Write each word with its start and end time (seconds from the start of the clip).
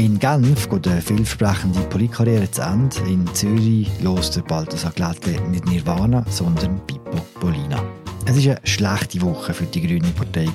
In 0.00 0.18
Genf 0.18 0.70
geht 0.70 0.88
eine 0.88 1.02
vielversprechende 1.02 1.80
Politkarriere 1.80 2.50
zu 2.50 2.62
Ende. 2.62 2.96
In 3.06 3.26
Zürich 3.34 3.86
los 4.02 4.30
der 4.30 4.40
Balthasar 4.40 4.92
Glatte 4.92 5.32
nicht 5.50 5.66
Nirvana, 5.66 6.24
sondern 6.30 6.80
Pippo 6.86 7.18
Polina. 7.38 7.84
Es 8.24 8.42
war 8.42 8.56
eine 8.56 8.60
schlechte 8.64 9.20
Woche 9.20 9.52
für 9.52 9.66
die 9.66 9.86
grüne 9.86 10.08
Partei. 10.16 10.48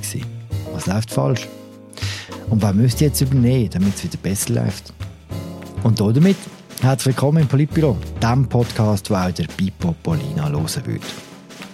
Was 0.74 0.88
läuft 0.88 1.12
falsch? 1.12 1.48
Und 2.50 2.64
wer 2.64 2.74
müsste 2.74 3.06
jetzt 3.06 3.22
übernehmen, 3.22 3.70
damit 3.70 3.94
es 3.94 4.04
wieder 4.06 4.18
besser 4.18 4.54
läuft? 4.54 4.92
Und 5.84 6.00
damit 6.00 6.38
herzlich 6.82 7.16
willkommen 7.16 7.44
im 7.44 7.48
Politbüro, 7.48 7.98
dem 8.24 8.50
Podcast, 8.50 9.12
wo 9.12 9.14
auch 9.14 9.32
der 9.32 9.46
Pippo 9.46 9.94
Polina 10.02 10.50
hören 10.50 10.86
wird. 10.86 11.04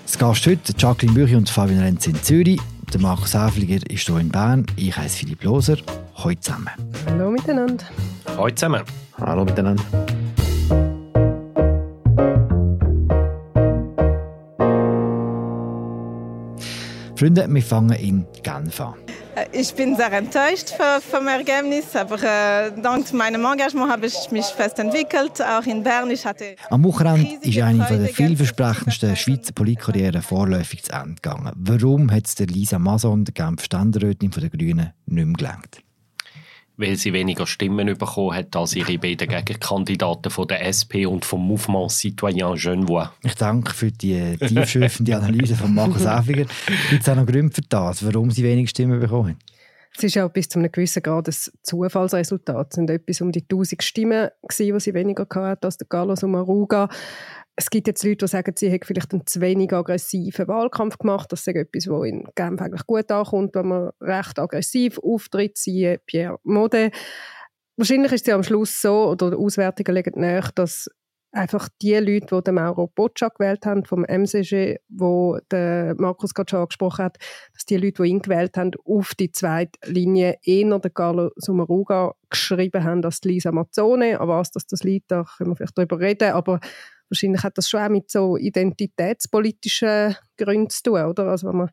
Das 0.06 0.18
Gast 0.18 0.46
heute 0.46 0.74
Jacqueline 0.78 1.18
Büchi 1.18 1.38
und 1.38 1.50
Fabian 1.50 1.80
Renz 1.80 2.06
in 2.06 2.22
Zürich. 2.22 2.60
Der 2.94 3.00
Markus 3.00 3.34
Häfliger 3.34 3.80
ist 3.90 4.06
hier 4.06 4.18
in 4.18 4.28
Bern. 4.28 4.66
Ich 4.76 4.96
heiße 4.96 5.20
Philipp 5.20 5.44
Loser. 5.46 5.78
Hallo 6.16 6.36
zusammen. 6.36 6.70
Hallo 7.06 7.32
miteinander. 7.32 7.86
Hallo 8.26 8.50
zusammen. 8.50 8.84
Hallo 9.18 9.46
miteinander. 9.46 9.84
Freunde, 17.16 17.48
wir 17.48 17.62
fangen 17.62 17.92
in 17.92 18.26
Genf 18.44 18.82
an. 18.82 18.96
Äh, 19.36 19.46
ich 19.52 19.74
bin 19.74 19.96
sehr 19.96 20.12
enttäuscht 20.12 20.74
vom 21.10 21.28
Ergebnis, 21.28 21.96
aber 21.96 22.22
äh, 22.22 22.72
dank 22.82 23.12
meinem 23.14 23.46
Engagement 23.46 23.92
habe 23.92 24.08
ich 24.08 24.32
mich 24.32 24.46
fest 24.46 24.80
entwickelt, 24.80 25.42
auch 25.42 25.66
in 25.66 25.84
Bern. 25.84 26.10
Ich 26.12 26.26
hatte 26.26 26.56
Am 26.70 26.84
Wochenende 26.84 27.38
ist 27.42 27.60
eine 27.60 27.86
der 27.86 28.08
vielversprechendsten 28.10 29.16
Schweizer 29.16 29.54
Politkarrieren 29.54 30.22
vorläufig 30.22 30.84
zu 30.84 30.94
Ende 30.94 31.16
gegangen. 31.22 31.52
Warum 31.56 32.12
hat 32.12 32.28
es 32.28 32.38
Lisa 32.40 32.80
Mason, 32.80 33.26
der 33.26 33.34
Genf 33.34 33.64
Ständerätin 33.64 34.32
der 34.32 34.50
Grünen, 34.50 34.94
nicht 35.06 35.26
mehr 35.26 35.34
gelangt? 35.34 35.82
Weil 36.82 36.98
sie 36.98 37.14
weniger 37.14 37.48
Stimmen 37.48 37.98
bekommen 37.98 38.36
hat 38.36 38.56
als 38.56 38.76
ihre 38.76 38.98
beiden 38.98 39.28
Gegenkandidaten 39.28 40.32
von 40.32 40.48
der 40.48 40.66
SP 40.68 41.06
und 41.06 41.24
vom 41.24 41.48
Mouvement 41.48 41.92
Citoyen 41.92 42.56
Genevois. 42.56 43.10
Ich 43.24 43.36
danke 43.36 43.74
für 43.74 43.92
die 43.92 44.36
tiefschürfende 44.38 45.16
Analyse 45.16 45.56
von 45.56 45.74
Markus 45.74 46.06
Häfiger. 46.06 46.46
Gibt 46.90 47.04
es 47.04 47.10
auch 47.10 47.16
noch 47.16 47.26
Gründe 47.26 47.54
für 47.54 47.62
das, 47.62 48.06
warum 48.06 48.32
sie 48.32 48.44
weniger 48.44 48.68
Stimmen 48.68 49.00
bekommen? 49.00 49.38
Es 49.96 50.04
ist 50.06 50.16
ja 50.16 50.28
bis 50.28 50.48
zu 50.48 50.58
einem 50.58 50.72
gewissen 50.72 51.04
Grad 51.04 51.28
ein 51.28 51.36
Zufallsresultat. 51.64 52.68
Es 52.70 52.76
sind 52.76 52.90
etwas 52.90 53.22
um 53.22 53.32
die 53.32 53.42
1000 53.42 53.84
Stimmen, 53.84 54.30
die 54.58 54.80
sie 54.80 54.94
weniger 54.94 55.28
hatten 55.30 55.66
als 55.66 55.78
der 55.78 55.88
Carlos 55.88 56.24
Umaruga 56.24 56.88
es 57.56 57.70
gibt 57.70 57.88
jetzt 57.88 58.04
Leute, 58.04 58.26
die 58.26 58.28
sagen, 58.28 58.54
sie 58.56 58.70
hätten 58.70 58.86
vielleicht 58.86 59.12
einen 59.14 59.28
zu 59.28 59.42
wenig 59.42 59.74
aggressiven 59.74 60.48
Wahlkampf 60.48 60.98
gemacht. 60.98 61.32
Das 61.32 61.42
ist 61.42 61.48
etwas, 61.48 61.88
was 61.88 62.08
in 62.08 62.26
Genf 62.36 62.62
eigentlich 62.62 62.88
gut 62.88 63.12
ankommt, 63.12 63.56
wenn 63.56 63.68
man 63.68 63.92
recht 64.00 64.40
aggressiv 64.40 64.98
auftritt, 65.00 65.58
siehe 65.58 66.00
Pierre 66.06 66.38
Mode. 66.44 66.92
Wahrscheinlich 67.78 68.12
ist 68.14 68.22
es 68.22 68.28
ja 68.28 68.36
am 68.36 68.44
Schluss 68.44 68.82
so, 68.82 69.10
oder 69.10 69.32
die 69.32 69.38
Auswertungen 69.38 69.96
legen 69.96 70.20
nahe, 70.20 70.50
dass 70.56 70.88
einfach 71.32 71.70
die 71.82 71.96
Leute, 71.96 72.42
die 72.42 72.52
Mauro 72.52 72.88
Boccia 72.88 73.30
gewählt 73.30 73.66
haben, 73.66 73.86
vom 73.86 74.04
MCG, 74.04 74.78
wo 74.90 75.40
der 75.50 75.96
Markus 75.98 76.34
gerade 76.34 76.50
schon 76.50 76.60
angesprochen 76.60 77.06
hat, 77.06 77.18
dass 77.54 77.66
die 77.66 77.78
Leute, 77.78 78.04
die 78.04 78.10
ihn 78.10 78.22
gewählt 78.22 78.58
haben, 78.58 78.72
auf 78.86 79.16
die 79.16 79.32
zweite 79.32 79.80
Linie 79.86 80.38
eher 80.44 80.80
den 80.80 80.94
Carlo 80.94 81.32
Sommaruga 81.38 82.14
geschrieben 82.30 82.84
haben 82.84 83.04
als 83.06 83.22
Lisa 83.24 83.52
Mazzone. 83.52 84.20
Aber 84.20 84.40
was 84.40 84.52
das, 84.52 84.66
das 84.68 84.84
liegt, 84.84 85.12
da 85.12 85.26
können 85.38 85.52
wir 85.52 85.56
vielleicht 85.56 85.78
darüber 85.78 86.00
reden, 86.00 86.34
aber 86.34 86.60
wahrscheinlich 87.12 87.44
hat 87.44 87.58
das 87.58 87.70
schon 87.70 87.82
auch 87.82 87.90
mit 87.90 88.10
so 88.10 88.38
identitätspolitischen 88.38 90.16
Gründen 90.38 90.70
zu 90.70 90.84
tun, 90.84 91.06
oder? 91.06 91.28
Also 91.28 91.48
wenn 91.48 91.58
man 91.58 91.70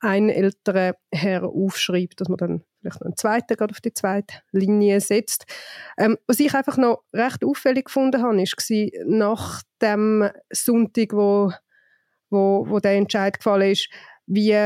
einen 0.00 0.30
älteren 0.30 0.94
Herr 1.12 1.44
aufschreibt, 1.44 2.20
dass 2.20 2.28
man 2.28 2.36
dann 2.36 2.64
vielleicht 2.80 3.00
noch 3.00 3.06
einen 3.06 3.16
zweiten 3.16 3.56
gerade 3.56 3.72
auf 3.72 3.80
die 3.80 3.94
zweite 3.94 4.34
Linie 4.50 5.00
setzt. 5.00 5.44
Ähm, 5.96 6.18
was 6.26 6.40
ich 6.40 6.54
einfach 6.54 6.76
noch 6.76 7.04
recht 7.12 7.44
auffällig 7.44 7.86
gefunden 7.86 8.20
habe, 8.20 8.36
war 8.36 9.04
nach 9.06 9.62
dem 9.80 10.28
Sonntag, 10.50 11.12
wo, 11.12 11.52
wo, 12.30 12.66
wo 12.68 12.80
der 12.80 12.96
Entscheid 12.96 13.38
gefallen 13.38 13.70
ist, 13.70 13.88
wie 14.26 14.56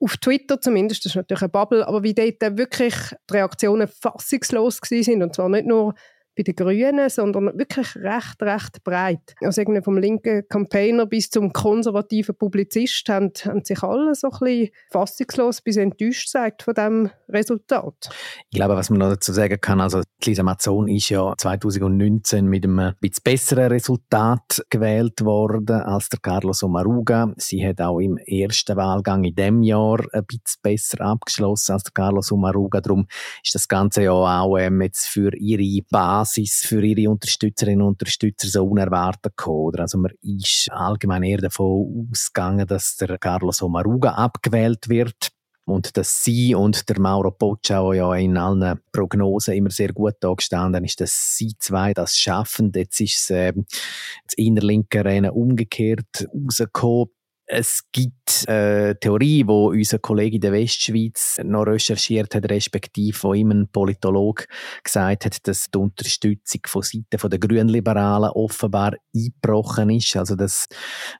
auf 0.00 0.16
Twitter 0.18 0.60
zumindest, 0.60 1.04
das 1.04 1.12
ist 1.12 1.16
natürlich 1.16 1.42
eine 1.42 1.50
Bubble, 1.50 1.86
aber 1.86 2.02
wie 2.02 2.14
dort 2.14 2.58
wirklich 2.58 2.94
die 3.30 3.34
Reaktionen 3.34 3.88
fassungslos 3.88 4.78
sind 4.82 5.22
und 5.22 5.34
zwar 5.34 5.48
nicht 5.48 5.66
nur 5.66 5.94
bei 6.36 6.42
den 6.42 6.56
Grünen, 6.56 7.10
sondern 7.10 7.58
wirklich 7.58 7.94
recht, 7.96 8.40
recht 8.40 8.82
breit. 8.84 9.34
Also 9.42 9.60
irgendwie 9.60 9.82
vom 9.82 9.98
linken 9.98 10.48
Campaigner 10.48 11.06
bis 11.06 11.30
zum 11.30 11.52
konservativen 11.52 12.34
Publizist 12.34 13.08
haben, 13.08 13.32
haben 13.44 13.64
sich 13.64 13.82
alle 13.82 14.14
so 14.14 14.30
ein 14.30 14.38
bisschen 14.38 14.70
fassungslos 14.90 15.60
bis 15.60 15.76
enttäuscht 15.76 16.32
gesagt 16.32 16.62
von 16.62 16.74
diesem 16.74 17.10
Resultat. 17.28 18.10
Ich 18.50 18.56
glaube, 18.56 18.76
was 18.76 18.88
man 18.90 19.00
noch 19.00 19.10
dazu 19.10 19.32
sagen 19.32 19.60
kann, 19.60 19.80
also 19.80 20.02
Lisa 20.24 20.42
Mazzon 20.42 20.88
ist 20.88 21.10
ja 21.10 21.34
2019 21.36 22.46
mit 22.46 22.64
einem 22.64 22.94
bisschen 23.00 23.22
besseren 23.24 23.68
Resultat 23.68 24.64
gewählt 24.70 25.24
worden 25.24 25.80
als 25.82 26.08
der 26.08 26.20
Carlos 26.20 26.62
Omaruga. 26.62 27.32
Sie 27.36 27.66
hat 27.66 27.80
auch 27.80 27.98
im 27.98 28.16
ersten 28.16 28.76
Wahlgang 28.76 29.24
in 29.24 29.34
dem 29.34 29.62
Jahr 29.62 30.00
ein 30.12 30.24
bisschen 30.24 30.60
besser 30.62 31.00
abgeschlossen 31.02 31.72
als 31.72 31.82
der 31.84 31.92
Carlos 31.92 32.32
Omaruga. 32.32 32.80
Darum 32.80 33.06
ist 33.44 33.54
das 33.54 33.68
Ganze 33.68 34.04
ja 34.04 34.12
auch 34.12 34.56
ähm, 34.56 34.80
jetzt 34.80 35.08
für 35.08 35.34
ihre 35.36 35.84
Basis 35.90 36.21
Basis 36.22 36.62
für 36.64 36.82
ihre 36.84 37.10
Unterstützerinnen 37.10 37.82
und 37.82 37.88
Unterstützer 37.94 38.46
so 38.46 38.64
unerwartet 38.64 39.36
gekommen. 39.36 39.80
Also 39.80 39.98
man 39.98 40.12
ist 40.22 40.68
allgemein 40.70 41.24
eher 41.24 41.38
davon 41.38 42.08
ausgegangen, 42.12 42.66
dass 42.66 42.96
der 42.96 43.18
Carlos 43.18 43.60
Omaruga 43.60 44.12
abgewählt 44.12 44.88
wird 44.88 45.30
und 45.64 45.96
dass 45.96 46.22
sie 46.22 46.54
und 46.54 46.88
der 46.88 47.00
Mauro 47.00 47.32
Pocciao 47.32 47.92
ja 47.92 48.14
in 48.14 48.36
allen 48.36 48.78
Prognosen 48.92 49.54
immer 49.54 49.70
sehr 49.70 49.92
gut 49.92 50.14
da 50.20 50.32
gestanden 50.32 50.84
ist, 50.84 51.00
dass 51.00 51.36
sie 51.36 51.54
zwei 51.58 51.92
das 51.92 52.16
schaffen. 52.16 52.70
Jetzt 52.72 53.00
ist 53.00 53.18
es 53.18 53.30
äh, 53.30 53.52
das 53.52 54.34
innerlinke 54.36 55.04
Rennen 55.04 55.30
umgekehrt 55.30 56.28
rausgekommen 56.32 57.08
es 57.52 57.82
gibt 57.92 58.46
eine 58.48 58.98
Theorie, 58.98 59.46
wo 59.46 59.68
unser 59.68 59.98
Kollege 59.98 60.36
in 60.36 60.40
der 60.40 60.52
Westschweiz 60.52 61.38
noch 61.44 61.64
recherchiert 61.64 62.34
hat, 62.34 62.50
respektive 62.50 63.22
wo 63.22 63.34
ihm 63.34 63.50
ein 63.50 63.68
Politolog 63.68 64.46
gesagt 64.82 65.26
hat, 65.26 65.46
dass 65.46 65.70
die 65.70 65.78
Unterstützung 65.78 66.62
von 66.66 66.82
Seiten 66.82 67.30
der 67.30 67.38
Grünliberalen 67.38 68.30
offenbar 68.30 68.94
eingebrochen 69.14 69.90
ist. 69.90 70.16
Also, 70.16 70.34
dass 70.34 70.66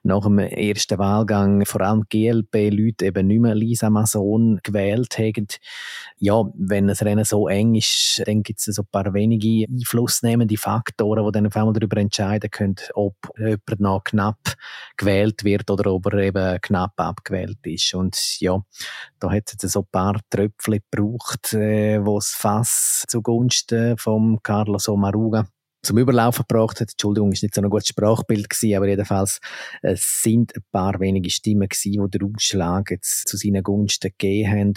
nach 0.01 0.23
dem 0.23 0.39
ersten 0.39 0.97
Wahlgang 0.97 1.67
vor 1.67 1.81
allem 1.81 2.03
GLP-Leute 2.09 3.05
eben 3.05 3.27
nicht 3.27 3.41
mehr 3.41 3.53
Lisa 3.53 3.91
Mason 3.91 4.59
gewählt 4.63 5.19
haben. 5.19 5.47
Ja, 6.17 6.43
wenn 6.55 6.87
das 6.87 7.03
Rennen 7.03 7.25
so 7.25 7.47
eng 7.47 7.75
ist, 7.75 8.23
dann 8.25 8.41
gibt 8.41 8.59
es 8.59 8.65
so 8.65 8.81
ein 8.81 8.87
paar 8.91 9.13
wenige 9.13 9.71
einflussnehmende 9.71 10.57
Faktoren, 10.57 11.25
die 11.25 11.31
dann 11.31 11.45
auf 11.45 11.55
einmal 11.55 11.73
darüber 11.73 11.97
entscheiden 11.97 12.49
können, 12.49 12.77
ob 12.95 13.15
jemand 13.37 13.79
noch 13.79 14.03
knapp 14.03 14.55
gewählt 14.97 15.43
wird 15.43 15.69
oder 15.69 15.93
ob 15.93 16.07
er 16.07 16.22
eben 16.23 16.59
knapp 16.61 16.93
abgewählt 16.97 17.59
ist. 17.63 17.93
Und 17.93 18.39
ja, 18.39 18.61
da 19.19 19.31
hat 19.31 19.53
es 19.61 19.71
so 19.71 19.81
ein 19.81 19.87
paar 19.91 20.19
Tröpfchen 20.29 20.79
gebraucht, 20.91 21.53
äh, 21.53 22.03
wo 22.03 22.17
das 22.17 22.29
Fass 22.29 23.03
zugunsten 23.07 23.97
von 23.97 24.39
Carlos 24.41 24.89
Omaruga 24.89 25.47
zum 25.83 25.97
Überlaufen 25.97 26.45
gebracht 26.47 26.79
hat. 26.79 26.91
Entschuldigung, 26.91 27.31
ist 27.31 27.43
nicht 27.43 27.53
so 27.53 27.61
ein 27.61 27.69
gutes 27.69 27.89
Sprachbild 27.89 28.49
gewesen, 28.49 28.77
aber 28.77 28.87
jedenfalls 28.87 29.39
es 29.81 30.21
sind 30.21 30.55
ein 30.55 30.63
paar 30.71 30.99
wenige 30.99 31.29
Stimmen 31.29 31.67
gewesen, 31.67 32.09
die 32.09 32.17
den 32.17 32.33
Ausschlag 32.33 32.89
jetzt 32.89 33.27
zu 33.27 33.37
seinen 33.37 33.63
Gunsten 33.63 34.11
gegeben 34.17 34.51
haben. 34.51 34.73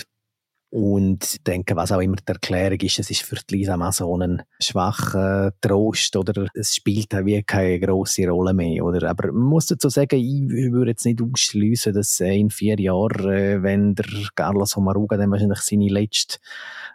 Und 0.70 1.24
ich 1.24 1.42
denke, 1.44 1.76
was 1.76 1.92
auch 1.92 2.00
immer 2.00 2.16
die 2.16 2.26
Erklärung 2.26 2.78
ist, 2.80 2.98
es 2.98 3.10
ist 3.10 3.22
für 3.22 3.36
die 3.36 3.56
Lisa 3.56 3.76
Mason 3.76 4.22
ein 4.22 4.42
schwacher 4.60 5.52
Trost 5.60 6.16
oder 6.16 6.48
es 6.54 6.74
spielt 6.74 7.14
auch 7.14 7.24
wie 7.24 7.42
keine 7.44 7.78
grosse 7.78 8.28
Rolle 8.28 8.52
mehr. 8.52 8.84
Oder? 8.84 9.08
Aber 9.08 9.30
man 9.32 9.44
muss 9.44 9.66
dazu 9.66 9.88
sagen, 9.88 10.18
ich 10.18 10.72
würde 10.72 10.90
jetzt 10.90 11.06
nicht 11.06 11.22
ausschließen, 11.22 11.94
dass 11.94 12.18
in 12.18 12.50
vier 12.50 12.78
Jahren, 12.80 13.28
äh, 13.30 13.62
wenn 13.62 13.94
der 13.94 14.06
Carlos 14.34 14.76
Omaruga 14.76 15.16
dann 15.16 15.30
wahrscheinlich 15.30 15.60
seine 15.60 15.88
letzte 15.88 16.38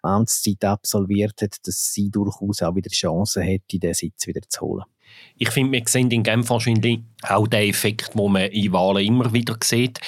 Amtszeit 0.03 0.65
absolviert 0.65 1.41
hat, 1.41 1.55
dass 1.65 1.93
sie 1.93 2.09
durchaus 2.09 2.62
auch 2.62 2.75
wieder 2.75 2.89
Chancen 2.89 3.44
hätte, 3.44 3.79
den 3.79 3.94
Sitz 3.94 4.27
wieder 4.27 4.41
zu 4.50 4.62
holen. 4.62 4.85
Ich 5.38 5.50
finde, 5.50 5.74
wir 5.74 5.83
sehen 5.88 6.12
in 6.12 6.24
Genf 6.24 6.50
wahrscheinlich 6.50 7.01
auch 7.24 7.47
den 7.47 7.69
Effekt, 7.69 8.13
den 8.15 8.31
man 8.31 8.50
in 8.50 8.71
Wahlen 8.74 9.06
immer 9.06 9.33
wieder 9.33 9.57
sieht 9.63 10.00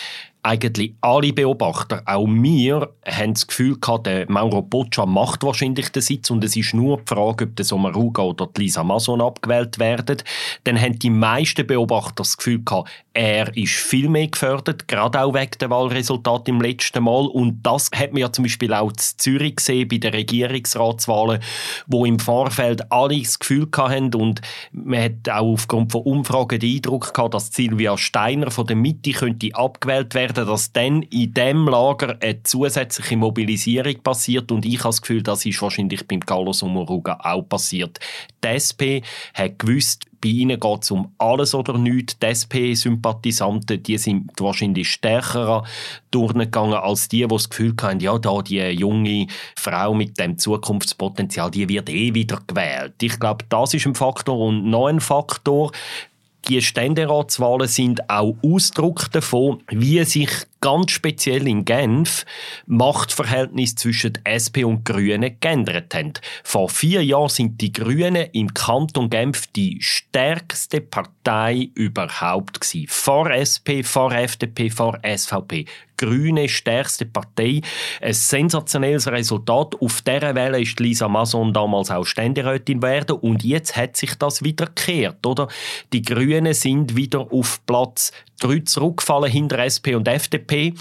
eigentlich 0.43 0.93
alle 0.99 1.31
Beobachter, 1.31 2.01
auch 2.05 2.27
wir, 2.27 2.93
haben 3.05 3.33
das 3.33 3.47
Gefühl 3.47 3.79
gehabt, 3.79 4.07
der 4.07 4.29
Mauro 4.29 4.61
Boccia 4.61 5.05
macht 5.05 5.43
wahrscheinlich 5.43 5.89
den 5.89 6.01
Sitz 6.01 6.29
und 6.29 6.43
es 6.43 6.55
ist 6.55 6.73
nur 6.73 6.97
die 6.97 7.03
Frage, 7.07 7.45
ob 7.45 7.55
der 7.55 7.65
Sommaruga 7.65 8.23
oder 8.23 8.47
die 8.47 8.63
Lisa 8.63 8.83
Mason 8.83 9.21
abgewählt 9.21 9.79
werden. 9.79 10.17
Dann 10.65 10.79
haben 10.79 10.99
die 10.99 11.09
meisten 11.09 11.65
Beobachter 11.65 12.15
das 12.17 12.37
Gefühl 12.37 12.61
gehabt, 12.63 12.89
er 13.13 13.55
ist 13.55 13.73
viel 13.73 14.09
mehr 14.09 14.27
gefördert, 14.27 14.87
gerade 14.87 15.21
auch 15.21 15.33
wegen 15.33 15.51
der 15.59 15.69
Wahlresultat 15.69 16.47
im 16.47 16.59
letzten 16.61 17.03
Mal. 17.03 17.27
Und 17.27 17.61
das 17.61 17.91
hat 17.95 18.11
man 18.11 18.21
ja 18.21 18.31
zum 18.31 18.43
Beispiel 18.43 18.73
auch 18.73 18.89
in 18.89 18.97
Zürich 18.97 19.57
gesehen 19.57 19.87
bei 19.87 19.97
den 19.97 20.13
Regierungsratswahlen, 20.13 21.39
wo 21.87 22.05
im 22.05 22.19
Vorfeld 22.19 22.91
alle 22.91 23.19
das 23.21 23.37
Gefühl 23.37 23.67
hatten 23.77 24.13
und 24.15 24.41
man 24.71 25.03
hat 25.03 25.29
auch 25.29 25.53
aufgrund 25.53 25.91
von 25.91 26.01
Umfragen 26.01 26.59
den 26.59 26.75
Eindruck 26.75 27.13
gehabt, 27.13 27.35
dass 27.35 27.53
Silvia 27.53 27.97
Steiner 27.97 28.49
von 28.49 28.65
der 28.65 28.75
Mitte 28.75 29.11
könnte 29.11 29.53
abgewählt 29.53 30.15
werden 30.15 30.32
werden, 30.35 30.47
dass 30.47 30.71
dann 30.71 31.03
in 31.03 31.33
dem 31.33 31.67
Lager 31.67 32.17
eine 32.21 32.43
zusätzliche 32.43 33.17
Mobilisierung 33.17 34.01
passiert 34.01 34.51
und 34.51 34.65
ich 34.65 34.79
habe 34.79 34.89
das 34.89 35.01
Gefühl, 35.01 35.23
das 35.23 35.45
ist 35.45 35.61
wahrscheinlich 35.61 36.07
beim 36.07 36.19
Carlos 36.19 36.63
Umuruga 36.63 37.19
auch 37.21 37.43
passiert. 37.43 37.99
Die 38.43 38.47
SP 38.49 39.01
hat 39.33 39.59
gewusst, 39.59 40.05
bei 40.21 40.29
ihnen 40.29 40.57
geht 40.57 40.83
es 40.83 40.91
um 40.91 41.13
alles 41.17 41.53
oder 41.53 41.77
nichts. 41.77 42.17
Die 42.17 42.27
SP-Sympathisanten, 42.31 43.83
die 43.83 43.97
sind 43.97 44.31
wahrscheinlich 44.39 44.89
stärker 44.89 45.65
durchgegangen 46.11 46.75
als 46.75 47.09
die, 47.09 47.23
die 47.23 47.27
das 47.27 47.49
Gefühl 47.49 47.75
haben, 47.81 47.99
ja, 47.99 48.17
da 48.17 48.41
die 48.41 48.61
junge 48.61 49.27
Frau 49.57 49.93
mit 49.93 50.17
dem 50.17 50.37
Zukunftspotenzial, 50.37 51.51
die 51.51 51.67
wird 51.67 51.89
eh 51.89 52.13
wieder 52.13 52.39
gewählt. 52.47 52.93
Ich 53.01 53.19
glaube, 53.19 53.43
das 53.49 53.73
ist 53.73 53.85
ein 53.85 53.95
Faktor. 53.95 54.39
Und 54.39 54.65
noch 54.69 54.87
ein 54.87 55.01
Faktor, 55.01 55.73
die 56.47 56.61
Ständeratswahlen 56.61 57.67
sind 57.67 58.09
auch 58.09 58.35
Ausdruck 58.43 59.11
davon, 59.11 59.63
wie 59.69 60.03
sich 60.03 60.29
ganz 60.59 60.91
speziell 60.91 61.47
in 61.47 61.65
Genf 61.65 62.25
Machtverhältnisse 62.65 63.75
zwischen 63.75 64.13
SP 64.27 64.63
und 64.63 64.85
Grünen 64.85 65.37
geändert 65.39 65.93
haben. 65.93 66.13
Vor 66.43 66.69
vier 66.69 67.03
Jahren 67.03 67.29
sind 67.29 67.59
die 67.61 67.73
Grünen 67.73 68.27
im 68.31 68.53
Kanton 68.53 69.09
Genf 69.09 69.47
die 69.47 69.77
stärkste 69.81 70.81
Partei 70.81 71.22
überhaupt 71.75 72.61
gewesen. 72.61 72.87
Vor 72.89 73.31
SP, 73.31 73.83
vor 73.83 74.11
FDP, 74.11 74.69
vor 74.69 74.99
SVP. 75.03 75.65
Grüne 75.97 76.49
stärkste 76.49 77.05
Partei. 77.05 77.61
Ein 78.01 78.13
sensationelles 78.13 79.07
Resultat. 79.07 79.75
Auf 79.81 80.01
dieser 80.01 80.35
Welle 80.35 80.61
ist 80.61 80.79
Lisa 80.79 81.07
Mason 81.07 81.53
damals 81.53 81.91
auch 81.91 82.05
Ständerätin 82.05 82.81
werden 82.81 83.17
und 83.17 83.43
jetzt 83.43 83.77
hat 83.77 83.95
sich 83.95 84.15
das 84.15 84.43
wieder 84.43 84.65
gekehrt, 84.65 85.25
oder? 85.25 85.47
Die 85.93 86.01
Grünen 86.01 86.53
sind 86.53 86.95
wieder 86.95 87.31
auf 87.31 87.65
Platz 87.65 88.11
drei 88.43 88.59
zurückgefallen 88.59 89.31
hinter 89.31 89.59
SP 89.63 89.95
und 89.95 90.07
FDP. 90.07 90.73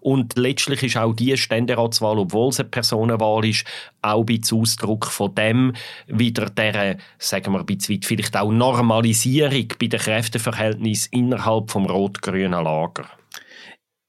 Und 0.00 0.36
letztlich 0.36 0.82
ist 0.82 0.96
auch 0.96 1.12
die 1.12 1.36
Ständeratswahl, 1.36 2.18
obwohl 2.18 2.48
es 2.48 2.60
eine 2.60 2.68
Personenwahl 2.68 3.44
ist, 3.44 3.64
auch 4.02 4.24
bisschen 4.24 4.60
Ausdruck 4.60 5.06
von 5.06 5.34
dem, 5.34 5.74
wieder 6.06 6.46
der, 6.50 6.96
sagen 7.18 7.52
wir 7.52 7.60
ein 7.60 7.66
bisschen 7.66 8.02
vielleicht 8.02 8.36
auch 8.36 8.50
Normalisierung 8.50 9.68
bei 9.78 9.86
den 9.86 10.00
Kräfteverhältnissen 10.00 11.12
innerhalb 11.12 11.70
vom 11.70 11.86
rot-grünen 11.86 12.64
Lager. 12.64 13.19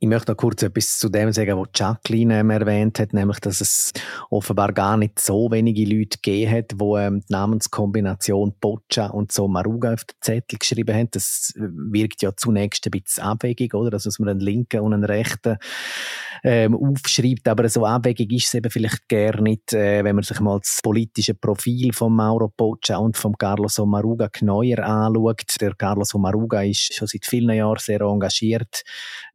Ich 0.03 0.07
möchte 0.07 0.31
noch 0.31 0.38
kurz 0.38 0.63
etwas 0.63 0.98
zu 0.98 1.09
dem 1.09 1.31
sagen, 1.31 1.59
was 1.59 1.68
Jacqueline 1.75 2.39
ähm, 2.39 2.50
erwähnt 2.50 2.98
hat, 2.98 3.13
nämlich, 3.13 3.39
dass 3.39 3.62
es 3.62 3.94
offenbar 4.31 4.74
gar 4.74 4.98
nicht 4.98 5.19
so 5.19 5.51
wenige 5.51 5.86
Leute 5.86 6.18
gegeben 6.18 6.51
hat, 6.51 6.71
die 6.71 6.83
ähm, 6.83 7.19
die 7.19 7.31
Namenskombination 7.31 8.56
Boccia 8.59 9.12
und 9.12 9.31
so 9.31 9.48
Maruga 9.48 9.94
auf 9.94 10.03
den 10.06 10.15
Zettel 10.19 10.57
geschrieben 10.57 10.95
haben. 10.95 11.09
Das 11.12 11.53
wirkt 11.56 12.24
ja 12.24 12.36
zunächst 12.36 12.88
ein 12.88 13.00
bisschen 13.00 13.24
abwegig, 13.25 13.75
oder? 13.75 13.94
Also, 13.94 14.09
dass 14.09 14.18
man 14.18 14.30
einen 14.30 14.39
linken 14.39 14.80
und 14.80 14.95
einen 14.95 15.03
rechten 15.03 15.57
ähm, 16.44 16.76
aufschreibt, 16.76 17.48
aber 17.48 17.70
so 17.70 17.86
abwegig 17.86 18.32
ist 18.34 18.48
es 18.48 18.54
eben 18.56 18.72
vielleicht 18.72 19.08
gar 19.08 19.40
nicht, 19.42 19.74
äh, 19.74 20.04
wenn 20.04 20.16
man 20.16 20.24
sich 20.24 20.40
mal 20.40 20.60
das 20.60 20.80
politische 20.82 21.36
Profil 21.36 21.94
von 21.94 22.14
Mauro 22.14 22.52
Boccia 22.56 22.98
und 22.98 23.18
von 23.18 23.38
Carlos 23.38 23.80
Omaruga 23.80 24.28
genauer 24.32 24.80
anschaut. 24.80 25.44
Der 25.60 25.76
Carlos 25.76 26.16
Omaruga 26.16 26.64
ist 26.64 26.94
schon 26.94 27.08
seit 27.08 27.26
vielen 27.26 27.56
Jahren 27.56 27.80
sehr 27.80 28.02
engagiert 28.02 28.84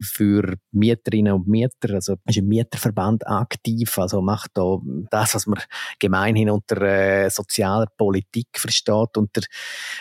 für 0.03 0.57
Mieterinnen 0.73 1.33
und 1.33 1.49
Mieter, 1.49 1.95
also 1.95 2.17
ist 2.27 2.37
im 2.39 2.49
Mieterverband 2.49 3.27
aktiv, 3.27 3.99
also 3.99 4.21
macht 4.21 4.51
da 4.55 4.79
das, 5.11 5.35
was 5.35 5.47
man 5.47 5.61
gemeinhin 5.99 6.51
unter 6.51 6.83
äh, 6.83 7.31
sozialer 7.31 7.87
Politik 7.97 8.49
versteht. 8.55 9.17
Und 9.17 9.31
der 9.37 9.45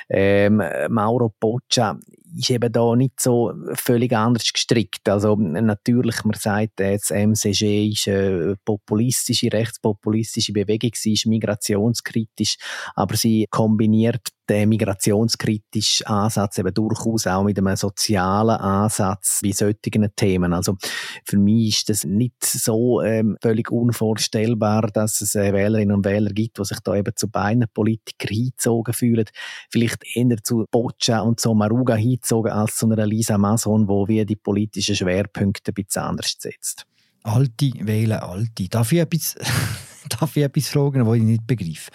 ähm, 0.09 0.61
Mauro 0.89 1.33
Boccia 1.39 1.99
ist 2.37 2.49
eben 2.49 2.71
da 2.71 2.95
nicht 2.95 3.19
so 3.19 3.53
völlig 3.73 4.13
anders 4.13 4.51
gestrickt. 4.51 5.07
Also 5.07 5.35
natürlich, 5.35 6.23
man 6.23 6.37
sagt, 6.37 6.79
äh, 6.79 6.97
das 6.97 7.09
MCG 7.11 7.89
ist 7.89 8.07
eine 8.07 8.55
populistische, 8.65 9.51
rechtspopulistische 9.51 10.53
Bewegung, 10.53 10.91
sie 10.93 11.13
ist 11.13 11.25
migrationskritisch, 11.25 12.57
aber 12.95 13.15
sie 13.15 13.47
kombiniert 13.49 14.21
den 14.49 14.69
migrationskritischen 14.69 16.07
Ansatz 16.07 16.57
eben 16.57 16.73
durchaus 16.73 17.27
auch 17.27 17.43
mit 17.43 17.57
einem 17.57 17.75
sozialen 17.75 18.57
Ansatz 18.57 19.39
bei 19.43 19.51
solchen 19.51 20.15
Themen. 20.15 20.53
Also 20.53 20.77
für 21.25 21.37
mich 21.37 21.77
ist 21.77 21.89
das 21.89 22.03
nicht 22.03 22.43
so 22.45 23.01
ähm, 23.01 23.37
völlig 23.41 23.71
unvorstellbar, 23.71 24.87
dass 24.93 25.21
es 25.21 25.35
äh, 25.35 25.53
Wählerinnen 25.53 25.95
und 25.95 26.05
Wähler 26.05 26.31
gibt, 26.31 26.57
die 26.59 26.65
sich 26.65 26.79
da 26.79 26.95
eben 26.95 27.15
zu 27.15 27.29
beiden 27.29 27.65
Politikern 27.73 28.35
hingezogen 28.35 28.93
fühlen. 28.93 29.25
Vielleicht 29.69 30.03
eher 30.15 30.37
zu 30.43 30.65
Boccia 30.69 31.21
und 31.21 31.39
so 31.39 31.53
Maruga 31.53 31.95
hingezogen 31.95 32.51
als 32.51 32.77
zu 32.77 32.89
einer 32.89 33.05
Lisa 33.05 33.37
Mason, 33.37 33.87
wo 33.87 34.07
wir 34.07 34.25
die 34.25 34.35
politischen 34.35 34.95
Schwerpunkte 34.95 35.71
ein 35.71 35.73
bisschen 35.73 36.03
anders 36.03 36.35
setzt. 36.39 36.85
Alte 37.23 37.71
wählen 37.79 38.19
Alte. 38.19 38.69
Darf 38.69 38.91
ich 38.91 38.99
etwas, 38.99 39.35
darf 40.09 40.37
ich 40.37 40.43
etwas 40.43 40.67
fragen, 40.67 41.05
was 41.07 41.17
ich 41.17 41.23
nicht 41.23 41.47
begreife? 41.47 41.91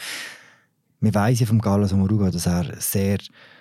Wir 1.02 1.14
wissen 1.14 1.46
vom 1.46 1.62
Carlos 1.62 1.94
Omoruga, 1.94 2.30
dass 2.30 2.44
er 2.44 2.78
sehr 2.78 3.18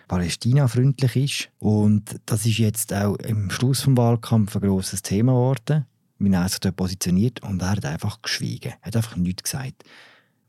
Palästina-freundlich 0.10 1.16
ist. 1.16 1.50
Und 1.60 2.20
das 2.26 2.46
ist 2.46 2.58
jetzt 2.58 2.94
auch 2.94 3.16
im 3.16 3.50
Schluss 3.50 3.84
des 3.84 3.96
Wahlkampf 3.96 4.58
ein 4.58 4.62
grosses 4.62 5.02
Thema 5.02 5.32
geworden, 5.32 5.86
wie 6.18 6.34
er 6.34 6.50
sich 6.50 6.60
dort 6.60 6.76
positioniert. 6.76 7.42
Und 7.42 7.62
er 7.62 7.72
hat 7.72 7.86
einfach 7.86 8.22
geschwiegen. 8.22 8.74
Er 8.82 8.88
hat 8.88 8.96
einfach 8.98 9.16
nichts 9.16 9.44
gesagt. 9.44 9.84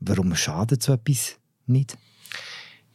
Warum 0.01 0.35
schadet 0.35 0.83
so 0.83 0.95
etwas 0.95 1.39
nicht? 1.67 1.97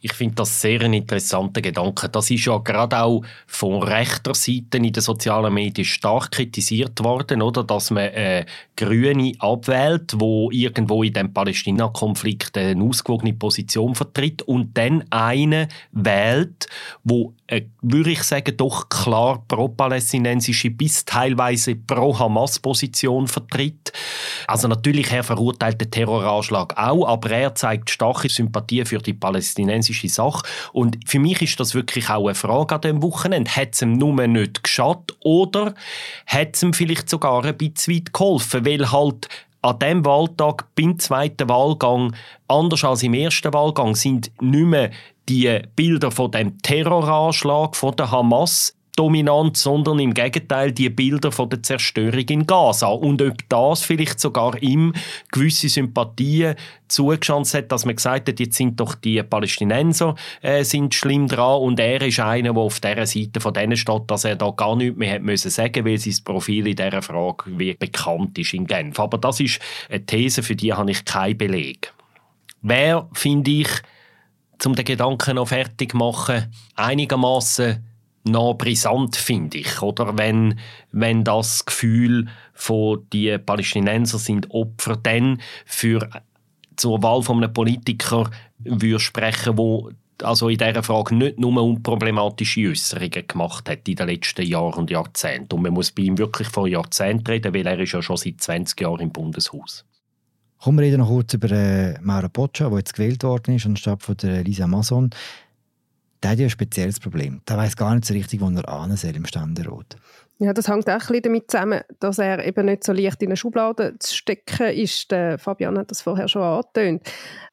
Ich 0.06 0.12
finde 0.12 0.36
das 0.36 0.60
sehr 0.60 0.82
ein 0.82 0.92
interessanter 0.92 1.60
Gedanke. 1.60 2.08
Das 2.08 2.30
ist 2.30 2.44
ja 2.44 2.58
gerade 2.58 3.02
auch 3.02 3.22
von 3.48 3.82
rechter 3.82 4.34
Seite 4.34 4.76
in 4.76 4.92
den 4.92 5.02
sozialen 5.02 5.52
Medien 5.52 5.84
stark 5.84 6.30
kritisiert 6.30 7.02
worden, 7.02 7.42
oder, 7.42 7.64
dass 7.64 7.90
man 7.90 8.04
äh, 8.04 8.46
Grüne 8.76 9.32
abwählt, 9.40 10.12
wo 10.14 10.48
irgendwo 10.52 11.02
in 11.02 11.12
dem 11.12 11.32
Palästina-Konflikt 11.32 12.56
eine 12.56 12.80
ausgewogene 12.84 13.32
Position 13.32 13.96
vertritt 13.96 14.42
und 14.42 14.78
dann 14.78 15.02
einen 15.10 15.66
wählt, 15.90 16.68
wo 17.02 17.34
äh, 17.48 17.62
würde 17.80 18.10
ich 18.10 18.22
sagen 18.22 18.56
doch 18.56 18.88
klar 18.88 19.44
pro-palästinensische 19.46 20.70
bis 20.70 21.04
teilweise 21.04 21.76
pro-Hamas-Position 21.76 23.28
vertritt. 23.28 23.92
Also 24.46 24.68
natürlich 24.68 25.10
er 25.12 25.22
verurteilt 25.22 25.80
den 25.80 25.90
Terroranschlag 25.90 26.76
auch, 26.76 27.06
aber 27.06 27.30
er 27.30 27.54
zeigt 27.54 27.90
starke 27.90 28.28
Sympathie 28.28 28.84
für 28.84 28.98
die 28.98 29.14
palästinensische 29.14 29.95
politische 29.96 30.08
Sache. 30.08 30.42
Und 30.72 30.98
für 31.06 31.18
mich 31.18 31.42
ist 31.42 31.58
das 31.60 31.74
wirklich 31.74 32.08
auch 32.08 32.26
eine 32.26 32.34
Frage 32.34 32.74
an 32.74 32.80
diesem 32.80 33.02
Wochenende. 33.02 33.50
Hat 33.50 33.74
es 33.74 33.82
ihm 33.82 33.94
nur 33.94 34.26
nicht 34.26 34.62
geschadet 34.62 35.16
oder 35.20 35.74
hat 36.26 36.54
es 36.54 36.62
ihm 36.62 36.72
vielleicht 36.72 37.08
sogar 37.08 37.44
ein 37.44 37.56
bisschen 37.56 37.94
weit 37.94 38.12
geholfen? 38.12 38.66
Weil 38.66 38.90
halt 38.90 39.28
an 39.62 39.78
diesem 39.78 40.04
Wahltag 40.04 40.66
beim 40.74 40.98
zweiten 40.98 41.48
Wahlgang, 41.48 42.14
anders 42.48 42.84
als 42.84 43.02
im 43.02 43.14
ersten 43.14 43.52
Wahlgang, 43.52 43.94
sind 43.94 44.30
nicht 44.40 44.66
mehr 44.66 44.90
die 45.28 45.60
Bilder 45.74 46.12
von 46.12 46.30
dem 46.30 46.60
Terroranschlag 46.62 47.74
von 47.74 47.96
der 47.96 48.10
Hamas 48.12 48.75
dominant, 48.96 49.56
sondern 49.56 49.98
im 49.98 50.14
Gegenteil 50.14 50.72
die 50.72 50.88
Bilder 50.88 51.30
von 51.30 51.50
der 51.50 51.62
Zerstörung 51.62 52.24
in 52.28 52.46
Gaza. 52.46 52.88
Und 52.88 53.20
ob 53.22 53.36
das 53.48 53.82
vielleicht 53.82 54.18
sogar 54.18 54.60
ihm 54.62 54.94
gewisse 55.30 55.68
Sympathien 55.68 56.56
zugeschanzt 56.88 57.54
hat, 57.54 57.70
dass 57.70 57.84
man 57.84 57.96
gesagt 57.96 58.28
hat, 58.28 58.40
jetzt 58.40 58.56
sind 58.56 58.80
doch 58.80 58.94
die 58.94 59.22
Palästinenser 59.22 60.14
äh, 60.40 60.64
sind 60.64 60.94
schlimm 60.94 61.28
dran 61.28 61.60
und 61.60 61.78
er 61.78 62.00
ist 62.02 62.20
einer, 62.20 62.54
der 62.54 62.62
auf 62.62 62.80
dieser 62.80 63.06
Seite 63.06 63.40
von 63.40 63.52
denen 63.52 63.76
steht, 63.76 64.02
dass 64.06 64.24
er 64.24 64.36
da 64.36 64.50
gar 64.50 64.76
nichts 64.76 64.96
mehr 64.96 65.14
hat 65.14 65.22
müssen 65.22 65.50
sagen, 65.50 65.84
weil 65.84 65.98
sein 65.98 66.16
Profil 66.24 66.66
in 66.66 66.76
dieser 66.76 67.02
Frage 67.02 67.44
wie 67.46 67.74
bekannt 67.74 68.38
ist 68.38 68.54
in 68.54 68.66
Genf. 68.66 68.98
Aber 68.98 69.18
das 69.18 69.40
ist 69.40 69.60
eine 69.90 70.04
These, 70.06 70.42
für 70.42 70.56
die 70.56 70.72
habe 70.72 70.90
ich 70.90 71.04
keinen 71.04 71.36
Beleg. 71.36 71.92
Wer, 72.62 73.08
finde 73.12 73.50
ich, 73.50 73.68
zum 74.58 74.74
den 74.74 74.84
Gedanken 74.84 75.36
noch 75.36 75.48
fertig 75.48 75.94
machen, 75.94 76.52
einigermaßen 76.74 77.85
noch 78.26 78.54
brisant, 78.54 79.16
finde 79.16 79.58
ich. 79.58 79.82
Oder 79.82 80.18
wenn, 80.18 80.58
wenn 80.92 81.24
das 81.24 81.64
Gefühl 81.64 82.28
von 82.52 83.06
die 83.12 83.36
Palästinenser 83.38 84.18
sind 84.18 84.50
Opfer 84.50 84.96
dann 84.96 85.40
für 85.64 86.08
zur 86.76 87.02
Wahl 87.02 87.22
von 87.22 87.42
einem 87.42 87.52
Politiker 87.52 88.30
würde 88.58 89.00
sprechen, 89.00 89.56
wo 89.56 89.90
also 90.22 90.48
in 90.48 90.58
dieser 90.58 90.82
Frage 90.82 91.14
nicht 91.14 91.38
nur 91.38 91.62
unproblematische 91.62 92.70
Äußerungen 92.70 93.26
gemacht 93.28 93.68
hat 93.68 93.86
in 93.88 93.96
den 93.96 94.08
letzten 94.08 94.46
Jahren 94.46 94.80
und 94.80 94.90
Jahrzehnten. 94.90 95.54
Und 95.54 95.62
man 95.62 95.74
muss 95.74 95.92
bei 95.92 96.04
ihm 96.04 96.16
wirklich 96.18 96.48
von 96.48 96.70
Jahrzehnten 96.70 97.26
reden, 97.26 97.54
weil 97.54 97.66
er 97.66 97.78
ist 97.78 97.92
ja 97.92 98.00
schon 98.00 98.16
seit 98.16 98.40
20 98.40 98.80
Jahren 98.80 99.00
im 99.00 99.10
Bundeshaus. 99.10 99.84
Kommen 100.58 100.78
wir 100.78 100.86
reden 100.86 100.98
noch 100.98 101.08
kurz 101.08 101.34
über 101.34 101.50
äh, 101.50 102.00
Mauro 102.00 102.28
Boccia, 102.30 102.68
der 102.70 102.78
jetzt 102.78 102.94
gewählt 102.94 103.22
worden 103.24 103.56
ist, 103.56 103.66
anstatt 103.66 104.02
von 104.02 104.16
der 104.16 104.42
Lisa 104.42 104.66
Mason 104.66 105.10
der 106.22 106.30
hat 106.30 106.38
ja 106.38 106.46
ein 106.46 106.50
spezielles 106.50 107.00
Problem. 107.00 107.40
Der 107.48 107.56
weiß 107.56 107.76
gar 107.76 107.94
nicht 107.94 108.04
so 108.04 108.14
richtig, 108.14 108.40
wo 108.40 108.48
er 108.48 108.68
an 108.68 108.96
soll 108.96 109.16
im 109.16 109.26
Ständerat. 109.26 109.96
Ja, 110.38 110.52
das 110.52 110.68
hängt 110.68 110.88
auch 110.90 111.08
ein 111.08 111.22
damit 111.22 111.50
zusammen, 111.50 111.80
dass 111.98 112.18
er 112.18 112.44
eben 112.44 112.66
nicht 112.66 112.84
so 112.84 112.92
leicht 112.92 113.22
in 113.22 113.28
eine 113.28 113.36
Schublade 113.36 113.96
zu 113.98 114.14
stecken 114.14 114.66
ist. 114.68 115.10
Der 115.10 115.38
Fabian 115.38 115.78
hat 115.78 115.90
das 115.90 116.02
vorher 116.02 116.28
schon 116.28 116.42
angetönt. 116.42 117.02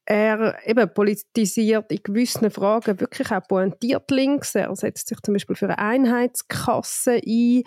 Er 0.06 0.56
eben 0.66 0.94
politisiert 0.94 1.90
in 1.94 2.04
gewissen 2.04 2.52
Fragen 2.52 3.00
wirklich 3.00 3.32
auch 3.32 3.48
pointiert 3.48 4.12
links. 4.12 4.54
Er 4.56 4.76
setzt 4.76 5.08
sich 5.08 5.18
zum 5.22 5.34
Beispiel 5.34 5.56
für 5.56 5.68
eine 5.68 5.80
Einheitskasse 5.80 7.22
ein. 7.26 7.64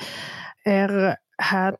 Er 0.64 1.16
hat 1.38 1.78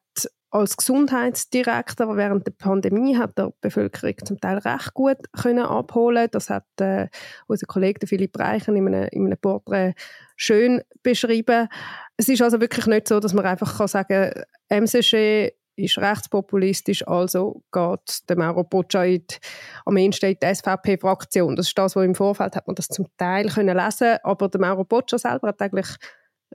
als 0.57 0.77
Gesundheitsdirektor 0.77 2.17
während 2.17 2.47
der 2.47 2.53
Pandemie 2.53 3.17
hat 3.17 3.37
der 3.37 3.53
Bevölkerung 3.61 4.15
zum 4.25 4.41
Teil 4.41 4.59
recht 4.59 4.95
gut 4.95 5.19
können 5.33 5.65
abholen. 5.65 6.29
Das 6.31 6.49
hat 6.49 6.65
äh, 6.81 7.09
unser 7.47 7.67
Kollege 7.67 8.07
Philipp 8.07 8.39
Reichen 8.39 8.75
in 8.75 8.87
einem, 8.87 9.09
in 9.13 9.27
einem 9.27 9.39
Porträt 9.39 9.95
schön 10.35 10.83
beschrieben. 11.03 11.69
Es 12.17 12.29
ist 12.29 12.43
also 12.43 12.61
wirklich 12.61 12.87
nicht 12.87 13.09
so, 13.09 13.21
dass 13.21 13.35
man 13.35 13.45
einfach 13.45 13.77
kann 13.77 13.89
sagen 13.89 14.31
kann, 14.69 14.85
MCG 14.85 15.53
ist 15.77 15.99
rechtspopulistisch, 15.99 17.07
also 17.07 17.63
geht 17.71 18.29
der 18.31 18.39
Mauro 18.39 18.65
Boccia 18.65 19.05
am 19.85 19.97
Ende 19.99 20.17
steht 20.17 20.43
die 20.43 20.55
SVP-Fraktion. 20.55 21.55
Das 21.55 21.67
ist 21.67 21.77
das, 21.77 21.95
was 21.95 22.05
im 22.05 22.15
Vorfeld 22.15 22.57
hat 22.57 22.67
man 22.67 22.77
das 22.77 22.89
zum 22.89 23.07
Teil 23.19 23.49
können 23.49 23.77
lesen, 23.77 24.17
aber 24.23 24.49
der 24.49 24.61
Mauro 24.63 24.85
Boccia 24.85 25.19
selber 25.19 25.49
hat 25.49 25.61
eigentlich 25.61 25.89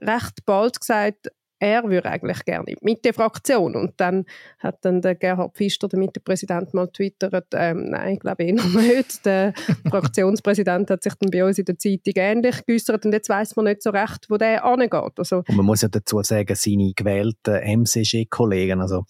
recht 0.00 0.44
bald 0.44 0.80
gesagt, 0.80 1.28
er 1.62 1.88
würde 1.88 2.10
eigentlich 2.10 2.44
gerne 2.44 2.74
mit 2.80 3.04
der 3.04 3.14
Fraktion. 3.14 3.76
Und 3.76 3.92
dann 3.98 4.24
hat 4.58 4.84
dann 4.84 5.00
der 5.00 5.14
Gerhard 5.14 5.54
Pfister, 5.54 5.86
der 5.86 6.00
Mitte-Präsident, 6.00 6.74
mal 6.74 6.88
twittert, 6.88 7.46
ähm, 7.54 7.90
nein, 7.90 8.14
ich 8.14 8.20
glaube 8.20 8.42
eh 8.42 8.52
noch 8.52 8.64
nicht. 8.74 9.24
Der 9.24 9.54
Fraktionspräsident 9.88 10.90
hat 10.90 11.04
sich 11.04 11.14
dann 11.14 11.30
bei 11.30 11.44
uns 11.44 11.58
in 11.58 11.64
der 11.64 11.78
Zeitung 11.78 12.14
ähnlich 12.16 12.66
geäußert 12.66 13.04
und 13.06 13.12
jetzt 13.12 13.28
weiß 13.28 13.54
man 13.54 13.66
nicht 13.66 13.82
so 13.82 13.90
recht, 13.90 14.26
wo 14.28 14.38
der 14.38 14.64
angeht. 14.64 15.12
Also, 15.16 15.44
und 15.46 15.54
man 15.54 15.66
muss 15.66 15.82
ja 15.82 15.88
dazu 15.88 16.20
sagen, 16.22 16.56
seine 16.56 16.92
gewählten 16.96 17.54
MCG-Kollegen, 17.54 18.80
also 18.80 19.04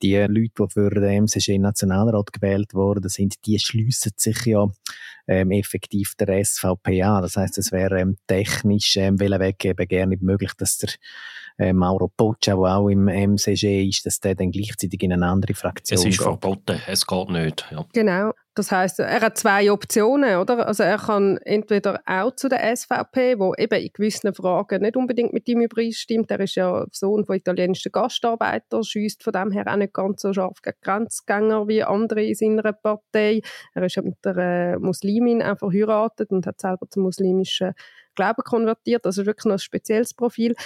die 0.00 0.16
Leute, 0.16 0.52
die 0.60 0.70
für 0.72 0.90
den 0.90 1.24
MCG-Nationalrat 1.24 2.32
gewählt 2.32 2.72
wurden, 2.72 3.10
sind, 3.10 3.34
die 3.44 3.58
schliessen 3.58 4.12
sich 4.16 4.46
ja 4.46 4.66
ähm, 5.26 5.50
effektiv 5.50 6.14
der 6.18 6.42
SVP 6.42 7.02
an. 7.02 7.22
Das 7.22 7.36
heißt, 7.36 7.58
es 7.58 7.70
wäre 7.70 8.00
ähm, 8.00 8.16
technisch 8.26 8.96
ähm, 8.96 9.20
Weg 9.20 9.64
eben 9.66 9.88
gerne 9.88 10.16
möglich, 10.20 10.52
dass 10.56 10.78
der 10.78 10.90
äh, 11.58 11.72
Mauro 11.72 11.97
Poccia, 12.06 12.54
der 12.54 12.76
auch 12.76 12.88
im 12.88 13.08
MCG 13.08 13.88
ist, 13.88 14.06
dass 14.06 14.20
der 14.20 14.34
dann 14.34 14.52
gleichzeitig 14.52 15.02
in 15.02 15.12
eine 15.12 15.26
andere 15.26 15.54
Fraktion 15.54 15.98
Es 15.98 16.04
ist 16.04 16.18
geht. 16.18 16.22
verboten, 16.22 16.80
es 16.86 17.06
geht 17.06 17.30
nicht. 17.30 17.66
Ja. 17.70 17.84
Genau. 17.92 18.32
Das 18.54 18.72
heißt, 18.72 18.98
er 18.98 19.20
hat 19.20 19.38
zwei 19.38 19.70
Optionen, 19.70 20.36
oder? 20.38 20.66
Also 20.66 20.82
er 20.82 20.98
kann 20.98 21.36
entweder 21.44 22.00
auch 22.06 22.34
zu 22.34 22.48
der 22.48 22.76
SVP, 22.76 23.38
wo 23.38 23.54
eben 23.54 23.80
in 23.80 23.90
gewissen 23.92 24.34
Fragen 24.34 24.82
nicht 24.82 24.96
unbedingt 24.96 25.32
mit 25.32 25.48
ihm 25.48 25.60
übereinstimmt. 25.60 26.28
Er 26.32 26.40
ist 26.40 26.56
ja 26.56 26.84
Sohn 26.90 27.24
von 27.24 27.36
italienischen 27.36 27.92
Gastarbeitern, 27.92 28.82
schießt 28.82 29.22
von 29.22 29.32
dem 29.32 29.52
her 29.52 29.64
auch 29.68 29.76
nicht 29.76 29.92
ganz 29.94 30.22
so 30.22 30.32
scharf 30.32 30.60
gegen 30.60 30.76
Grenzgänger 30.82 31.68
wie 31.68 31.84
andere 31.84 32.24
in 32.24 32.34
seiner 32.34 32.72
Partei. 32.72 33.42
Er 33.74 33.84
ist 33.84 33.94
ja 33.94 34.02
mit 34.02 34.16
einer 34.26 34.80
Muslimin 34.80 35.40
auch 35.40 35.58
verheiratet 35.58 36.30
und 36.32 36.44
hat 36.44 36.60
selber 36.60 36.88
zum 36.90 37.04
muslimischen 37.04 37.74
Glauben 38.16 38.42
konvertiert. 38.42 39.06
Also 39.06 39.24
wirklich 39.24 39.44
noch 39.44 39.52
ein 39.52 39.58
spezielles 39.60 40.14
Profil 40.14 40.56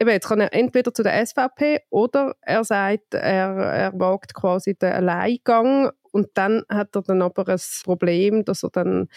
eben, 0.00 0.10
jetzt 0.10 0.28
kann 0.28 0.40
er 0.40 0.52
entweder 0.52 0.92
zu 0.94 1.02
der 1.02 1.24
SVP 1.26 1.80
oder 1.90 2.34
er 2.40 2.64
sagt, 2.64 3.14
er, 3.14 3.56
er 3.56 3.92
wagt 3.98 4.34
quasi 4.34 4.74
den 4.74 4.92
Alleingang 4.92 5.90
und 6.12 6.28
dann 6.34 6.62
hat 6.68 6.94
er 6.94 7.02
dann 7.02 7.22
aber 7.22 7.48
ein 7.48 7.60
Problem, 7.84 8.44
dass 8.44 8.62
er 8.62 8.70
dann 8.70 9.08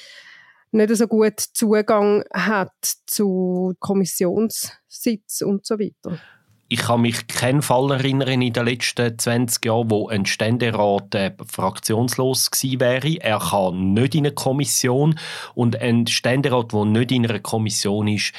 nicht 0.71 0.95
so 0.95 1.07
gut 1.07 1.39
Zugang 1.39 2.23
hat 2.33 2.71
zu 3.05 3.73
Kommissionssitz 3.79 5.41
und 5.41 5.65
so 5.65 5.79
weiter. 5.79 6.17
Ich 6.73 6.79
kann 6.79 7.01
mich 7.01 7.27
keinen 7.27 7.61
Fall 7.61 7.91
erinnern 7.91 8.41
in 8.41 8.53
den 8.53 8.65
letzten 8.65 9.19
20 9.19 9.65
Jahren, 9.65 9.91
wo 9.91 10.07
ein 10.07 10.25
Ständerat 10.25 11.13
äh, 11.15 11.33
fraktionslos 11.45 12.50
gewesen 12.50 12.79
wäre. 12.79 13.17
Er 13.19 13.39
kann 13.39 13.91
nicht 13.93 14.15
in 14.15 14.25
eine 14.25 14.33
Kommission 14.33 15.19
und 15.53 15.75
ein 15.75 16.07
Ständerat, 16.07 16.71
der 16.71 16.85
nicht 16.85 17.11
in 17.11 17.25
einer 17.25 17.39
Kommission 17.39 18.07
ist, 18.07 18.31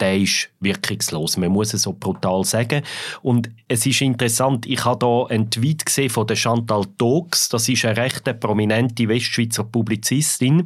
der 0.00 0.18
ist 0.18 0.48
wirkungslos. 0.60 1.36
Man 1.36 1.50
muss 1.50 1.74
es 1.74 1.82
so 1.82 1.92
brutal 1.92 2.44
sagen. 2.44 2.82
Und 3.22 3.50
es 3.68 3.86
ist 3.86 4.00
interessant, 4.00 4.66
ich 4.66 4.84
habe 4.84 5.06
hier 5.06 5.26
einen 5.30 5.50
Tweet 5.50 5.86
gesehen 5.86 6.10
von 6.10 6.26
Chantal 6.34 6.84
Tox. 6.98 7.48
Das 7.48 7.68
ist 7.68 7.84
eine 7.84 7.96
recht 7.96 8.40
prominente 8.40 9.08
Westschweizer 9.08 9.64
Publizistin. 9.64 10.64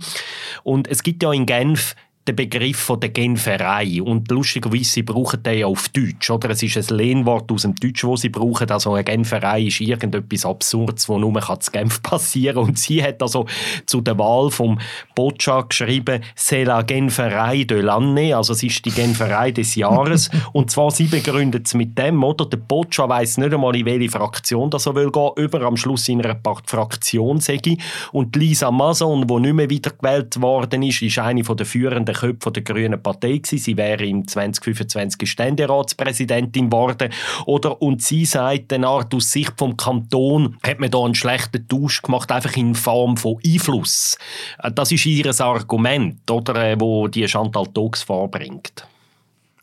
Und 0.63 0.89
es 0.89 1.03
gibt 1.03 1.23
ja 1.23 1.33
in 1.33 1.47
Genf 1.47 1.95
den 2.27 2.37
Begriff 2.37 2.79
von 2.79 3.01
der 3.01 3.11
Genferei. 3.11 4.01
Und 4.03 4.31
lustigerweise, 4.31 4.85
sie 4.85 5.03
brauchen 5.03 5.43
den 5.43 5.59
ja 5.59 5.67
auf 5.67 5.89
Deutsch. 5.91 6.31
Oder? 6.31 6.51
Es 6.51 6.63
ist 6.63 6.77
ein 6.77 6.97
Lehnwort 6.97 7.53
aus 7.53 7.63
dem 7.63 7.75
Deutsch, 7.75 8.03
das 8.03 8.23
sie 8.23 8.31
brauchen. 8.31 8.71
Also 8.71 8.95
eine 8.95 9.05
Genferei 9.05 9.65
ist 9.65 9.81
irgendetwas 9.81 10.47
Absurdes, 10.47 11.09
was 11.09 11.19
nur 11.19 11.61
zu 11.61 11.71
Genf 11.71 12.03
passieren 12.03 12.57
kann. 12.57 12.65
Und 12.65 12.79
sie 12.79 13.03
hat 13.03 13.21
also 13.21 13.47
zu 13.85 14.01
der 14.01 14.19
Wahl 14.19 14.51
vom 14.51 14.79
Boccia 15.15 15.63
geschrieben, 15.63 16.23
«C'est 16.37 16.65
la 16.65 16.83
Genferei 16.83 17.65
de 17.65 17.83
l'année», 17.83 18.35
also 18.35 18.55
es 18.55 18.63
ist 18.63 18.85
die 18.87 18.91
Genferei 18.91 19.51
des 19.51 19.75
Jahres. 19.75 20.31
Und 20.53 20.71
zwar, 20.71 20.91
sie 20.91 21.05
begründet 21.05 21.67
es 21.67 21.75
mit 21.75 21.99
dem, 21.99 22.25
oder? 22.25 22.47
Der 22.47 22.57
Boccia 22.57 23.09
weiss 23.09 23.37
nicht 23.37 23.53
einmal, 23.53 23.77
in 23.77 23.85
welche 23.85 24.11
Fraktion 24.11 24.71
das 24.71 24.87
er 24.87 24.95
will 24.95 25.11
gehen, 25.11 25.31
über 25.37 25.61
am 25.63 25.77
Schluss 25.77 26.09
in 26.09 26.25
einer 26.25 26.39
Fraktion 26.65 27.41
sage 27.41 27.77
Und 28.13 28.35
Lisa 28.37 28.71
Mason, 28.71 29.27
die 29.27 29.41
nicht 29.41 29.55
mehr 29.55 29.71
wiedergewählt 29.71 30.41
worden 30.41 30.83
ist, 30.83 31.03
ist 31.03 31.19
eine 31.19 31.43
der 31.43 31.67
führenden 31.67 32.14
der 32.15 32.21
Köpfe 32.21 32.53
der 32.53 32.63
Grünen 32.63 33.03
Partei 33.03 33.39
gewesen. 33.39 33.59
Sie 33.59 33.77
wäre 33.77 34.05
im 34.05 34.27
2025 34.27 35.31
Ständeratspräsidentin 35.31 36.71
geworden. 36.71 37.13
Oder, 37.47 37.81
und 37.83 38.03
sie 38.03 38.25
sagt 38.25 38.73
eine 38.73 38.87
Art, 38.87 39.15
aus 39.15 39.31
Sicht 39.31 39.55
vom 39.59 39.77
Kanton 39.77 40.57
hat 40.63 40.81
man 40.81 40.91
da 40.91 41.05
einen 41.05 41.15
schlechten 41.15 41.67
Tausch 41.69 42.03
gemacht, 42.03 42.31
einfach 42.31 42.57
in 42.57 42.75
Form 42.75 43.17
von 43.17 43.39
Einfluss. 43.45 44.17
Äh, 44.59 44.73
das 44.73 44.93
ist 44.93 45.07
ihr 45.07 45.35
Argument, 45.41 46.31
oder, 46.31 46.73
äh, 46.73 46.81
wo 46.81 47.09
die 47.09 47.27
Chantal 47.27 47.67
Tox 47.67 48.03
vorbringt. 48.03 48.87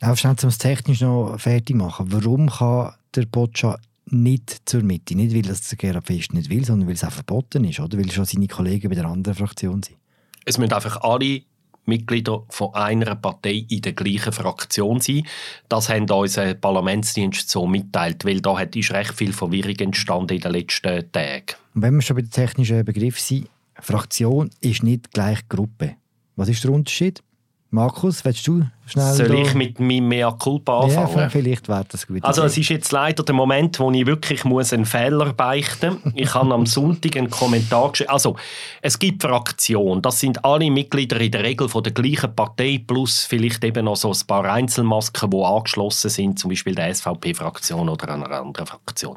Auch 0.01 0.17
schnell, 0.17 0.36
um 0.41 0.50
es 0.50 0.58
technisch 0.58 1.01
noch 1.01 1.38
fertig 1.38 1.75
machen. 1.75 2.08
Warum 2.10 2.50
kann 2.50 2.93
der 3.15 3.25
Boccia 3.25 3.77
nicht 4.08 4.67
zur 4.67 4.81
Mitte? 4.81 5.15
Nicht, 5.15 5.36
weil 5.36 5.43
das 5.43 5.70
der 5.70 5.77
Gerhard 5.77 6.08
Fest 6.08 6.34
nicht 6.34 6.50
will, 6.50 6.65
sondern 6.65 6.88
weil 6.88 6.96
es 6.96 7.03
auch 7.03 7.12
verboten 7.12 7.63
ist, 7.65 7.79
oder? 7.79 7.98
Weil 7.98 8.12
schon 8.12 8.25
seine 8.25 8.48
Kollegen 8.48 8.89
bei 8.89 8.96
der 8.96 9.05
anderen 9.05 9.36
Fraktion 9.36 9.84
sind. 9.84 9.98
Es 10.43 10.58
müssen 10.58 10.74
einfach 10.74 11.01
alle 11.01 11.43
Mitglieder 11.86 12.44
von 12.50 12.74
einer 12.74 13.16
Partei 13.16 13.66
in 13.70 13.82
der 13.82 13.94
gleichen 13.94 14.32
Fraktion 14.32 15.00
sein. 15.00 15.28
Das 15.70 15.90
haben 15.90 16.10
unser 16.10 16.54
Parlamentsdienst 16.54 17.50
so 17.50 17.66
mitteilt, 17.66 18.26
weil 18.26 18.42
da 18.42 18.60
ist 18.60 18.92
recht 18.92 19.14
viel 19.14 19.34
Verwirrung 19.34 19.76
entstanden 19.78 20.36
in 20.36 20.42
den 20.42 20.52
letzten 20.52 21.12
Tagen. 21.12 21.56
Wenn 21.74 21.96
wir 21.96 22.02
schon 22.02 22.16
bei 22.16 22.22
den 22.22 22.32
technischen 22.32 22.86
Begriff 22.86 23.20
sind, 23.20 23.48
Fraktion 23.80 24.50
ist 24.62 24.84
nicht 24.84 25.12
gleich 25.12 25.48
Gruppe. 25.50 25.96
Was 26.36 26.50
ist 26.50 26.64
der 26.64 26.72
Unterschied? 26.72 27.24
Markus, 27.70 28.26
willst 28.26 28.46
du 28.48 28.64
schnell... 28.92 29.14
Soll 29.14 29.34
ich 29.40 29.54
mit 29.54 29.80
meinem 29.80 30.08
Mea 30.08 30.32
Culpa 30.32 30.82
anfangen? 30.82 31.18
Ja, 31.18 31.30
vielleicht 31.30 31.68
wäre 31.68 31.86
das 31.90 32.08
gut. 32.08 32.24
Also 32.24 32.44
es 32.44 32.58
ist 32.58 32.70
jetzt 32.70 32.92
leider 32.92 33.24
der 33.24 33.36
Moment, 33.36 33.80
wo 33.80 33.92
ich 33.92 34.06
wirklich 34.06 34.44
muss 34.46 34.74
einen 34.74 34.86
Fehler 34.86 35.34
beichten 35.34 36.00
muss. 36.04 36.14
Ich 36.16 36.34
habe 36.34 36.54
am 36.54 36.66
Sonntag 36.66 37.16
einen 37.18 37.30
Kommentar 37.30 37.92
geschrieben. 37.92 38.12
Also, 38.12 38.36
es 38.82 39.00
gibt 39.00 39.22
Fraktionen. 39.22 40.02
Das 40.02 40.20
sind 40.20 40.44
alle 40.44 40.70
Mitglieder 40.70 41.20
in 41.20 41.32
der 41.32 41.44
Regel 41.44 41.70
von 41.70 41.84
der 41.84 41.94
gleichen 41.94 42.36
Partei 42.36 42.82
plus 42.86 43.24
vielleicht 43.24 43.64
eben 43.64 43.86
noch 43.86 43.96
so 43.96 44.12
ein 44.12 44.28
paar 44.28 44.46
Einzelmasken, 44.46 45.30
die 45.30 45.44
angeschlossen 45.44 46.10
sind, 46.10 46.40
zum 46.40 46.50
Beispiel 46.50 46.76
der 46.76 46.94
SVP-Fraktion 46.94 47.90
oder 47.90 48.10
einer 48.10 48.30
anderen 48.32 48.68
Fraktion. 48.68 49.16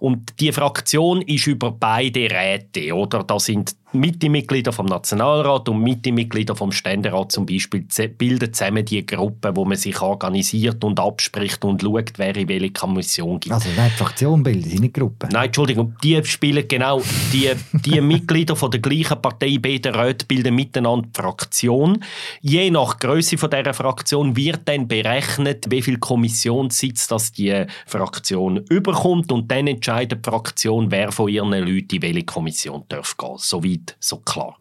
Und 0.00 0.40
die 0.40 0.52
Fraktion 0.52 1.22
ist 1.22 1.46
über 1.46 1.70
beide 1.70 2.30
Räte, 2.30 2.94
oder? 2.94 3.22
Da 3.22 3.38
sind 3.38 3.76
Mitte-Mitglieder 3.92 4.72
vom 4.72 4.86
Nationalrat 4.86 5.68
und 5.68 5.82
Mitte-Mitglieder 5.82 6.56
vom 6.56 6.72
Ständerat 6.72 7.30
zum 7.30 7.44
Beispiel 7.44 7.86
bilden 8.16 8.52
zusammen 8.52 8.84
die 8.84 9.04
Gruppe, 9.16 9.54
wo 9.54 9.64
man 9.64 9.76
sich 9.76 10.00
organisiert 10.00 10.82
und 10.84 10.98
abspricht 10.98 11.64
und 11.64 11.82
schaut, 11.82 12.12
wer 12.16 12.34
in 12.36 12.48
welche 12.48 12.70
Kommission 12.70 13.40
gibt. 13.40 13.54
Also 13.54 13.68
nicht 13.68 13.96
Fraktion 13.96 14.42
bilden, 14.42 14.70
sie 14.70 14.78
nicht 14.78 14.94
Gruppe? 14.94 15.28
Nein, 15.30 15.46
Entschuldigung, 15.46 15.94
die 16.02 16.22
spielen 16.24 16.66
genau, 16.66 17.02
die, 17.32 17.50
die 17.72 18.00
Mitglieder 18.00 18.56
von 18.56 18.70
der 18.70 18.80
gleichen 18.80 19.20
Partei, 19.20 19.58
beide 19.60 19.94
Räte, 19.94 20.24
bilden 20.26 20.54
miteinander 20.54 21.08
die 21.08 21.20
Fraktion. 21.20 22.02
Je 22.40 22.70
nach 22.70 22.98
Größe 22.98 23.36
von 23.36 23.50
dieser 23.50 23.74
Fraktion 23.74 24.36
wird 24.36 24.60
dann 24.64 24.88
berechnet, 24.88 25.66
wie 25.68 25.82
viel 25.82 25.98
Kommissionssitz 25.98 27.08
das 27.08 27.32
die 27.32 27.66
Fraktion 27.86 28.58
überkommt 28.68 29.30
und 29.32 29.50
dann 29.50 29.66
entscheidet 29.66 30.24
die 30.24 30.30
Fraktion, 30.30 30.90
wer 30.90 31.12
von 31.12 31.28
ihren 31.28 31.50
Leuten 31.50 31.96
in 31.96 32.02
welche 32.02 32.24
Kommission 32.24 32.84
darf 32.88 33.16
gehen. 33.16 33.36
Soweit, 33.36 33.96
so 34.00 34.18
klar. 34.18 34.56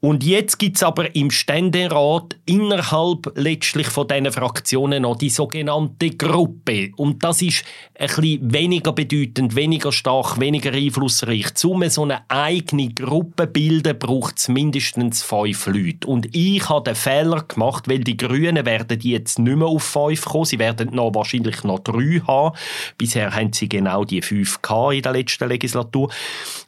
Und 0.00 0.22
jetzt 0.22 0.58
gibt 0.60 0.76
es 0.76 0.84
aber 0.84 1.16
im 1.16 1.32
Ständerat 1.32 2.36
innerhalb 2.46 3.32
letztlich 3.34 3.88
von 3.88 4.06
diesen 4.06 4.30
Fraktionen 4.30 5.02
noch 5.02 5.16
die 5.16 5.28
sogenannte 5.28 6.10
Gruppe. 6.10 6.90
Und 6.96 7.24
das 7.24 7.42
ist 7.42 7.64
ein 7.98 8.06
bisschen 8.06 8.52
weniger 8.52 8.92
bedeutend, 8.92 9.56
weniger 9.56 9.90
stark, 9.90 10.38
weniger 10.38 10.72
einflussreich. 10.72 11.46
Um 11.64 11.88
so 11.88 12.04
eine 12.04 12.22
eigene 12.30 12.90
Gruppe 12.90 13.48
bilden, 13.48 13.98
braucht 13.98 14.38
es 14.38 14.46
mindestens 14.46 15.24
fünf 15.24 15.66
Leute. 15.66 16.06
Und 16.06 16.28
ich 16.32 16.68
habe 16.68 16.84
den 16.84 16.94
Fehler 16.94 17.42
gemacht, 17.42 17.88
weil 17.88 17.98
die 17.98 18.16
Grünen 18.16 18.64
werden 18.64 19.00
jetzt 19.02 19.40
nicht 19.40 19.56
mehr 19.56 19.66
auf 19.66 19.82
fünf 19.82 20.26
kommen. 20.26 20.44
Sie 20.44 20.60
werden 20.60 20.90
noch 20.92 21.12
wahrscheinlich 21.12 21.64
noch 21.64 21.80
drei 21.80 22.22
haben. 22.24 22.56
Bisher 22.98 23.34
haben 23.34 23.52
sie 23.52 23.68
genau 23.68 24.04
die 24.04 24.22
fünf 24.22 24.60
in 24.92 25.02
der 25.02 25.12
letzten 25.12 25.48
Legislatur. 25.48 26.08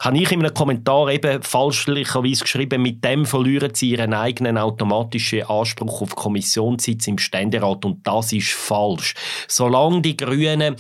Habe 0.01 0.19
ich 0.19 0.33
in 0.33 0.41
einem 0.41 0.53
Kommentar 0.53 1.11
eben 1.11 1.43
falschlicherweise 1.45 2.43
geschrieben, 2.43 2.83
mit 2.83 3.05
dem 3.05 3.20
verlieren 3.27 3.75
sie 3.75 3.91
ihren 3.91 4.15
eigenen 4.15 4.59
automatischen 4.59 5.45
Anspruch 5.45 6.03
auf 6.03 6.17
Kommissionssitz 6.17 7.07
im 7.07 7.19
Ständerat 7.19 7.85
und 7.85 8.07
das 8.07 8.33
ist 8.33 8.53
falsch. 8.53 9.15
Solange 9.49 10.03
die 10.03 10.17
Grünen 10.17 10.77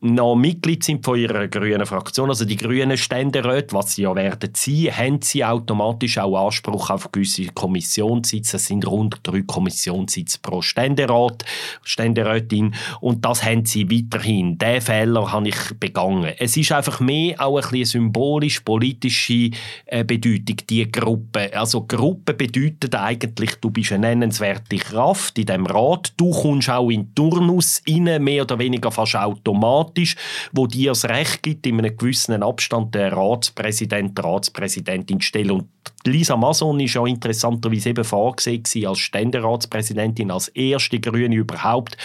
noch 0.00 0.36
Mitglied 0.36 0.84
sind 0.84 1.04
von 1.04 1.18
ihrer 1.18 1.48
grünen 1.48 1.84
Fraktion, 1.84 2.28
also 2.28 2.44
die 2.44 2.56
grünen 2.56 2.96
Ständeräte, 2.96 3.74
was 3.74 3.94
sie 3.94 4.02
ja 4.02 4.14
werden 4.14 4.52
sein, 4.54 4.96
haben 4.96 5.22
sie 5.22 5.44
automatisch 5.44 6.18
auch 6.18 6.46
Anspruch 6.46 6.90
auf 6.90 7.10
gewisse 7.10 7.46
Kommissionssitze. 7.46 8.58
Es 8.58 8.66
sind 8.66 8.86
rund 8.86 9.18
drei 9.24 9.42
Kommissionssitze 9.42 10.38
pro 10.40 10.62
Ständerat, 10.62 11.44
Ständerätin 11.82 12.74
und 13.00 13.24
das 13.24 13.42
haben 13.42 13.64
sie 13.64 13.90
weiterhin. 13.90 14.56
Den 14.56 14.80
Fehler 14.80 15.32
habe 15.32 15.48
ich 15.48 15.56
begangen. 15.80 16.32
Es 16.38 16.56
ist 16.56 16.70
einfach 16.70 17.00
mehr 17.00 17.40
auch 17.40 17.60
ein 17.60 17.84
symbolisch-politische 17.84 19.50
äh, 19.86 20.04
Bedeutung, 20.04 20.56
die 20.70 20.90
Gruppe. 20.92 21.50
Also 21.56 21.84
Gruppe 21.84 22.34
bedeutet 22.34 22.94
eigentlich, 22.94 23.56
du 23.56 23.70
bist 23.70 23.92
eine 23.92 24.06
nennenswerte 24.06 24.76
Kraft 24.76 25.38
in 25.38 25.46
dem 25.46 25.66
Rat, 25.66 26.12
du 26.16 26.30
kommst 26.30 26.70
auch 26.70 26.88
in 26.88 27.06
den 27.06 27.14
Turnus 27.16 27.82
rein, 27.88 28.22
mehr 28.22 28.42
oder 28.42 28.60
weniger 28.60 28.92
fast 28.92 29.16
automatisch 29.16 29.87
demokratisch, 29.88 30.16
wo 30.52 30.66
dir 30.66 30.90
das 30.92 31.04
Recht 31.04 31.42
gibt, 31.42 31.66
in 31.66 31.78
einem 31.78 31.96
gewissen 31.96 32.42
Abstand 32.42 32.94
den 32.94 33.12
Ratspräsident, 33.12 34.22
Ratspräsidentin 34.22 35.20
zu 35.20 35.26
stellen. 35.26 35.50
Und 35.50 35.68
Lisa 36.04 36.36
Mason 36.36 36.78
ist 36.80 36.94
ja 36.94 37.06
interessanterweise 37.06 37.90
eben 37.90 38.04
vorgesehen 38.04 38.86
als 38.86 38.98
Ständeratspräsidentin, 38.98 40.30
als 40.30 40.48
erste 40.48 41.00
Grüne 41.00 41.34
überhaupt. 41.34 41.96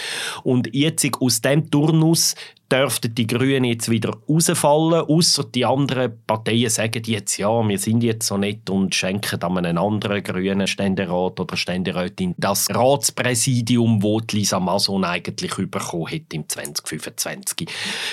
Und 0.42 0.68
jetzt 0.74 1.06
aus 1.20 1.40
dem 1.40 1.70
Turnus 1.70 2.34
dürften 2.70 3.14
die 3.14 3.26
Grünen 3.26 3.64
jetzt 3.64 3.90
wieder 3.90 4.16
rausfallen, 4.28 5.02
außer 5.02 5.44
die 5.44 5.64
anderen 5.64 6.12
Parteien 6.26 6.70
sagen 6.70 7.02
jetzt, 7.06 7.36
ja, 7.36 7.66
wir 7.66 7.78
sind 7.78 8.02
jetzt 8.02 8.26
so 8.26 8.36
nett 8.36 8.68
und 8.70 8.94
schenken 8.94 9.38
dann 9.38 9.58
einen 9.58 9.78
anderen 9.78 10.22
grünen 10.22 10.66
Ständerat 10.66 11.38
oder 11.38 11.56
Ständerätin 11.56 12.34
das 12.38 12.68
Ratspräsidium, 12.74 14.02
wo 14.02 14.20
Lisa 14.30 14.60
Mason 14.60 15.04
eigentlich 15.04 15.54
bekommen 15.54 16.10
hat 16.10 16.32
im 16.32 16.48
2025. 16.48 17.68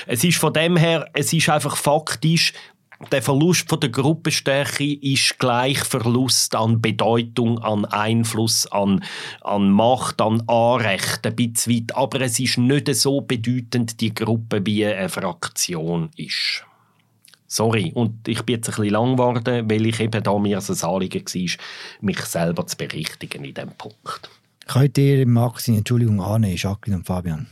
Es 0.07 0.23
ist 0.23 0.37
von 0.37 0.53
dem 0.53 0.77
her, 0.77 1.09
es 1.13 1.33
ist 1.33 1.49
einfach 1.49 1.77
faktisch, 1.77 2.53
der 3.11 3.21
Verlust 3.21 3.69
von 3.69 3.79
der 3.79 3.89
Gruppenstärke 3.89 4.93
ist 4.93 5.39
gleich 5.39 5.79
Verlust 5.79 6.55
an 6.55 6.81
Bedeutung, 6.81 7.59
an 7.59 7.85
Einfluss, 7.85 8.67
an, 8.71 9.03
an 9.41 9.71
Macht, 9.71 10.21
an 10.21 10.41
Anrecht, 10.47 11.25
ein 11.25 11.35
bisschen 11.35 11.73
weit. 11.73 11.95
Aber 11.95 12.21
es 12.21 12.39
ist 12.39 12.57
nicht 12.57 12.93
so 12.95 13.21
bedeutend, 13.21 13.99
die 14.01 14.13
Gruppe, 14.13 14.65
wie 14.65 14.85
eine 14.85 15.09
Fraktion 15.09 16.09
ist. 16.15 16.63
Sorry, 17.47 17.91
und 17.93 18.27
ich 18.27 18.43
bin 18.43 18.55
jetzt 18.55 18.69
ein 18.69 18.75
bisschen 18.75 18.93
lang 18.93 19.17
geworden, 19.17 19.69
weil 19.69 19.85
ich 19.85 19.99
eben 19.99 20.23
da 20.23 20.39
mir 20.39 20.59
ein 20.59 20.83
Anliegen 20.83 21.25
war, 21.25 21.57
mich 22.01 22.19
selber 22.21 22.65
zu 22.65 22.77
berichtigen 22.77 23.43
in 23.43 23.53
diesem 23.53 23.71
Punkt. 23.71 24.29
Könnt 24.67 24.97
ihr 24.97 25.27
Max 25.27 25.67
in 25.67 25.77
Entschuldigung 25.77 26.21
annehmen, 26.21 26.55
Jacqueline 26.55 26.99
und 26.99 27.05
Fabian? 27.05 27.47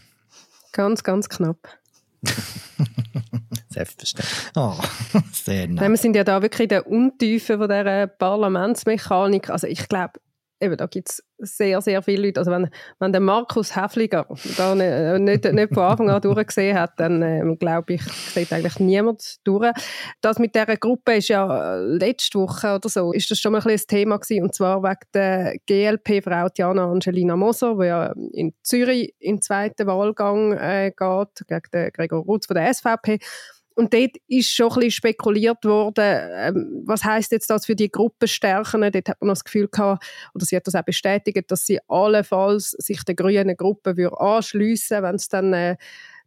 Ganz, 0.72 1.04
ganz 1.04 1.28
knapp. 1.28 1.79
Selbstverständlich. 3.70 4.52
Oh, 4.56 4.74
sehr 5.32 5.68
nett. 5.68 5.90
wir 5.90 5.98
sind 5.98 6.16
ja 6.16 6.24
da 6.24 6.42
wirklich 6.42 6.66
in 6.66 6.70
der 6.70 6.88
Untiefe 6.88 7.58
von 7.58 7.68
dieser 7.68 8.08
Parlamentsmechanik. 8.08 9.50
Also 9.50 9.68
ich 9.68 9.88
glaube, 9.88 10.14
eben, 10.60 10.78
da 10.78 10.86
gibt 10.88 11.10
es 11.10 11.24
sehr, 11.38 11.82
sehr 11.82 12.02
viele 12.02 12.28
Leute. 12.28 12.40
Also 12.40 12.52
wenn, 12.52 12.70
wenn 13.00 13.12
der 13.12 13.22
Markus 13.22 13.76
Häfliger 13.76 14.28
da 14.58 14.76
nicht, 14.76 15.44
nicht, 15.46 15.54
nicht 15.54 15.74
von 15.74 15.84
Anfang 15.84 16.10
an 16.10 16.22
durchgesehen 16.22 16.78
hat, 16.78 17.00
dann 17.00 17.22
äh, 17.22 17.56
glaube 17.58 17.94
ich, 17.94 18.04
sieht 18.04 18.52
eigentlich 18.52 18.80
niemand 18.80 19.38
durch. 19.44 19.72
Das 20.22 20.40
mit 20.40 20.56
dieser 20.56 20.78
Gruppe 20.78 21.16
ist 21.16 21.30
ja 21.30 21.76
äh, 21.76 21.82
letzte 21.82 22.40
Woche 22.40 22.76
oder 22.76 22.90
so, 22.90 23.12
ist 23.14 23.32
das 23.32 23.40
schon 23.40 23.54
mal 23.54 23.62
ein, 23.62 23.70
ein 23.70 23.78
Thema 23.88 24.18
gewesen, 24.18 24.44
und 24.44 24.54
zwar 24.54 24.84
wegen 24.84 25.00
der 25.14 25.56
GLP-Frau 25.66 26.50
Diana 26.50 26.92
Angelina 26.92 27.36
Moser, 27.36 27.76
die 27.80 27.86
ja 27.86 28.14
in 28.34 28.54
Zürich 28.62 29.14
im 29.20 29.42
zweiten 29.42 29.88
Wahlgang 29.88 30.54
äh, 30.54 30.92
geht, 30.96 31.48
gegen 31.48 31.72
den 31.74 31.92
Gregor 31.92 32.24
Rutz 32.24 32.48
von 32.48 32.56
der 32.56 32.74
SVP. 32.74 33.20
Und 33.80 33.94
dort 33.94 34.18
ist 34.28 34.52
schon 34.52 34.68
ein 34.68 34.74
bisschen 34.74 34.92
spekuliert 34.92 35.64
worden, 35.64 36.04
ähm, 36.34 36.84
was 36.86 37.06
heißt 37.06 37.32
jetzt 37.32 37.50
das 37.50 37.66
für 37.66 37.78
die 37.78 37.90
Gruppenstärken? 37.90 38.82
Dort 38.82 39.08
hat 39.08 39.22
man 39.22 39.30
das 39.30 39.46
Gefühl 39.46 39.70
gehabt, 39.70 40.06
oder 40.34 40.44
sie 40.44 40.58
hat 40.58 40.68
das 40.68 40.76
auch 40.76 40.84
bestätigt, 40.84 41.50
dass 41.50 41.66
sie 41.66 41.80
allenfalls 41.88 42.72
sich 42.72 43.06
der 43.06 43.16
grünen 43.16 43.56
Gruppe 43.56 43.96
würde, 43.96 44.12
wenn 44.12 45.16
es 45.16 45.30
dann 45.30 45.54
äh, 45.54 45.78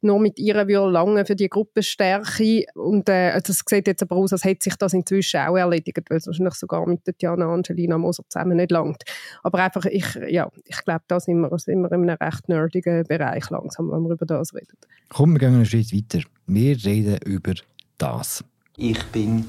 nur 0.03 0.19
mit 0.19 0.39
ihr 0.39 0.55
würde 0.55 0.91
lange 0.91 1.25
für 1.25 1.37
die 1.37 1.49
Gruppenstärke. 1.49 2.65
Und 2.75 3.09
äh, 3.09 3.41
das 3.41 3.63
sieht 3.67 3.87
jetzt 3.87 4.03
aber 4.03 4.17
aus, 4.17 4.33
als 4.33 4.45
hätte 4.45 4.65
sich 4.65 4.77
das 4.77 4.93
inzwischen 4.93 5.41
auch 5.41 5.57
erledigt, 5.57 6.03
weil 6.09 6.19
es 6.19 6.27
wahrscheinlich 6.27 6.55
sogar 6.55 6.87
mit 6.87 7.07
der 7.07 7.15
Diana 7.15 7.53
Angelina 7.53 7.99
Moser 7.99 8.25
zusammen 8.29 8.57
nicht 8.57 8.71
langt. 8.71 9.03
Aber 9.43 9.59
einfach, 9.59 9.85
ich, 9.87 10.19
ja, 10.29 10.49
ich 10.65 10.85
glaube, 10.85 11.03
da 11.09 11.21
sind 11.21 11.41
wir, 11.41 11.59
sind 11.59 11.83
wir 11.83 11.93
in 11.93 12.11
einem 12.11 12.17
recht 12.21 12.49
nerdigen 12.49 13.05
Bereich 13.05 13.49
langsam, 13.51 13.91
wenn 13.91 14.03
wir 14.03 14.13
über 14.13 14.27
das 14.27 14.55
reden. 14.55 14.77
Komm, 15.09 15.33
wir 15.33 15.39
gehen 15.39 15.55
einen 15.55 15.67
Schritt 15.67 15.93
weiter. 15.93 16.25
Wir 16.47 16.77
reden 16.85 17.19
über 17.25 17.55
das. 17.99 18.45
Ich 18.77 19.03
bin 19.07 19.45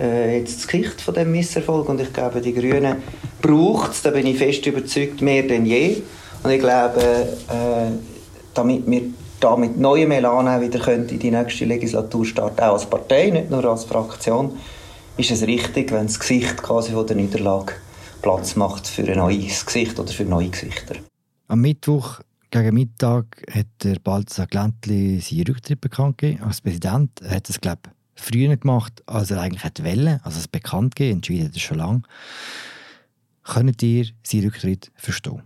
äh, 0.00 0.38
jetzt 0.38 0.58
das 0.58 0.68
Gesicht 0.68 1.00
von 1.00 1.14
dem 1.14 1.30
Misserfolg 1.30 1.88
und 1.88 2.00
ich 2.00 2.12
glaube, 2.12 2.40
die 2.40 2.54
Grünen 2.54 2.96
braucht 3.40 3.92
es, 3.92 4.02
da 4.02 4.10
bin 4.10 4.26
ich 4.26 4.38
fest 4.38 4.66
überzeugt, 4.66 5.20
mehr 5.20 5.42
denn 5.42 5.66
je. 5.66 6.02
Und 6.42 6.50
ich 6.50 6.60
glaube, 6.60 7.00
äh, 7.00 7.90
damit 8.54 8.86
wir 8.86 9.02
da 9.42 9.56
mit 9.56 9.76
neuem 9.76 10.12
Elan 10.12 10.60
wieder 10.60 10.86
in 10.88 11.06
die 11.18 11.30
nächste 11.30 11.64
Legislatur 11.64 12.24
starten, 12.24 12.60
auch 12.60 12.74
als 12.74 12.86
Partei, 12.86 13.30
nicht 13.30 13.50
nur 13.50 13.64
als 13.64 13.84
Fraktion, 13.84 14.56
ist 15.16 15.30
es 15.30 15.42
richtig, 15.42 15.90
wenn 15.90 16.06
das 16.06 16.18
Gesicht 16.18 16.62
quasi 16.62 16.92
von 16.92 17.06
der 17.06 17.16
Niederlage 17.16 17.74
Platz 18.22 18.54
macht 18.54 18.86
für 18.86 19.02
ein 19.02 19.18
neues 19.18 19.66
Gesicht 19.66 19.98
oder 19.98 20.12
für 20.12 20.24
neue 20.24 20.48
Gesichter. 20.48 20.94
Am 21.48 21.60
Mittwoch 21.60 22.20
gegen 22.50 22.74
Mittag 22.74 23.42
hat 23.52 23.66
der 23.82 23.96
Balthasar 23.98 24.46
Gläntli 24.46 25.20
seinen 25.20 25.46
Rücktritt 25.48 25.80
bekannt 25.80 26.18
gegeben 26.18 26.44
als 26.44 26.60
Präsident. 26.60 27.10
Er 27.20 27.36
hat 27.36 27.50
es, 27.50 27.60
glaube 27.60 27.80
ich, 27.86 28.22
früher 28.22 28.56
gemacht, 28.56 29.02
als 29.06 29.32
er 29.32 29.40
eigentlich 29.40 29.64
hätte 29.64 29.84
wollen, 29.84 30.20
also 30.22 30.38
es 30.38 30.46
bekannt 30.46 30.94
gegeben, 30.94 31.16
entschieden 31.16 31.46
hat 31.46 31.54
er 31.54 31.60
schon 31.60 31.78
lange. 31.78 32.02
Könnt 33.42 33.82
ihr 33.82 34.06
seinen 34.22 34.44
Rücktritt 34.44 34.92
verstehen? 34.94 35.42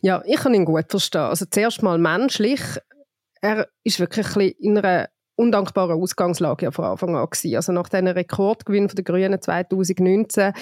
Ja, 0.00 0.22
ich 0.24 0.36
kann 0.36 0.54
ihn 0.54 0.64
gut 0.64 0.86
verstehen. 0.88 1.22
Also 1.22 1.44
zuerst 1.50 1.82
mal 1.82 1.98
menschlich 1.98 2.60
er 3.40 3.68
ist 3.84 4.00
wirklich 4.00 4.36
ein 4.36 4.48
in 4.58 4.78
einer 4.78 5.08
undankbaren 5.38 6.02
Ausgangslage 6.02 6.66
ja 6.66 6.70
von 6.72 6.84
Anfang 6.84 7.16
an 7.16 7.26
gewesen. 7.30 7.54
Also 7.54 7.70
nach 7.70 7.88
diesem 7.88 8.08
Rekordgewinn 8.08 8.88
von 8.88 8.96
der 8.96 9.04
Grünen 9.04 9.40
2019 9.40 10.52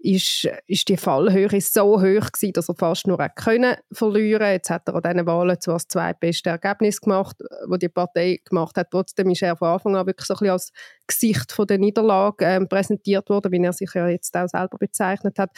ist, 0.00 0.48
ist 0.66 0.88
die 0.88 0.96
Fallhöhe 0.96 1.60
so 1.60 2.00
hoch 2.00 2.32
gewesen, 2.32 2.52
dass 2.52 2.68
er 2.68 2.74
fast 2.74 3.06
nur 3.06 3.18
können 3.36 3.76
verlieren. 3.92 4.50
Jetzt 4.50 4.70
hat 4.70 4.88
er 4.88 4.96
an 4.96 5.02
diesen 5.02 5.26
Wahlen 5.26 5.60
zwar 5.60 5.76
das 5.76 5.86
zweitbeste 5.86 6.50
Ergebnis 6.50 7.00
gemacht, 7.00 7.36
wo 7.68 7.76
die 7.76 7.88
Partei 7.88 8.40
gemacht 8.44 8.76
hat. 8.76 8.90
Trotzdem 8.90 9.30
ist 9.30 9.42
er 9.42 9.56
von 9.56 9.68
Anfang 9.68 9.94
an 9.94 10.06
wirklich 10.06 10.26
so 10.26 10.34
ein 10.34 10.38
bisschen 10.38 10.50
als 10.50 10.72
Gesicht 11.06 11.52
von 11.52 11.68
der 11.68 11.78
Niederlage 11.78 12.44
äh, 12.44 12.66
präsentiert 12.66 13.30
worden, 13.30 13.52
wie 13.52 13.64
er 13.64 13.72
sich 13.72 13.94
ja 13.94 14.08
jetzt 14.08 14.36
auch 14.36 14.48
selber 14.48 14.78
bezeichnet 14.78 15.38
hat. 15.38 15.50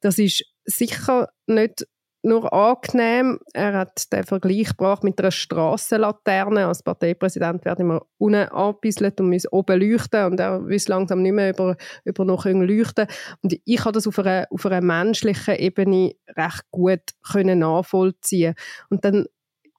Das 0.00 0.18
ist 0.18 0.42
sicher 0.64 1.28
nicht 1.46 1.86
nur 2.22 2.52
angenehm. 2.52 3.40
Er 3.52 3.72
hat 3.74 4.12
den 4.12 4.24
Vergleich 4.24 4.68
gebracht 4.68 5.04
mit 5.04 5.18
einer 5.20 5.30
Strassenlaterne. 5.30 6.66
Als 6.66 6.82
Parteipräsident 6.82 7.64
werden 7.64 7.88
wir 7.88 8.06
unten 8.18 8.48
angebisselt 8.48 9.20
und 9.20 9.28
müssen 9.28 9.48
oben 9.50 9.80
leuchten 9.80 10.26
und 10.26 10.40
er 10.40 10.64
will 10.66 10.80
langsam 10.86 11.22
nicht 11.22 11.32
mehr 11.32 11.50
über, 11.50 11.76
über 12.04 12.24
noch 12.24 12.44
leuchten 12.44 13.06
Und 13.42 13.58
ich 13.64 13.80
habe 13.80 13.92
das 13.92 14.06
auf 14.06 14.18
einer, 14.18 14.46
auf 14.50 14.64
einer 14.66 14.80
menschlichen 14.80 15.56
Ebene 15.56 16.14
recht 16.36 16.62
gut 16.70 17.02
können 17.30 17.60
nachvollziehen 17.60 18.54
Und 18.88 19.04
dann 19.04 19.26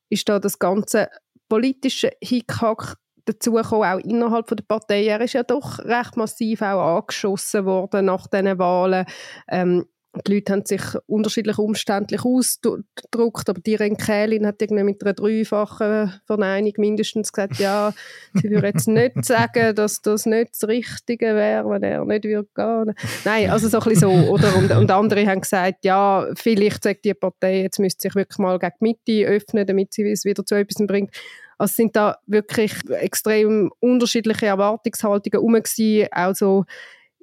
ist 0.10 0.28
da 0.30 0.40
das 0.40 0.60
ganze 0.60 1.10
politische 1.50 2.12
Hickhack 2.22 2.98
dazugekommen, 3.26 3.88
auch 3.88 4.00
innerhalb 4.00 4.48
der 4.48 4.64
Partei. 4.68 5.06
Er 5.06 5.22
ist 5.22 5.34
ja 5.34 5.44
doch 5.44 5.80
recht 5.80 6.18
massiv 6.18 6.62
auch 6.62 6.98
angeschossen 6.98 7.66
worden 7.66 8.06
nach 8.06 8.28
diesen 8.28 8.60
Wahlen. 8.60 9.06
Ähm, 9.48 9.86
die 10.28 10.36
Leute 10.36 10.54
haben 10.54 10.66
sich 10.66 10.82
unterschiedlich 11.08 11.58
umständlich 11.58 12.24
ausgedruckt, 12.24 13.50
aber 13.50 13.60
die 13.62 13.76
Renkelin 13.76 14.46
hat 14.46 14.62
irgendwie 14.62 14.84
mit 14.84 15.04
einer 15.04 15.14
dreifachen 15.14 16.14
Verneinung 16.26 16.74
mindestens 16.78 17.34
gesagt, 17.34 17.58
ja, 17.58 17.94
sie 18.36 18.50
würde 18.52 18.68
jetzt 18.68 18.88
nicht 18.88 19.14
sagen, 19.26 19.74
dass 19.76 20.02
das 20.02 20.26
nicht 20.28 20.52
das 20.54 20.68
Richtige 20.68 21.36
wäre, 21.36 21.68
wenn 21.70 21.84
er 21.84 22.06
nicht 22.06 22.26
würde 22.26 22.48
gehen. 22.54 22.96
Nein, 23.26 23.50
also 23.50 23.68
so 23.68 23.80
ein 23.80 23.90
bisschen 23.90 24.10
so. 24.24 24.32
Oder? 24.32 24.56
Und, 24.56 24.72
und 24.72 24.92
andere 24.92 25.26
haben 25.26 25.42
gesagt, 25.42 25.84
ja, 25.84 26.28
vielleicht 26.36 26.84
sagt 26.84 27.06
die 27.06 27.14
Partei, 27.16 27.62
jetzt 27.62 27.80
müsste 27.80 28.02
sich 28.02 28.16
wirklich 28.16 28.38
mal 28.38 28.60
gegen 28.60 28.74
die 28.80 29.20
Mitte 29.20 29.32
öffnen, 29.32 29.66
damit 29.66 29.94
sie 29.94 30.04
es 30.04 30.26
wieder 30.26 30.46
zu 30.46 30.56
etwas 30.56 30.86
bringt. 30.86 31.12
Also 31.58 31.74
sind 31.74 31.96
da 31.96 32.18
wirklich 32.28 32.74
extrem 32.90 33.72
unterschiedliche 33.80 34.48
Erwartungshaltungen 34.48 35.40
herum 35.40 35.54
gewesen, 35.54 36.08
auch 36.12 36.36
so 36.36 36.66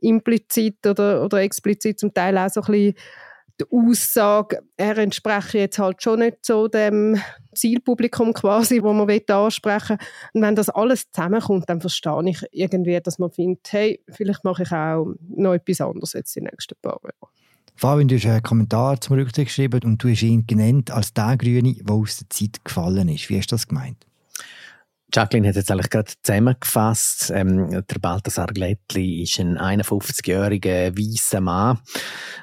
implizit 0.01 0.87
oder, 0.87 1.25
oder 1.25 1.39
explizit 1.39 1.99
zum 1.99 2.13
Teil 2.13 2.37
auch 2.39 2.49
so 2.49 2.61
ein 2.63 2.73
bisschen 2.73 2.95
die 3.61 3.65
Aussage, 3.71 4.63
er 4.77 4.99
entspreche 4.99 5.59
jetzt 5.59 5.79
halt 5.79 6.03
schon 6.03 6.21
nicht 6.21 6.39
so 6.43 6.69
dem 6.69 7.21
Zielpublikum 7.55 8.33
quasi, 8.33 8.83
wo 8.83 8.93
man 8.93 9.09
ansprechen 9.11 9.99
will. 9.99 10.07
Und 10.35 10.43
wenn 10.43 10.57
das 10.57 10.71
alles 10.71 11.11
zusammenkommt, 11.11 11.69
dann 11.69 11.81
verstehe 11.81 12.23
ich 12.27 12.43
irgendwie, 12.53 12.99
dass 13.01 13.19
man 13.19 13.31
findet, 13.31 13.71
hey, 13.73 14.03
vielleicht 14.09 14.45
mache 14.45 14.63
ich 14.63 14.73
auch 14.73 15.15
noch 15.29 15.55
etwas 15.55 15.81
anderes 15.81 16.15
jetzt 16.15 16.35
den 16.37 16.45
nächsten 16.45 16.75
paar 16.81 17.01
Jahren. 17.03 17.33
Fabian, 17.77 18.09
du 18.09 18.17
hast 18.17 18.27
einen 18.27 18.43
Kommentar 18.43 19.01
zum 19.01 19.17
Rücktritt 19.17 19.47
geschrieben 19.47 19.81
und 19.85 20.03
du 20.03 20.11
hast 20.11 20.23
ihn 20.23 20.47
genannt 20.47 20.91
als 20.91 21.15
der 21.15 21.37
Grüne, 21.39 21.75
der 21.75 21.95
aus 21.95 22.19
der 22.19 22.29
Zeit 22.29 22.63
gefallen 22.65 23.09
ist. 23.09 23.29
Wie 23.31 23.39
hast 23.39 23.51
du 23.51 23.55
das 23.55 23.69
gemeint? 23.69 24.07
Jacqueline 25.12 25.49
hat 25.49 25.57
jetzt 25.57 25.70
eigentlich 25.70 25.90
gerade 25.90 26.12
zusammengefasst. 26.23 27.33
Ähm, 27.35 27.70
der 27.70 27.99
Balthasar 28.01 28.46
Glättli 28.46 29.23
ist 29.23 29.38
ein 29.40 29.59
51-jähriger 29.59 30.96
weißer 30.96 31.40
Mann. 31.40 31.79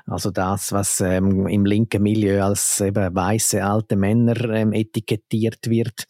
Also 0.06 0.32
das, 0.32 0.72
was 0.72 1.00
ähm, 1.02 1.48
im 1.48 1.66
linken 1.66 2.04
Milieu 2.04 2.44
als 2.44 2.82
eben 2.82 3.16
weiße 3.16 3.64
alte 3.64 3.96
Männer 3.96 4.50
ähm, 4.50 4.74
etikettiert 4.74 5.70
wird 5.70 6.06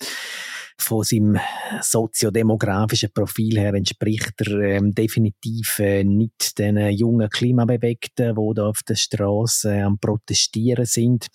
von 0.79 1.03
seinem 1.03 1.37
soziodemografischen 1.81 3.11
Profil 3.13 3.57
her 3.57 3.73
entspricht 3.73 4.33
er 4.41 4.59
ähm, 4.59 4.93
definitiv 4.93 5.79
äh, 5.79 6.03
nicht 6.03 6.57
den 6.59 6.77
jungen 6.91 7.29
Klimabewegten, 7.29 8.35
die 8.35 8.53
da 8.55 8.67
auf 8.67 8.83
der 8.83 8.95
Straße 8.95 9.73
äh, 9.73 9.81
am 9.81 9.99
Protestieren 9.99 10.85
sind. 10.85 11.27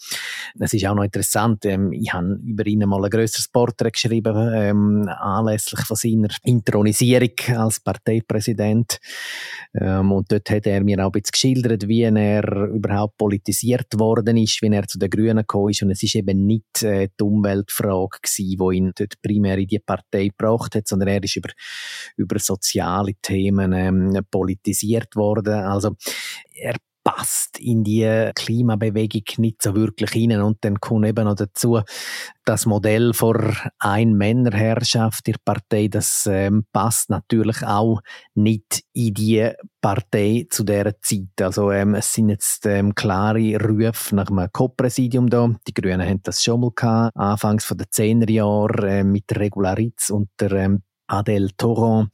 Es 0.58 0.72
ist 0.72 0.86
auch 0.86 0.94
noch 0.94 1.04
interessant, 1.04 1.64
ähm, 1.64 1.92
ich 1.92 2.12
habe 2.12 2.38
über 2.44 2.66
ihn 2.66 2.80
mal 2.80 3.04
ein 3.04 3.10
grösseres 3.10 3.48
Porträt 3.48 3.90
geschrieben, 3.90 4.50
ähm, 4.54 5.08
anlässlich 5.08 5.80
von 5.86 5.96
seiner 5.96 6.28
Intronisierung 6.44 7.34
als 7.56 7.80
Parteipräsident. 7.80 8.98
Ähm, 9.74 10.12
und 10.12 10.30
dort 10.30 10.50
hat 10.50 10.66
er 10.66 10.82
mir 10.82 10.98
auch 11.00 11.12
ein 11.12 11.20
bisschen 11.20 11.32
geschildert, 11.32 11.88
wie 11.88 12.02
er 12.02 12.44
überhaupt 12.68 13.16
politisiert 13.16 13.98
worden 13.98 14.36
ist, 14.36 14.62
wie 14.62 14.68
er 14.68 14.86
zu 14.86 14.98
den 14.98 15.10
Grünen 15.10 15.38
gekommen 15.38 15.70
ist. 15.70 15.82
Und 15.82 15.90
es 15.90 16.02
ist 16.02 16.14
eben 16.14 16.46
nicht 16.46 16.82
äh, 16.82 17.08
die 17.18 17.24
Umweltfrage 17.24 18.18
gewesen, 18.22 18.58
die 18.58 18.76
ihn 18.76 18.92
dort 18.94 19.22
primär 19.32 19.58
in 19.58 19.66
die 19.66 19.78
Partei 19.78 20.28
gebracht 20.28 20.74
hat, 20.74 20.86
sondern 20.86 21.08
er 21.08 21.22
ist 21.22 21.36
über, 21.36 21.50
über 22.16 22.38
soziale 22.38 23.14
Themen 23.20 23.72
ähm, 23.72 24.20
politisiert 24.30 25.16
worden. 25.16 25.54
Also 25.54 25.96
er 26.54 26.76
passt 27.04 27.58
in 27.58 27.84
die 27.84 28.30
Klimabewegung 28.34 29.22
nicht 29.38 29.62
so 29.62 29.74
wirklich 29.74 30.10
hinein. 30.10 30.42
Und 30.42 30.58
dann 30.62 30.80
kommt 30.80 31.06
eben 31.06 31.24
noch 31.24 31.34
dazu, 31.34 31.80
das 32.44 32.66
Modell 32.66 33.12
vor 33.12 33.36
Ein-Männerherrschaft 33.78 35.26
der 35.26 35.36
Partei, 35.44 35.88
das 35.88 36.28
ähm, 36.30 36.64
passt 36.72 37.10
natürlich 37.10 37.62
auch 37.62 38.00
nicht 38.34 38.82
in 38.92 39.14
die 39.14 39.50
Partei 39.80 40.46
zu 40.50 40.64
dieser 40.64 41.00
Zeit. 41.00 41.40
Also 41.40 41.70
ähm, 41.70 41.94
es 41.94 42.12
sind 42.12 42.30
jetzt 42.30 42.66
ähm, 42.66 42.94
klare 42.94 43.58
Rufe 43.58 44.14
nach 44.14 44.28
einem 44.28 44.48
Co-Präsidium 44.52 45.28
da. 45.30 45.48
Die 45.66 45.74
Grünen 45.74 46.08
haben 46.08 46.22
das 46.22 46.42
schon 46.42 46.60
mal 46.60 46.72
gehabt, 46.74 47.16
anfangs 47.16 47.64
von 47.64 47.78
den 47.78 47.86
10er 47.86 48.30
Jahren 48.30 48.88
äh, 48.88 49.04
mit 49.04 49.24
Regularitz 49.36 50.10
und 50.10 50.28
der 50.40 50.52
ähm, 50.52 50.82
Adel 51.06 51.50
Toron 51.56 52.10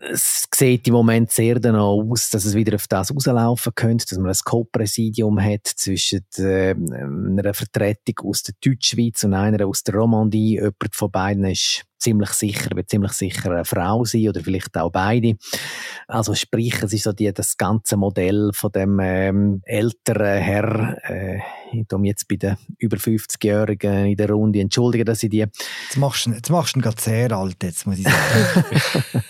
es 0.00 0.48
sieht 0.54 0.88
im 0.88 0.94
Moment 0.94 1.30
sehr 1.30 1.60
danach 1.60 1.82
aus, 1.82 2.30
dass 2.30 2.44
es 2.44 2.54
wieder 2.54 2.74
auf 2.74 2.88
das 2.88 3.14
rauslaufen 3.14 3.74
könnte, 3.74 4.06
dass 4.08 4.18
man 4.18 4.30
ein 4.30 4.38
Co-Präsidium 4.44 5.40
hat 5.40 5.66
zwischen 5.66 6.24
äh, 6.38 6.70
einer 6.74 7.54
Vertretung 7.54 8.30
aus 8.30 8.42
der 8.42 8.54
Deutschschweiz 8.64 9.22
und 9.24 9.34
einer 9.34 9.66
aus 9.66 9.82
der 9.82 9.94
Romandie. 9.94 10.54
Jemand 10.54 10.94
von 10.94 11.10
beiden 11.10 11.44
ist 11.44 11.84
ziemlich 12.02 12.30
sicher, 12.30 12.70
wird 12.74 12.90
ziemlich 12.90 13.12
sicher 13.12 13.50
eine 13.52 13.64
Frau 13.64 14.04
sein 14.04 14.28
oder 14.28 14.40
vielleicht 14.40 14.76
auch 14.76 14.90
beide. 14.90 15.36
Also 16.08 16.34
sprich, 16.34 16.82
es 16.82 16.92
ist 16.92 17.04
so 17.04 17.12
die, 17.12 17.32
das 17.32 17.56
ganze 17.56 17.96
Modell 17.96 18.50
von 18.52 18.72
dem 18.72 18.98
ähm, 19.00 19.62
älteren 19.64 20.38
Herr, 20.38 20.98
äh, 21.08 21.38
ich 21.72 21.86
tue 21.88 21.98
mich 21.98 22.10
jetzt 22.10 22.28
bei 22.28 22.36
den 22.36 22.56
über 22.78 22.96
50-Jährigen 22.96 24.06
in 24.06 24.16
der 24.16 24.30
Runde 24.30 24.60
entschuldigen, 24.60 25.04
dass 25.04 25.22
ich 25.22 25.30
die... 25.30 25.38
Jetzt 25.38 25.96
machst 25.96 26.26
du, 26.26 26.32
jetzt 26.32 26.50
machst 26.50 26.74
du 26.74 26.80
ihn 26.80 26.82
gerade 26.82 27.00
sehr 27.00 27.32
alt, 27.32 27.62
jetzt 27.62 27.86
muss 27.86 27.98
ich 27.98 28.04
sagen. 28.04 28.64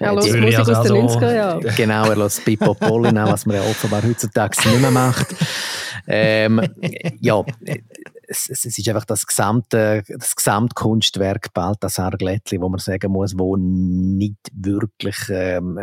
ja, 0.00 0.10
los, 0.10 0.26
Musik 0.26 0.58
also 0.58 0.72
aus 0.72 0.86
den 0.86 0.92
90er 0.96 1.34
Jahren. 1.34 1.62
Genau, 1.76 2.08
er 2.08 2.16
lässt 2.16 2.44
Pippo 2.44 2.74
Pollin 2.74 3.16
was 3.16 3.46
man 3.46 3.56
ja 3.56 3.62
offenbar 3.62 4.02
heutzutage 4.02 4.68
nicht 4.68 4.80
mehr 4.80 4.90
macht. 4.90 5.34
Ähm, 6.06 6.60
ja, 7.20 7.44
es, 8.32 8.64
es, 8.64 8.78
ist 8.78 8.88
einfach 8.88 9.04
das 9.04 9.26
gesamte 9.26 10.02
das 10.08 10.34
Gesamtkunstwerk 10.34 11.52
Balthasar 11.52 12.12
Glättli, 12.12 12.60
wo 12.60 12.68
man 12.68 12.80
sagen 12.80 13.12
muss, 13.12 13.38
wo 13.38 13.56
nicht 13.56 14.38
wirklich 14.52 15.16
ähm, 15.28 15.78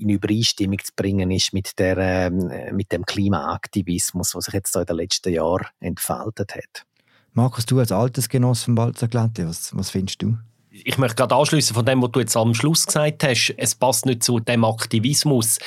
in 0.00 0.08
Übereinstimmung 0.08 0.78
zu 0.78 0.92
bringen 0.96 1.30
ist 1.30 1.52
mit, 1.52 1.78
der, 1.78 1.98
ähm, 1.98 2.50
mit 2.72 2.90
dem 2.92 3.04
Klimaaktivismus, 3.04 4.34
was 4.34 4.46
sich 4.46 4.54
jetzt 4.54 4.74
in 4.74 4.86
den 4.86 4.96
letzten 4.96 5.32
Jahren 5.32 5.66
entfaltet 5.80 6.54
hat. 6.54 6.86
Markus, 7.32 7.66
du 7.66 7.78
als 7.78 7.92
Altersgenoss 7.92 8.64
von 8.64 8.74
Balthasar 8.74 9.08
Glättli, 9.08 9.46
was, 9.46 9.76
was 9.76 9.90
findest 9.90 10.22
du? 10.22 10.36
Ich 10.70 10.98
möchte 10.98 11.16
gerade 11.16 11.34
anschließen 11.34 11.74
von 11.74 11.84
dem, 11.84 12.02
was 12.02 12.12
du 12.12 12.20
jetzt 12.20 12.36
am 12.36 12.54
Schluss 12.54 12.86
gesagt 12.86 13.24
hast. 13.24 13.54
Es 13.56 13.74
passt 13.74 14.06
nicht 14.06 14.22
zu 14.22 14.40
dem 14.40 14.64
Aktivismus. 14.64 15.58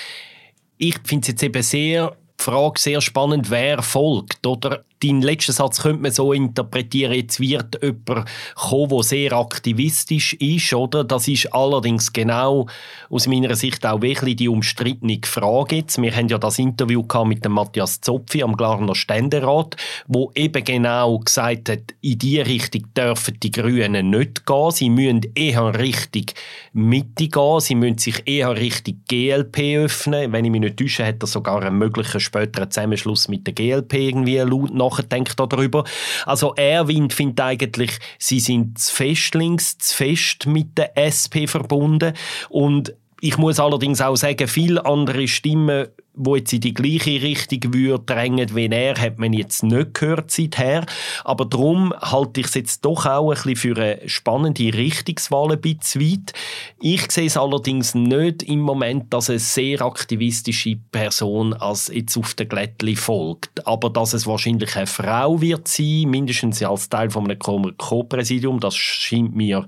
Ich 0.77 0.97
finde 1.03 1.23
es 1.23 1.27
jetzt 1.27 1.43
eben 1.43 1.61
sehr 1.61 2.15
Frage 2.43 2.79
sehr 2.79 2.99
spannend, 2.99 3.49
wer 3.49 3.81
folgt. 3.81 4.45
Oder 4.45 4.83
deinen 5.03 5.21
letzten 5.21 5.51
Satz 5.51 5.81
könnte 5.81 6.01
man 6.01 6.11
so 6.11 6.33
interpretieren, 6.33 7.13
jetzt 7.13 7.39
wird 7.39 7.79
jemand 7.81 8.29
kommen, 8.55 8.89
der 8.89 9.03
sehr 9.03 9.33
aktivistisch 9.33 10.33
ist, 10.33 10.73
oder? 10.73 11.03
Das 11.03 11.27
ist 11.27 11.53
allerdings 11.53 12.13
genau 12.13 12.67
aus 13.09 13.27
meiner 13.27 13.55
Sicht 13.55 13.85
auch 13.85 14.01
wirklich 14.01 14.37
die 14.37 14.49
umstrittene 14.49 15.19
Frage 15.23 15.77
jetzt. 15.77 16.01
Wir 16.01 16.15
haben 16.15 16.27
ja 16.27 16.37
das 16.37 16.59
Interview 16.59 17.03
mit 17.25 17.45
dem 17.45 17.53
Matthias 17.53 18.01
Zopfi 18.01 18.43
am 18.43 18.55
Glarner 18.55 18.95
Ständerat, 18.95 19.75
wo 20.07 20.31
eben 20.35 20.63
genau 20.63 21.19
gesagt 21.19 21.69
hat, 21.69 21.93
in 22.01 22.19
die 22.19 22.39
Richtung 22.39 22.83
dürfen 22.95 23.39
die 23.41 23.51
Grünen 23.51 24.09
nicht 24.09 24.45
gehen. 24.45 24.71
Sie 24.71 24.89
müssen 24.89 25.21
eher 25.35 25.77
Richtung 25.79 26.25
Mitte 26.73 27.27
gehen. 27.27 27.59
Sie 27.59 27.75
müssen 27.75 27.97
sich 27.97 28.23
eher 28.25 28.55
Richtung 28.55 29.01
GLP 29.07 29.77
öffnen. 29.77 30.31
Wenn 30.31 30.45
ich 30.45 30.51
mich 30.51 30.61
nicht 30.61 30.77
täusche, 30.77 31.05
hat 31.05 31.21
er 31.23 31.27
sogar 31.27 31.61
einen 31.61 31.77
möglichen 31.77 32.19
späteren 32.19 32.71
Zusammenschluss 32.71 33.27
mit 33.27 33.45
der 33.47 33.53
GLP 33.53 33.93
irgendwie 33.93 34.37
laut 34.37 34.73
nach 34.73 34.92
nachdenkt 34.97 35.39
darüber. 35.39 35.83
Also 36.25 36.53
Erwind 36.55 37.13
findet 37.13 37.41
eigentlich, 37.41 37.91
sie 38.19 38.39
sind 38.39 38.77
zu 38.79 38.93
fest 38.93 39.35
links, 39.35 39.77
zu 39.77 39.95
fest 39.95 40.45
mit 40.45 40.77
der 40.77 40.97
SP 40.97 41.47
verbunden 41.47 42.13
und 42.49 42.93
ich 43.21 43.37
muss 43.37 43.57
allerdings 43.57 44.01
auch 44.01 44.17
sagen, 44.17 44.49
viele 44.49 44.85
andere 44.85 45.29
Stimmen, 45.29 45.87
die 46.15 46.31
jetzt 46.31 46.53
in 46.53 46.61
die 46.61 46.73
gleiche 46.73 47.21
Richtung 47.21 47.73
würde 47.73 48.03
drängen 48.05 48.55
wie 48.55 48.67
er, 48.67 48.95
hat 48.99 49.17
man 49.17 49.33
jetzt 49.33 49.63
nicht 49.63 49.95
gehört 49.95 50.31
seither. 50.31 50.85
Aber 51.23 51.45
darum 51.45 51.93
halte 51.99 52.41
ich 52.41 52.47
es 52.47 52.53
jetzt 52.53 52.85
doch 52.85 53.05
auch 53.05 53.31
ein 53.31 53.35
bisschen 53.35 53.55
für 53.55 53.81
eine 53.81 54.09
spannende 54.09 54.73
Richtungswahl 54.73 55.53
ein 55.53 55.61
bisschen 55.61 56.01
weit. 56.01 56.33
Ich 56.79 57.11
sehe 57.11 57.25
es 57.25 57.37
allerdings 57.37 57.95
nicht 57.95 58.43
im 58.43 58.59
Moment, 58.59 59.11
dass 59.13 59.29
eine 59.29 59.39
sehr 59.39 59.81
aktivistische 59.81 60.77
Person 60.91 61.53
als 61.53 61.91
jetzt 61.93 62.17
auf 62.17 62.35
der 62.35 62.45
Glättli 62.45 62.95
folgt. 62.95 63.65
Aber 63.65 63.89
dass 63.89 64.13
es 64.13 64.27
wahrscheinlich 64.27 64.75
eine 64.75 64.87
Frau 64.87 65.41
wird 65.41 65.67
sein, 65.67 66.05
mindestens 66.07 66.61
als 66.61 66.89
Teil 66.89 67.09
von 67.09 67.25
einem 67.25 67.39
Co-Präsidium, 67.39 68.59
das 68.59 68.75
scheint 68.75 69.35
mir 69.35 69.65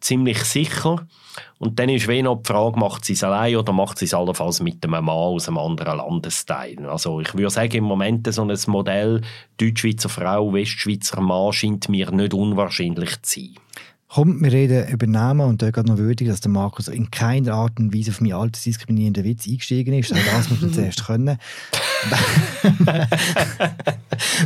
ziemlich 0.00 0.44
sicher. 0.44 1.06
Und 1.58 1.78
dann 1.78 1.88
ist 1.88 2.08
wie 2.08 2.22
noch 2.22 2.42
die 2.42 2.48
Frage, 2.48 2.78
macht 2.78 3.04
sie 3.04 3.14
es 3.14 3.24
allein 3.24 3.56
oder 3.56 3.72
macht 3.72 3.98
sie 3.98 4.04
es 4.04 4.14
allenfalls 4.14 4.60
mit 4.60 4.84
einem 4.84 5.04
Mann 5.04 5.08
aus 5.08 5.48
einem 5.48 5.58
anderen 5.58 5.98
Landesteil? 5.98 6.86
Also 6.86 7.20
ich 7.20 7.34
würde 7.34 7.50
sagen, 7.50 7.76
im 7.76 7.84
Moment 7.84 8.32
so 8.32 8.42
ein 8.42 8.56
Modell 8.66 9.20
Deutschschweizer 9.58 10.08
Frau, 10.08 10.52
Westschweizer 10.52 11.20
Mann 11.20 11.52
scheint 11.52 11.88
mir 11.88 12.10
nicht 12.10 12.34
unwahrscheinlich 12.34 13.20
zu 13.22 13.40
sein. 13.40 13.54
Kommt, 14.14 14.40
wir 14.42 14.52
reden 14.52 14.86
über 14.90 15.08
Namen 15.08 15.48
und 15.48 15.60
da 15.60 15.72
geht 15.72 15.86
noch 15.86 15.98
würdig, 15.98 16.28
dass 16.28 16.40
der 16.40 16.52
Markus 16.52 16.86
in 16.86 17.10
keiner 17.10 17.54
Art 17.54 17.80
und 17.80 17.92
Weise 17.92 18.12
auf 18.12 18.20
meinen 18.20 18.34
altersdiskriminierenden 18.34 19.24
Witz 19.24 19.48
eingestiegen 19.48 19.92
ist. 19.92 20.12
Auch 20.12 20.18
das 20.32 20.50
muss 20.50 20.60
man 20.60 20.72
zuerst 20.74 21.04
können. 21.04 21.36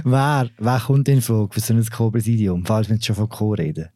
wer, 0.05 0.49
wer 0.57 0.81
kommt 0.81 1.09
in 1.09 1.21
Frage 1.21 1.53
für 1.53 1.61
so 1.61 1.75
ein 1.75 1.85
Co-Präsidium, 1.85 2.65
falls 2.65 2.89
wir 2.89 2.95
jetzt 2.95 3.05
schon 3.05 3.17
von 3.17 3.29
Co 3.29 3.53
reden? 3.53 3.91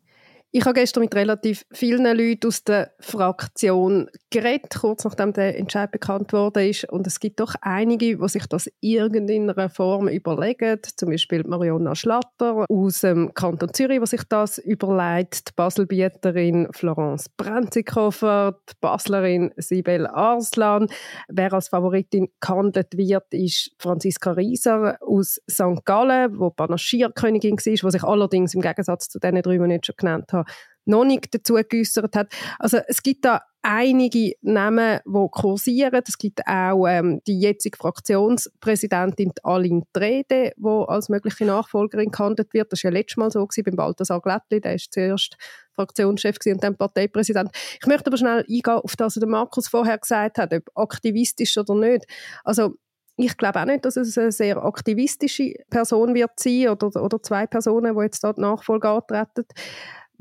Ich 0.54 0.64
habe 0.64 0.74
gestern 0.74 1.02
mit 1.02 1.14
relativ 1.14 1.64
vielen 1.72 2.04
Leuten 2.04 2.46
aus 2.46 2.62
der 2.62 2.92
Fraktion 3.00 4.10
geredet, 4.32 4.74
kurz 4.80 5.04
nachdem 5.04 5.32
der 5.32 5.58
Entscheid 5.58 5.92
bekannt 5.92 6.32
wurde. 6.32 6.72
Und 6.90 7.06
es 7.06 7.20
gibt 7.20 7.38
doch 7.38 7.54
einige, 7.60 8.16
die 8.16 8.28
sich 8.28 8.46
das 8.46 8.68
irgendeiner 8.80 9.68
Form 9.68 10.08
überlegen. 10.08 10.80
Zum 10.96 11.10
Beispiel 11.10 11.44
Mariona 11.46 11.94
Schlatter 11.94 12.64
aus 12.68 13.00
dem 13.00 13.32
Kanton 13.34 13.72
Zürich, 13.72 14.00
die 14.00 14.06
sich 14.06 14.24
das 14.28 14.58
überlegt. 14.58 15.48
Die 15.48 15.52
Baselbieterin 15.54 16.68
Florence 16.72 17.28
Brenzikofer, 17.36 18.58
die 18.68 18.74
Baslerin 18.80 19.52
Sibel 19.56 20.06
Arslan. 20.06 20.88
Wer 21.28 21.52
als 21.52 21.68
Favoritin 21.68 22.28
gehandelt 22.40 22.96
wird, 22.96 23.32
ist 23.32 23.72
Franziska 23.78 24.32
Rieser 24.32 24.96
aus 25.00 25.40
St. 25.50 25.84
Gallen, 25.84 26.32
die 26.32 26.50
Panaschierkönigin 26.56 27.56
war, 27.56 27.62
die 27.64 27.76
sich 27.76 28.02
allerdings 28.02 28.54
im 28.54 28.62
Gegensatz 28.62 29.08
zu 29.08 29.18
den 29.18 29.40
drei, 29.42 29.58
die 29.58 29.74
ich 29.74 29.84
schon 29.84 29.96
genannt 29.96 30.32
habe, 30.32 30.50
noch 30.84 31.04
nicht 31.04 31.34
dazu 31.34 31.54
geäußert 31.54 32.16
hat. 32.16 32.32
Also 32.58 32.78
es 32.86 33.02
gibt 33.02 33.24
da 33.24 33.42
einige 33.62 34.34
Namen, 34.42 35.00
die 35.06 35.28
kursieren. 35.30 36.02
Es 36.06 36.18
gibt 36.18 36.46
auch 36.46 36.86
ähm, 36.86 37.20
die 37.26 37.38
jetzige 37.38 37.76
Fraktionspräsidentin 37.76 39.32
Aline 39.44 39.82
Trede, 39.92 40.52
die 40.56 40.84
als 40.88 41.08
mögliche 41.08 41.44
Nachfolgerin 41.44 42.10
gehandelt 42.10 42.52
wird. 42.52 42.72
Das 42.72 42.82
war 42.82 42.90
ja 42.90 42.98
letztes 42.98 43.16
Mal 43.16 43.30
so 43.30 43.46
gewesen, 43.46 43.64
beim 43.64 43.76
Balthasar 43.76 44.20
Glättli, 44.20 44.60
der 44.60 44.74
ist 44.74 44.92
zuerst 44.92 45.36
Fraktionschef 45.74 46.36
und 46.46 46.62
dann 46.62 46.76
Parteipräsident. 46.76 47.50
Ich 47.80 47.86
möchte 47.86 48.08
aber 48.08 48.16
schnell 48.16 48.40
eingehen 48.40 48.80
auf 48.82 48.96
das, 48.96 49.16
was 49.16 49.26
Markus 49.26 49.68
vorher 49.68 49.98
gesagt 49.98 50.38
hat, 50.38 50.52
ob 50.52 50.70
aktivistisch 50.74 51.56
oder 51.56 51.74
nicht. 51.74 52.04
Also 52.44 52.74
ich 53.16 53.36
glaube 53.36 53.60
auch 53.60 53.66
nicht, 53.66 53.84
dass 53.84 53.96
es 53.96 54.18
eine 54.18 54.32
sehr 54.32 54.56
aktivistische 54.64 55.54
Person 55.70 56.14
wird 56.14 56.32
sein 56.36 56.68
oder, 56.68 57.02
oder 57.02 57.22
zwei 57.22 57.46
Personen, 57.46 57.94
die 57.94 58.02
jetzt 58.02 58.24
dort 58.24 58.38
Nachfolge 58.38 58.88
antreten 58.88 59.44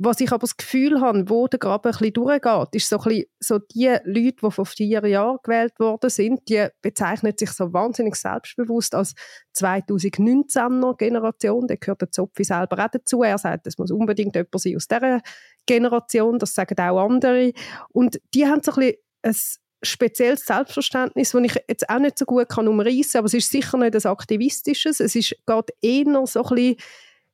was 0.03 0.19
ich 0.19 0.31
aber 0.31 0.41
das 0.41 0.57
Gefühl 0.57 0.99
habe, 0.99 1.29
wo 1.29 1.47
der 1.47 1.59
Graben 1.59 1.85
ein 1.85 1.91
bisschen 1.91 2.13
durchgeht, 2.13 2.69
ist 2.73 2.89
so, 2.89 2.97
ein 2.97 3.03
bisschen, 3.03 3.25
so 3.39 3.59
die 3.59 3.95
Leute, 4.03 4.35
die 4.43 4.51
vor 4.51 4.65
vier 4.65 5.05
Jahren 5.07 5.37
gewählt 5.43 5.79
worden 5.79 6.09
sind, 6.09 6.41
die 6.49 6.67
bezeichnen 6.81 7.33
sich 7.37 7.51
so 7.51 7.71
wahnsinnig 7.71 8.15
selbstbewusst 8.15 8.95
als 8.95 9.13
2019er 9.55 10.97
Generation. 10.97 11.67
Da 11.67 11.75
gehört 11.75 12.01
der 12.01 12.11
Zopfi 12.11 12.43
selber 12.43 12.83
auch 12.83 12.89
dazu. 12.89 13.21
Er 13.21 13.37
sagt, 13.37 13.67
es 13.67 13.77
muss 13.77 13.91
unbedingt 13.91 14.35
jemand 14.35 14.59
sein 14.59 14.75
aus 14.75 14.87
dieser 14.87 15.21
Generation. 15.67 16.39
Das 16.39 16.55
sagen 16.55 16.79
auch 16.79 17.05
andere. 17.05 17.51
Und 17.89 18.19
die 18.33 18.47
haben 18.47 18.63
so 18.63 18.71
ein 18.71 18.79
bisschen 18.79 18.95
ein 19.21 19.35
spezielles 19.83 20.45
Selbstverständnis, 20.45 21.31
das 21.31 21.43
ich 21.43 21.55
jetzt 21.67 21.89
auch 21.89 21.99
nicht 21.99 22.17
so 22.17 22.25
gut 22.25 22.49
kann 22.49 22.67
umreißen 22.67 23.11
kann, 23.13 23.19
aber 23.19 23.25
es 23.27 23.33
ist 23.35 23.51
sicher 23.51 23.77
nicht 23.77 23.95
ein 23.95 24.11
aktivistisches. 24.11 24.99
Es 24.99 25.15
ist, 25.15 25.35
geht 25.45 25.69
eher 25.81 26.25
so 26.25 26.43
ein 26.43 26.55
bisschen 26.55 26.75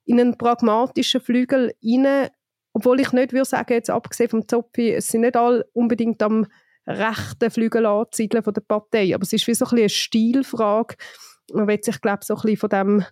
in 0.06 0.20
einen 0.20 0.38
pragmatischen 0.38 1.22
Flügel 1.22 1.74
hinein, 1.82 2.30
obwohl 2.78 3.00
ich 3.00 3.12
nicht 3.12 3.34
würde 3.34 3.46
sagen, 3.46 3.74
jetzt 3.74 3.90
abgesehen 3.90 4.30
vom 4.30 4.48
Zopfi, 4.48 4.92
es 4.92 5.08
sind 5.08 5.22
nicht 5.22 5.36
alle 5.36 5.66
unbedingt 5.74 6.22
am 6.22 6.46
rechten 6.86 7.50
Flügel 7.50 7.88
anzusiedeln 7.88 8.44
von 8.44 8.54
der 8.54 8.62
Partei, 8.62 9.16
aber 9.16 9.24
es 9.24 9.34
ist 9.34 9.48
wie 9.48 9.56
so 9.56 9.66
ein 9.66 9.80
eine 9.80 9.90
Stilfrage. 9.90 10.96
Man 11.52 11.68
will 11.68 11.80
sich, 11.82 12.00
glaube 12.02 12.20
ich, 12.22 12.28
so 12.28 12.36
ein 12.36 12.42
bisschen 12.42 12.58
von 12.58 12.70
dem 12.70 13.04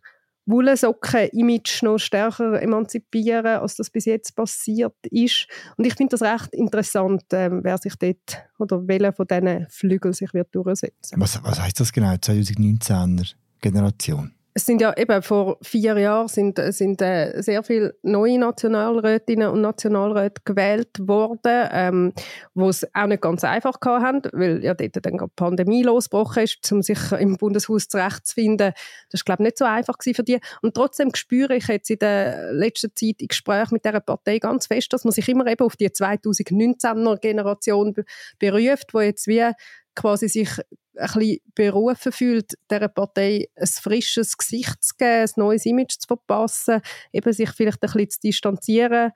Wollsocken-Image 0.46 1.82
noch 1.82 1.98
stärker 1.98 2.62
emanzipieren, 2.62 3.58
als 3.58 3.76
das 3.76 3.90
bis 3.90 4.06
jetzt 4.06 4.36
passiert 4.36 4.94
ist. 5.10 5.48
Und 5.78 5.88
ich 5.88 5.96
finde 5.96 6.16
das 6.16 6.22
recht 6.22 6.54
interessant, 6.54 7.24
äh, 7.34 7.50
wer 7.52 7.80
sich 7.80 7.96
dort 7.96 8.44
oder 8.60 8.88
welcher 8.88 9.14
von 9.14 9.26
diesen 9.26 9.66
Flügeln 9.72 10.14
sich 10.14 10.32
wird 10.36 10.54
durchsetzen. 10.54 11.20
Was, 11.20 11.44
was 11.44 11.60
heißt 11.60 11.80
das 11.80 11.92
genau, 11.92 12.14
2019er 12.14 13.34
Generation? 13.62 14.36
Es 14.58 14.66
sind 14.66 14.80
ja 14.80 14.96
eben 14.96 15.22
vor 15.22 15.58
vier 15.62 15.98
Jahren 15.98 16.30
sind, 16.30 16.58
sind 16.70 17.02
äh, 17.02 17.42
sehr 17.42 17.62
viele 17.62 17.94
neue 18.04 18.40
Nationalrätinnen 18.40 19.50
und 19.50 19.60
Nationalräte 19.60 20.42
gewählt 20.46 20.98
worden, 20.98 21.68
ähm, 21.72 22.14
wo 22.54 22.70
es 22.70 22.88
auch 22.96 23.08
nicht 23.08 23.22
ganz 23.22 23.44
einfach 23.44 23.76
haben, 23.84 24.22
weil 24.32 24.64
ja 24.64 24.74
dort 24.74 25.06
dann 25.06 25.18
die 25.18 25.26
Pandemie 25.36 25.84
losgebrochen 25.84 26.44
ist, 26.44 26.72
um 26.72 26.82
sich 26.82 27.12
im 27.12 27.36
Bundeshaus 27.36 27.90
zurechtzufinden. 27.90 28.72
Das 29.10 29.22
war, 29.22 29.36
glaube 29.36 29.44
ich, 29.44 29.48
nicht 29.48 29.58
so 29.58 29.66
einfach 29.66 29.98
für 30.02 30.24
die. 30.24 30.40
Und 30.62 30.74
trotzdem 30.74 31.14
spüre 31.16 31.58
ich 31.58 31.68
jetzt 31.68 31.90
in 31.90 32.00
der 32.00 32.54
letzten 32.54 32.96
Zeit 32.96 33.16
im 33.20 33.28
Gespräch 33.28 33.72
mit 33.72 33.84
dieser 33.84 34.00
Partei 34.00 34.40
ganz 34.40 34.68
fest, 34.68 34.94
dass 34.94 35.04
man 35.04 35.12
sich 35.12 35.28
immer 35.28 35.48
eben 35.48 35.66
auf 35.66 35.76
die 35.76 35.90
2019er 35.90 37.20
Generation 37.20 37.94
beruft, 38.40 38.94
wo 38.94 39.02
jetzt 39.02 39.28
wie 39.28 39.52
quasi 39.96 40.30
sich 40.30 40.50
ein 40.98 41.08
bisschen 41.14 41.40
berufen 41.54 42.12
fühlt, 42.12 42.54
dieser 42.70 42.88
Partei 42.88 43.48
ein 43.56 43.68
frisches 43.68 44.38
Gesicht 44.38 44.84
zu 44.84 44.96
geben, 44.98 45.24
ein 45.24 45.30
neues 45.36 45.66
Image 45.66 45.98
zu 46.00 46.08
verpassen, 46.08 46.82
eben 47.12 47.34
sich 47.34 47.52
vielleicht 47.52 47.84
ein 47.84 47.92
bisschen 47.92 48.10
zu 48.10 48.20
distanzieren 48.22 49.12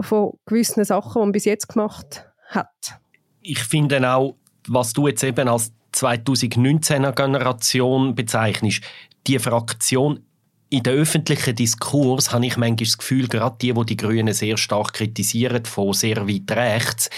von 0.00 0.38
gewissen 0.46 0.84
Sachen, 0.84 1.12
die 1.14 1.18
man 1.20 1.32
bis 1.32 1.44
jetzt 1.44 1.68
gemacht 1.68 2.26
hat. 2.48 2.98
Ich 3.40 3.60
finde 3.60 4.08
auch, 4.10 4.36
was 4.68 4.92
du 4.92 5.08
jetzt 5.08 5.22
eben 5.24 5.48
als 5.48 5.72
2019er 5.94 7.12
Generation 7.12 8.14
bezeichnest, 8.14 8.82
die 9.26 9.38
Fraktion 9.38 10.24
in 10.72 10.82
der 10.82 10.94
öffentlichen 10.94 11.54
Diskurs 11.54 12.32
habe 12.32 12.46
ich 12.46 12.56
manchmal 12.56 12.76
das 12.76 12.96
Gefühl, 12.96 13.28
gerade 13.28 13.56
die, 13.60 13.74
die 13.74 13.84
die 13.84 13.96
Grünen 13.98 14.32
sehr 14.32 14.56
stark 14.56 14.94
kritisieren, 14.94 15.66
von 15.66 15.92
sehr 15.92 16.26
weit 16.26 16.50
rechts, 16.50 17.10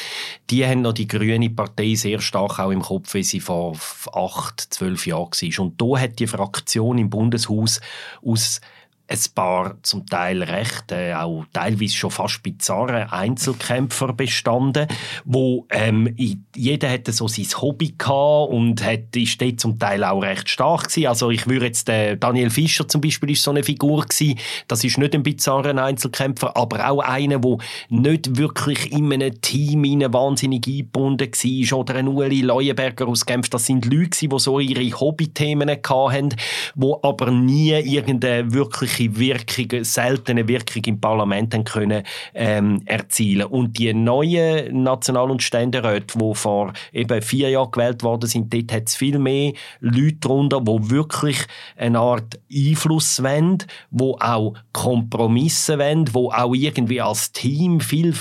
die 0.50 0.66
haben 0.66 0.82
noch 0.82 0.92
die 0.92 1.06
grüne 1.06 1.50
Partei 1.50 1.94
sehr 1.94 2.20
stark 2.20 2.58
auch 2.58 2.72
im 2.72 2.82
Kopf, 2.82 3.14
wie 3.14 3.22
sie 3.22 3.38
vor 3.38 3.76
acht, 4.12 4.60
zwölf 4.60 5.06
Jahren 5.06 5.30
war. 5.30 5.64
Und 5.64 5.80
da 5.80 6.00
hat 6.00 6.18
die 6.18 6.26
Fraktion 6.26 6.98
im 6.98 7.10
Bundeshaus 7.10 7.80
aus 8.24 8.60
ein 9.06 9.18
paar 9.34 9.76
zum 9.82 10.06
Teil 10.06 10.42
recht, 10.42 10.90
äh, 10.90 11.12
auch 11.12 11.44
teilweise 11.52 11.94
schon 11.94 12.10
fast 12.10 12.42
bizarre 12.42 13.12
Einzelkämpfer 13.12 14.14
bestanden, 14.14 14.86
wo 15.24 15.66
ähm, 15.70 16.14
jeder 16.56 16.90
hatte 16.90 17.12
so 17.12 17.28
sein 17.28 17.46
Hobby 17.60 17.94
gehabt 17.98 18.50
und 18.50 18.82
hat, 18.82 19.14
ist 19.14 19.42
dort 19.42 19.60
zum 19.60 19.78
Teil 19.78 20.04
auch 20.04 20.22
recht 20.22 20.48
stark 20.48 20.88
gewesen. 20.88 21.06
Also 21.06 21.30
ich 21.30 21.46
würde 21.46 21.66
jetzt, 21.66 21.88
äh, 21.90 22.16
Daniel 22.16 22.48
Fischer 22.48 22.88
zum 22.88 23.02
Beispiel 23.02 23.32
ist 23.32 23.42
so 23.42 23.50
eine 23.50 23.62
Figur 23.62 24.06
gewesen, 24.06 24.38
das 24.68 24.82
ist 24.82 24.96
nicht 24.96 25.14
ein 25.14 25.22
bizarrer 25.22 25.76
Einzelkämpfer, 25.82 26.56
aber 26.56 26.88
auch 26.88 27.00
einer, 27.00 27.40
der 27.40 27.58
nicht 27.90 28.38
wirklich 28.38 28.90
in 28.90 29.12
einem 29.12 29.38
Team 29.42 29.84
in 29.84 30.00
wahnsinnig 30.14 30.66
eingebunden 30.66 31.30
war 31.30 31.78
oder 31.78 31.96
ein 31.96 32.08
Ueli 32.08 32.40
Leuenberger 32.40 33.06
aus 33.06 33.26
Genf, 33.26 33.50
das 33.50 33.66
sind 33.66 33.84
Leute 33.84 34.28
die 34.28 34.38
so 34.38 34.58
ihre 34.60 34.98
Hobbythemen 34.98 35.68
hatten, 35.68 36.34
die 36.74 36.92
aber 37.02 37.30
nie 37.30 37.72
irgendeine 37.72 38.52
wirklich 38.52 38.93
wirkliche 38.98 39.64
Wirkung, 39.64 39.84
seltene 39.84 40.48
Wirkung 40.48 40.82
im 40.86 41.00
Parlament 41.00 41.54
haben 41.54 41.64
können, 41.64 42.02
ähm, 42.34 42.82
erzielen. 42.86 43.46
Und 43.46 43.78
die 43.78 43.92
neuen 43.92 44.82
National- 44.82 45.30
und 45.30 45.42
Ständeräte, 45.42 46.18
die 46.18 46.34
vor 46.34 46.72
eben 46.92 47.22
vier 47.22 47.50
Jahren 47.50 47.70
gewählt 47.70 48.02
worden 48.02 48.28
sind, 48.28 48.52
dort 48.52 48.72
hat 48.72 48.88
es 48.88 48.96
viel 48.96 49.18
mehr 49.18 49.52
Leute 49.80 50.16
darunter, 50.20 50.60
die 50.60 50.90
wirklich 50.90 51.38
eine 51.76 51.98
Art 51.98 52.38
Einfluss 52.52 53.22
wollen, 53.22 53.58
die 53.90 54.14
auch 54.20 54.54
Kompromisse 54.72 55.78
wollen, 55.78 56.06
die 56.06 56.12
auch 56.14 56.54
irgendwie 56.54 57.00
als 57.00 57.32
Team 57.32 57.80
viel 57.80 58.14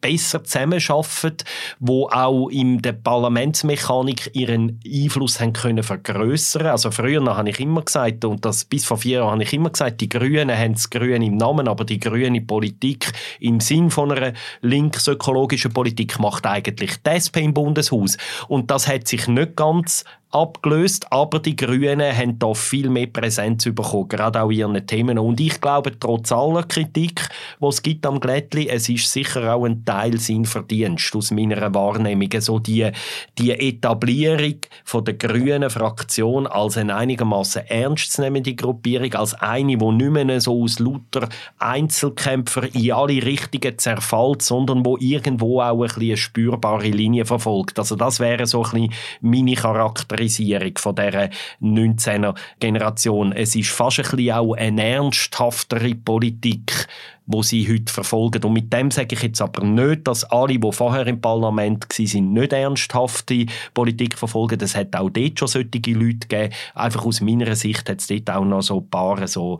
besser 0.00 0.44
zusammenarbeiten, 0.44 1.44
wo 1.78 2.08
auch 2.08 2.48
in 2.48 2.82
der 2.82 2.92
Parlamentsmechanik 2.92 4.30
ihren 4.34 4.80
Einfluss 4.86 5.40
haben 5.40 5.52
können 5.52 5.82
vergrößern. 5.82 6.66
Also 6.66 6.90
früher 6.90 7.24
habe 7.36 7.50
ich 7.50 7.60
immer 7.60 7.82
gesagt 7.82 8.24
und 8.24 8.44
das 8.44 8.64
bis 8.64 8.84
vor 8.84 8.98
vier 8.98 9.18
Jahren 9.18 9.32
habe 9.32 9.42
ich 9.42 9.52
immer 9.52 9.70
gesagt, 9.70 10.00
die 10.00 10.08
Grünen 10.08 10.56
haben 10.56 10.74
das 10.74 10.90
Grüne 10.90 11.24
im 11.24 11.36
Namen, 11.36 11.68
aber 11.68 11.84
die 11.84 12.00
grüne 12.00 12.40
Politik 12.40 13.12
im 13.40 13.60
Sinn 13.60 13.90
von 13.90 14.12
einer 14.12 14.32
linksökologischen 14.60 15.72
Politik 15.72 16.18
macht 16.18 16.46
eigentlich 16.46 16.96
die 17.02 17.10
SP 17.10 17.44
im 17.44 17.54
Bundeshaus 17.54 18.16
und 18.48 18.70
das 18.70 18.88
hat 18.88 19.08
sich 19.08 19.28
nicht 19.28 19.56
ganz 19.56 20.04
abgelöst, 20.36 21.10
aber 21.10 21.38
die 21.38 21.56
Grünen 21.56 22.14
haben 22.14 22.38
da 22.38 22.52
viel 22.52 22.90
mehr 22.90 23.06
Präsenz 23.06 23.64
bekommen, 23.64 24.08
gerade 24.08 24.42
auch 24.42 24.50
in 24.50 24.58
ihren 24.58 24.86
Themen. 24.86 25.18
Und 25.18 25.40
ich 25.40 25.60
glaube, 25.60 25.98
trotz 25.98 26.30
aller 26.30 26.62
Kritik, 26.62 27.28
die 27.60 27.66
es 27.66 27.82
gibt 27.82 28.04
am 28.04 28.20
Glättli, 28.20 28.68
es 28.68 28.88
ist 28.88 29.10
sicher 29.10 29.54
auch 29.54 29.64
ein 29.64 29.84
Teil 29.84 30.18
sein 30.18 30.44
Verdienst 30.44 31.16
aus 31.16 31.30
meiner 31.30 31.74
Wahrnehmung. 31.74 32.28
So 32.38 32.58
die, 32.58 32.90
die 33.38 33.52
Etablierung 33.52 34.56
von 34.84 35.04
der 35.04 35.14
grünen 35.14 35.70
Fraktion 35.70 36.46
als 36.46 36.76
eine 36.76 36.94
einigermaßen 36.94 37.66
ernstzunehmende 37.66 38.54
Gruppierung, 38.54 39.14
als 39.14 39.34
eine, 39.34 39.78
die 39.78 39.92
nicht 39.92 40.10
mehr 40.10 40.40
so 40.40 40.62
aus 40.62 40.78
lauter 40.78 41.28
Einzelkämpfer 41.58 42.74
in 42.74 42.92
alle 42.92 43.24
Richtungen 43.24 43.78
zerfällt, 43.78 44.42
sondern 44.42 44.84
wo 44.84 44.98
irgendwo 44.98 45.62
auch 45.62 45.82
ein 45.82 45.88
bisschen 45.88 46.02
eine 46.02 46.16
spürbare 46.16 46.88
Linie 46.88 47.24
verfolgt. 47.24 47.78
Also 47.78 47.96
das 47.96 48.20
wäre 48.20 48.46
so 48.46 48.62
ein 48.64 48.70
bisschen 48.70 48.92
meine 49.22 49.54
Charakteristik 49.54 50.25
Polarisierung 50.26 50.76
von 50.78 50.94
dieser 50.94 51.30
19er 51.62 52.34
Generation. 52.60 53.32
Es 53.32 53.54
ist 53.54 53.70
fast 53.70 53.98
ein 53.98 54.02
bisschen 54.04 54.32
auch 54.32 54.54
eine 54.54 54.82
ernsthaftere 54.84 55.94
Politik, 55.94 56.86
wo 57.26 57.42
sie 57.42 57.68
heute 57.68 57.92
verfolgen. 57.92 58.42
Und 58.44 58.52
mit 58.52 58.72
dem 58.72 58.90
sage 58.90 59.14
ich 59.14 59.22
jetzt 59.22 59.40
aber 59.40 59.64
nicht, 59.64 60.06
dass 60.06 60.24
alle, 60.24 60.58
die 60.58 60.72
vorher 60.72 61.06
im 61.06 61.20
Parlament 61.20 61.86
waren, 61.88 62.32
nicht 62.32 62.52
ernsthafte 62.52 63.46
Politik 63.74 64.18
verfolgen. 64.18 64.58
Es 64.60 64.76
hat 64.76 64.94
auch 64.94 65.10
dort 65.10 65.38
schon 65.38 65.48
solche 65.48 65.92
Leute 65.92 66.28
gegeben. 66.28 66.54
Einfach 66.74 67.04
aus 67.04 67.20
meiner 67.20 67.54
Sicht 67.54 67.88
hat 67.88 68.00
es 68.00 68.06
dort 68.06 68.30
auch 68.30 68.44
noch 68.44 68.62
so 68.62 68.80
ein 68.80 68.90
paar 68.90 69.26
so 69.26 69.58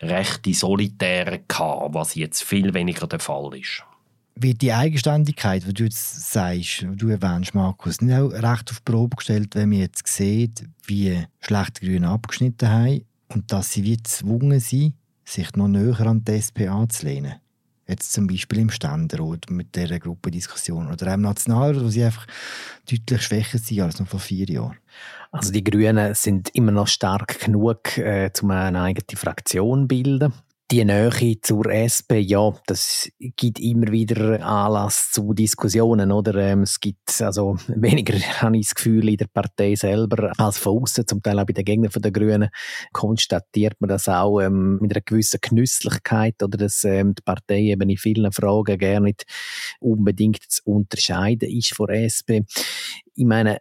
rechte 0.00 0.52
Solitäre 0.52 1.40
gehabt, 1.46 1.94
was 1.94 2.14
jetzt 2.14 2.42
viel 2.42 2.74
weniger 2.74 3.06
der 3.06 3.20
Fall 3.20 3.56
ist 3.56 3.84
wird 4.34 4.62
die 4.62 4.72
Eigenständigkeit, 4.72 5.66
die 5.66 5.74
du 5.74 5.84
jetzt 5.84 6.32
sagst, 6.32 6.82
die 6.82 6.96
du 6.96 7.08
erwähnst, 7.08 7.54
Markus, 7.54 8.00
nicht 8.00 8.16
auch 8.16 8.30
recht 8.30 8.70
auf 8.70 8.84
Probe 8.84 9.16
gestellt, 9.16 9.54
wenn 9.54 9.68
man 9.68 9.78
jetzt 9.78 10.06
sieht, 10.06 10.64
wie 10.86 11.26
schlecht 11.40 11.80
die 11.80 11.86
Grünen 11.86 12.04
abgeschnitten 12.04 12.68
haben 12.68 13.04
und 13.28 13.52
dass 13.52 13.72
sie 13.72 13.84
wie 13.84 13.96
gezwungen 13.96 14.60
sind, 14.60 14.94
sich 15.24 15.54
noch 15.54 15.68
näher 15.68 16.00
an 16.00 16.24
die 16.24 16.32
SP 16.40 16.68
anzulehnen. 16.68 17.34
Jetzt 17.86 18.12
zum 18.12 18.26
Beispiel 18.26 18.60
im 18.60 18.70
Ständerat 18.70 19.50
mit 19.50 19.74
dieser 19.74 19.98
Gruppendiskussion 19.98 20.90
oder 20.90 21.08
auch 21.08 21.14
im 21.14 21.22
Nationalrat, 21.22 21.82
wo 21.82 21.88
sie 21.88 22.04
einfach 22.04 22.26
deutlich 22.88 23.22
schwächer 23.22 23.58
sind 23.58 23.80
als 23.80 23.98
noch 23.98 24.06
vor 24.06 24.20
vier 24.20 24.48
Jahren. 24.48 24.78
Also 25.30 25.52
die 25.52 25.64
Grünen 25.64 26.14
sind 26.14 26.50
immer 26.54 26.72
noch 26.72 26.86
stark 26.86 27.40
genug, 27.40 27.98
äh, 27.98 28.30
um 28.40 28.50
eine 28.50 28.82
eigene 28.82 29.18
Fraktion 29.18 29.82
zu 29.82 29.88
bilden 29.88 30.32
die 30.72 30.86
Nähe 30.86 31.38
zur 31.42 31.66
SP, 31.68 32.16
ja, 32.16 32.50
das 32.66 33.06
gibt 33.18 33.60
immer 33.60 33.92
wieder 33.92 34.42
Anlass 34.42 35.10
zu 35.12 35.34
Diskussionen, 35.34 36.10
oder? 36.10 36.34
Ähm, 36.36 36.62
es 36.62 36.80
gibt 36.80 37.20
also 37.20 37.58
weniger, 37.68 38.14
habe 38.40 38.56
ich 38.56 38.68
das 38.68 38.74
Gefühl, 38.76 39.10
in 39.10 39.18
der 39.18 39.26
Partei 39.26 39.74
selber 39.74 40.32
als 40.38 40.56
von 40.56 40.82
außen, 40.82 41.06
zum 41.06 41.22
Teil 41.22 41.38
auch 41.38 41.44
bei 41.44 41.52
den 41.52 41.66
Gegnern 41.66 41.92
der 41.94 42.10
Grünen, 42.10 42.48
konstatiert 42.94 43.74
man 43.80 43.88
das 43.88 44.08
auch 44.08 44.40
ähm, 44.40 44.78
mit 44.80 44.94
einer 44.94 45.02
gewissen 45.02 45.40
Genüsslichkeit, 45.42 46.42
oder 46.42 46.56
dass 46.56 46.84
ähm, 46.84 47.14
die 47.14 47.22
Partei 47.22 47.60
eben 47.64 47.90
in 47.90 47.98
vielen 47.98 48.32
Fragen 48.32 48.78
gar 48.78 49.00
nicht 49.00 49.26
unbedingt 49.78 50.42
zu 50.48 50.62
unterscheiden 50.64 51.50
ist 51.50 51.74
von 51.74 51.90
SP. 51.92 52.48
Ich 53.14 53.26
meine, 53.26 53.58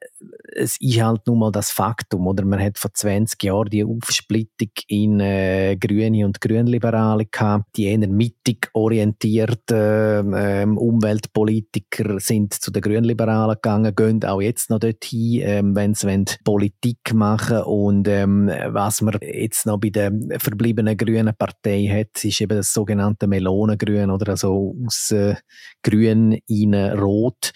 es 0.56 0.78
ist 0.80 1.02
halt 1.02 1.28
nun 1.28 1.40
mal 1.40 1.52
das 1.52 1.72
Faktum, 1.72 2.28
oder? 2.28 2.46
Man 2.46 2.62
hat 2.62 2.78
vor 2.78 2.94
20 2.94 3.42
Jahren 3.44 3.70
die 3.70 3.84
Aufsplittung 3.84 4.70
in 4.88 5.20
äh, 5.20 5.78
Grüne 5.78 6.26
und 6.26 6.42
Grünliberale 6.42 7.26
gehabt. 7.26 7.66
Die 7.76 7.86
eher 7.86 8.08
mittig 8.08 8.70
orientierten 8.74 10.34
äh, 10.34 10.66
Umweltpolitiker 10.66 12.20
sind 12.20 12.54
zu 12.54 12.72
den 12.72 12.82
Grünliberalen 12.82 13.56
gegangen, 13.56 13.96
gehen 13.96 14.24
auch 14.26 14.42
jetzt 14.42 14.70
noch 14.70 14.80
dorthin, 14.80 15.42
äh, 15.42 15.62
wenn 15.64 15.94
sie 15.94 16.26
Politik 16.44 17.14
machen 17.14 17.62
und 17.64 18.08
ähm, 18.08 18.52
was 18.68 19.02
man 19.02 19.18
jetzt 19.22 19.66
noch 19.66 19.80
bei 19.80 19.90
der 19.90 20.12
verbliebenen 20.38 20.98
grünen 20.98 21.34
Partei 21.38 21.88
hat, 21.88 22.24
ist 22.24 22.42
eben 22.42 22.58
das 22.58 22.74
sogenannte 22.74 23.28
Melonengrün 23.28 24.12
oder 24.12 24.32
also 24.32 24.76
aus 24.86 25.12
äh, 25.12 25.36
Grün 25.84 26.40
in 26.48 26.74
Rot 26.74 27.52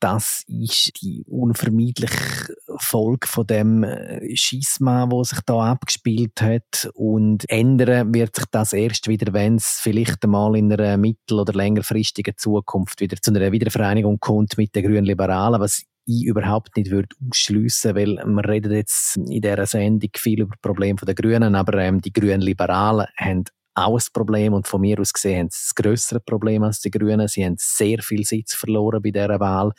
das 0.00 0.44
ist 0.46 0.92
die 1.02 1.24
unvermeidliche 1.26 2.54
Folge 2.78 3.26
von 3.26 3.46
dem 3.46 3.82
äh, 3.82 4.36
Schisma, 4.36 5.10
wo 5.10 5.24
sich 5.24 5.40
da 5.46 5.72
abgespielt 5.72 6.40
hat. 6.40 6.90
Und 6.94 7.48
ändern 7.50 8.14
wird 8.14 8.36
sich 8.36 8.44
das 8.50 8.72
erst 8.72 9.08
wieder, 9.08 9.32
wenn 9.32 9.56
es 9.56 9.80
vielleicht 9.82 10.22
einmal 10.24 10.56
in 10.56 10.72
einer 10.72 10.96
mittel- 10.96 11.40
oder 11.40 11.52
längerfristigen 11.52 12.34
Zukunft 12.36 13.00
wieder 13.00 13.16
zu 13.20 13.32
einer 13.32 13.52
Wiedervereinigung 13.52 14.20
kommt 14.20 14.56
mit 14.56 14.74
den 14.74 14.84
Grünen 14.84 15.04
Liberalen, 15.04 15.60
was 15.60 15.82
ich 16.06 16.24
überhaupt 16.24 16.76
nicht 16.76 16.90
würde 16.90 17.14
ausschliessen, 17.28 17.94
weil 17.94 18.16
wir 18.16 18.48
reden 18.48 18.72
jetzt 18.72 19.16
in 19.16 19.42
dieser 19.42 19.66
Sendung 19.66 20.10
viel 20.16 20.40
über 20.40 20.54
Probleme 20.62 20.98
der 21.06 21.14
Grünen, 21.14 21.54
aber 21.54 21.78
ähm, 21.78 22.00
die 22.00 22.12
Grünen 22.12 22.40
Liberalen 22.40 23.06
haben 23.16 23.44
auch 23.78 23.98
ein 23.98 24.06
Problem 24.12 24.52
und 24.54 24.66
von 24.66 24.80
mir 24.80 24.98
aus 25.00 25.12
gesehen 25.12 25.40
haben 25.40 25.48
sie 25.50 25.58
das 25.64 25.74
grössere 25.74 26.20
Problem 26.20 26.62
als 26.62 26.80
die 26.80 26.90
Grünen. 26.90 27.28
Sie 27.28 27.44
haben 27.44 27.56
sehr 27.58 28.02
viel 28.02 28.24
Sitz 28.24 28.54
verloren 28.54 29.02
bei 29.02 29.10
dieser 29.10 29.40
Wahl. 29.40 29.72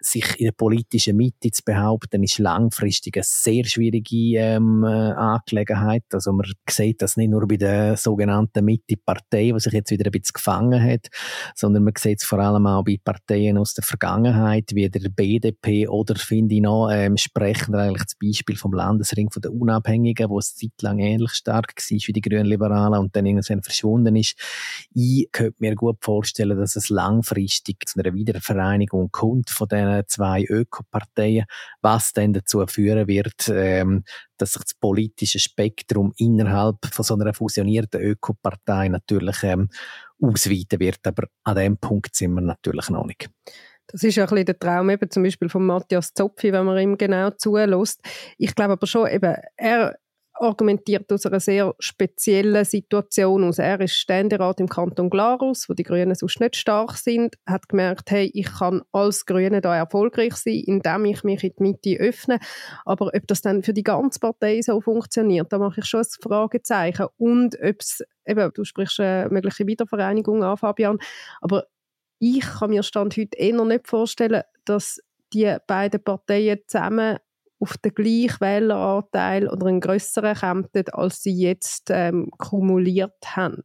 Sich 0.00 0.38
in 0.38 0.46
der 0.46 0.52
politischen 0.52 1.16
Mitte 1.16 1.50
zu 1.50 1.62
behaupten, 1.64 2.22
ist 2.22 2.38
langfristig 2.38 3.16
eine 3.16 3.24
sehr 3.24 3.64
schwierige 3.64 4.38
ähm, 4.38 4.84
äh, 4.84 5.12
Angelegenheit. 5.12 6.04
Also 6.12 6.32
man 6.32 6.46
sieht 6.68 7.02
das 7.02 7.16
nicht 7.16 7.30
nur 7.30 7.46
bei 7.46 7.56
der 7.56 7.96
sogenannten 7.96 8.64
Mitte-Partei, 8.64 9.52
die 9.52 9.60
sich 9.60 9.72
jetzt 9.72 9.90
wieder 9.90 10.06
ein 10.06 10.12
bisschen 10.12 10.34
gefangen 10.34 10.82
hat, 10.82 11.08
sondern 11.54 11.84
man 11.84 11.94
sieht 11.96 12.20
es 12.20 12.26
vor 12.26 12.38
allem 12.38 12.66
auch 12.66 12.84
bei 12.84 12.98
Parteien 13.02 13.58
aus 13.58 13.74
der 13.74 13.84
Vergangenheit, 13.84 14.70
wie 14.74 14.88
der 14.88 15.08
BDP 15.08 15.88
oder 15.88 16.16
finde 16.16 16.54
ich 16.56 16.60
noch 16.60 16.90
ähm, 16.90 17.16
sprechend 17.16 17.76
eigentlich 17.76 18.04
das 18.04 18.16
Beispiel 18.16 18.56
vom 18.56 18.72
Landesring 18.72 19.30
von 19.30 19.42
der 19.42 19.52
Unabhängigen, 19.52 20.28
wo 20.28 20.38
es 20.38 20.54
zeitlang 20.54 20.98
ähnlich 20.98 21.32
stark 21.32 21.74
war 21.76 21.98
wie 22.06 22.12
die 22.12 22.20
Grünen 22.20 22.46
Liberalen 22.46 22.98
und 22.98 23.14
dann 23.14 23.26
irgendwann 23.36 23.62
verschwunden 23.62 24.16
ist. 24.16 24.36
Ich 24.94 25.28
könnte 25.32 25.56
mir 25.58 25.74
gut 25.74 25.98
vorstellen, 26.00 26.58
dass 26.58 26.76
es 26.76 26.88
langfristig 26.88 27.88
zu 27.88 28.00
einer 28.00 28.14
Wiedervereinigung 28.14 29.10
kommt 29.10 29.50
von 29.50 29.68
diesen 29.68 30.02
zwei 30.06 30.44
Ökoparteien, 30.44 31.46
was 31.80 32.12
dann 32.12 32.32
dazu 32.32 32.64
führen 32.66 33.08
wird, 33.08 33.48
ähm, 33.48 34.04
dass 34.38 34.52
sich 34.52 34.62
das 34.62 34.74
politische 34.74 35.38
Spektrum 35.38 36.12
innerhalb 36.16 36.76
von 36.92 37.04
so 37.04 37.14
einer 37.14 37.34
fusionierten 37.34 38.00
Ökopartei 38.00 38.88
natürlich 38.88 39.42
ähm, 39.42 39.68
ausweiten 40.20 40.80
wird. 40.80 41.06
Aber 41.06 41.28
an 41.44 41.56
dem 41.56 41.78
Punkt 41.78 42.14
sind 42.14 42.34
wir 42.34 42.40
natürlich 42.40 42.90
noch 42.90 43.06
nicht. 43.06 43.28
Das 43.88 44.02
ist 44.02 44.16
ja 44.16 44.24
ein 44.24 44.30
bisschen 44.30 44.46
der 44.46 44.58
Traum 44.58 44.90
eben 44.90 45.10
zum 45.10 45.22
Beispiel 45.22 45.48
von 45.48 45.64
Matthias 45.64 46.12
Zopfi, 46.12 46.52
wenn 46.52 46.64
man 46.64 46.78
ihm 46.78 46.98
genau 46.98 47.30
zulässt. 47.30 48.00
Ich 48.36 48.54
glaube 48.54 48.72
aber 48.72 48.86
schon, 48.86 49.08
eben, 49.08 49.36
er 49.56 49.96
argumentiert 50.40 51.10
aus 51.12 51.26
einer 51.26 51.40
sehr 51.40 51.74
speziellen 51.78 52.64
Situation 52.64 53.44
aus. 53.44 53.58
Er 53.58 53.80
ist 53.80 53.94
Ständerat 53.94 54.60
im 54.60 54.68
Kanton 54.68 55.10
Glarus, 55.10 55.68
wo 55.68 55.74
die 55.74 55.82
Grünen 55.82 56.14
sonst 56.14 56.40
nicht 56.40 56.56
stark 56.56 56.96
sind, 56.96 57.36
hat 57.46 57.68
gemerkt, 57.68 58.10
hey, 58.10 58.30
ich 58.34 58.46
kann 58.46 58.82
als 58.92 59.26
Grüne 59.26 59.60
da 59.60 59.76
erfolgreich 59.76 60.34
sein, 60.34 60.62
indem 60.66 61.04
ich 61.06 61.24
mich 61.24 61.44
in 61.44 61.52
die 61.58 61.62
Mitte 61.62 61.96
öffne. 61.98 62.38
Aber 62.84 63.12
ob 63.14 63.26
das 63.26 63.40
dann 63.40 63.62
für 63.62 63.72
die 63.72 63.82
ganze 63.82 64.20
Partei 64.20 64.60
so 64.62 64.80
funktioniert, 64.80 65.52
da 65.52 65.58
mache 65.58 65.80
ich 65.80 65.86
schon 65.86 66.00
ein 66.00 66.22
Fragezeichen. 66.22 67.06
Und 67.16 67.56
ob 67.62 67.80
es, 67.80 68.02
eben, 68.26 68.50
du 68.54 68.64
sprichst 68.64 69.00
eine 69.00 69.30
mögliche 69.30 69.66
Wiedervereinigung 69.66 70.42
an, 70.42 70.56
Fabian, 70.56 70.98
aber 71.40 71.64
ich 72.18 72.40
kann 72.40 72.70
mir 72.70 72.82
Stand 72.82 73.16
heute 73.16 73.36
eher 73.36 73.64
nicht 73.64 73.88
vorstellen, 73.88 74.42
dass 74.64 75.00
die 75.32 75.56
beiden 75.66 76.02
Parteien 76.02 76.60
zusammen 76.66 77.18
auf 77.58 77.76
den 77.78 77.94
gleichen 77.94 78.40
Wähleranteil 78.40 79.48
oder 79.48 79.66
einen 79.66 79.80
grösseren 79.80 80.34
kämpfen, 80.34 80.84
als 80.92 81.22
sie 81.22 81.32
jetzt 81.32 81.90
ähm, 81.90 82.30
kumuliert 82.38 83.14
haben. 83.24 83.62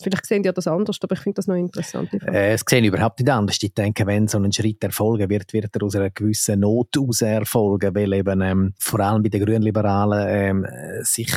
Vielleicht 0.00 0.26
sehen 0.26 0.42
die 0.42 0.52
das 0.52 0.66
anders, 0.66 0.98
aber 1.02 1.14
ich 1.14 1.20
finde 1.20 1.36
das 1.36 1.46
noch 1.46 1.56
interessant. 1.56 2.12
Äh, 2.26 2.52
es 2.52 2.64
sehen 2.68 2.84
überhaupt 2.84 3.20
nicht 3.20 3.30
anders. 3.30 3.58
Ich 3.60 3.74
denke, 3.74 4.06
wenn 4.06 4.28
so 4.28 4.38
ein 4.38 4.52
Schritt 4.52 4.82
erfolgen 4.84 5.28
wird, 5.30 5.52
wird 5.52 5.74
er 5.74 5.82
aus 5.82 5.96
einer 5.96 6.10
gewissen 6.10 6.60
Not 6.60 6.96
aus 6.98 7.22
erfolgen, 7.22 7.94
weil 7.94 8.12
eben 8.12 8.40
ähm, 8.42 8.74
vor 8.78 9.00
allem 9.00 9.22
bei 9.22 9.28
den 9.28 9.44
Grünliberalen 9.44 10.26
ähm, 10.28 10.66
sich 11.02 11.32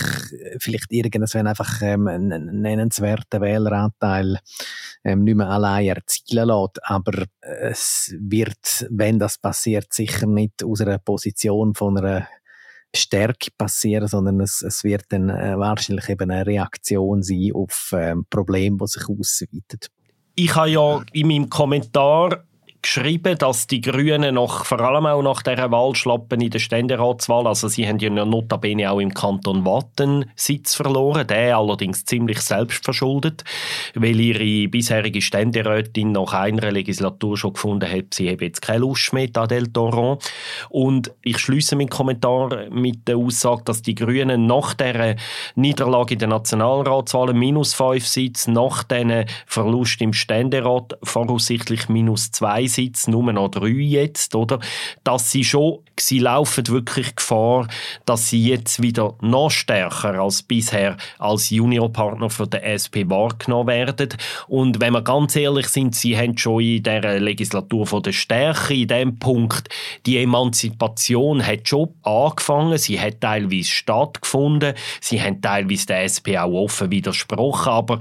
vielleicht 0.60 0.92
irgendwann 0.92 1.48
einfach 1.48 1.82
ähm, 1.82 2.08
einen 2.08 2.62
nennenswerten 2.62 3.42
Wähleranteil 3.42 4.40
ähm, 5.04 5.24
nicht 5.24 5.36
mehr 5.36 5.50
allein 5.50 5.88
erzielen 5.88 6.48
lässt. 6.48 6.80
Aber 6.84 7.26
es 7.42 8.14
wird, 8.20 8.88
wenn 8.90 9.20
das 9.20 9.38
passiert, 9.38 9.94
sicher 9.94 10.28
nicht 10.28 10.64
aus 10.64 10.82
einer 10.82 11.00
Position 11.00 11.69
Form 11.74 11.96
von 11.96 12.06
einer 12.06 12.28
Stärke 12.96 13.52
passieren, 13.58 14.08
sondern 14.08 14.40
es, 14.42 14.62
es 14.62 14.84
wird 14.84 15.04
dann 15.10 15.30
äh, 15.30 15.58
wahrscheinlich 15.58 16.10
eben 16.10 16.32
eine 16.32 16.46
Reaktion 16.46 17.22
sein 17.22 17.52
auf 17.54 17.92
ähm, 17.96 18.26
Probleme, 18.30 18.78
die 18.78 18.88
sich 18.88 19.08
ausweitet. 19.08 19.90
Ich 20.36 20.56
habe 20.56 20.70
ja 20.70 21.04
in 21.14 21.28
meinem 21.28 21.50
Kommentar 21.50 22.44
geschrieben, 22.82 23.38
dass 23.38 23.68
die 23.68 23.82
Grünen 23.82 24.36
noch, 24.36 24.66
vor 24.66 24.80
allem 24.80 25.06
auch 25.06 25.22
nach 25.22 25.42
dieser 25.42 25.70
Wahlschlappen 25.72 26.40
in 26.40 26.50
der 26.50 26.60
Ständeratswahl, 26.60 27.46
also 27.48 27.68
sie 27.68 27.88
haben 27.88 28.00
ja 28.00 28.10
notabene 28.10 28.90
auch 28.90 29.00
im 29.00 29.14
Kanton 29.14 29.66
Watten 29.66 30.32
Sitz 30.36 30.76
verloren, 30.76 31.28
der 31.28 31.58
allerdings 31.58 32.06
ziemlich 32.06 32.40
selbstverschuldet, 32.40 33.44
weil 33.96 34.20
ihre 34.20 34.70
bisherige 34.70 35.22
Ständerätin 35.22 36.14
nach 36.14 36.34
einer 36.34 36.72
Legislatur 36.72 37.38
schon 37.38 37.54
gefunden 37.54 37.92
hat, 37.92 38.14
sie 38.14 38.30
habe 38.32 38.46
jetzt 38.46 38.62
keine 38.62 38.80
Lust 38.80 39.12
mehr, 39.14 39.30
Adel 39.36 39.68
Doron. 39.68 40.18
Und 40.70 41.12
ich 41.22 41.38
schließe 41.40 41.76
meinen 41.76 41.90
Kommentar 41.90 42.70
mit 42.70 43.08
der 43.08 43.18
Aussage, 43.18 43.64
dass 43.66 43.82
die 43.82 43.96
Grünen 43.96 44.46
nach 44.46 44.74
der 44.74 45.18
Niederlage 45.56 46.14
in 46.14 46.20
den 46.20 46.30
Nationalratswahlen 46.30 47.38
minus 47.38 47.74
fünf 47.74 48.08
Sitze, 48.08 48.52
nach 48.52 48.84
diesen 48.84 49.26
Verlust 49.46 50.02
im 50.02 50.14
Ständerat 50.14 50.98
voraussichtlich 51.04 51.90
minus 51.90 52.32
zwei 52.32 52.69
Sitz, 52.70 53.08
nur 53.08 53.32
noch 53.34 53.50
drei 53.50 53.68
jetzt, 53.68 54.36
oder? 54.36 54.60
Dass 55.04 55.32
sie 55.32 55.44
schon, 55.44 55.80
sie 56.00 56.20
laufen 56.20 56.68
wirklich 56.68 57.16
Gefahr, 57.16 57.68
dass 58.06 58.30
sie 58.30 58.44
jetzt 58.44 58.82
wieder 58.82 59.16
noch 59.22 59.50
stärker 59.52 60.20
als 60.20 60.44
bisher 60.44 60.98
als 61.18 61.50
Juniorpartner 61.50 62.30
für 62.30 62.48
den 62.48 62.62
SP 62.64 63.04
wahrgenommen 63.10 63.68
werden. 63.68 64.10
Und 64.48 64.80
wenn 64.80 64.94
wir 64.94 65.02
ganz 65.02 65.36
ehrlich 65.36 65.68
sind, 65.68 65.96
sie 65.96 66.18
haben 66.18 66.38
schon 66.38 66.62
in 66.62 66.84
der 66.84 67.20
Legislatur 67.20 67.86
von 67.86 68.04
der 68.04 68.14
Stärke 68.14 68.74
in 68.74 68.88
dem 68.88 69.20
Punkt 69.20 69.70
die 70.06 70.18
Emanzipation 70.18 71.46
hat 71.46 71.68
schon 71.68 71.90
angefangen, 72.04 72.78
sie 72.78 73.00
hat 73.00 73.22
teilweise 73.22 73.70
stattgefunden, 73.70 74.74
sie 75.02 75.22
haben 75.22 75.42
teilweise 75.42 75.86
der 75.88 76.04
SP 76.08 76.38
auch 76.38 76.52
offen 76.52 76.92
widersprochen, 76.92 77.70
aber 77.70 78.00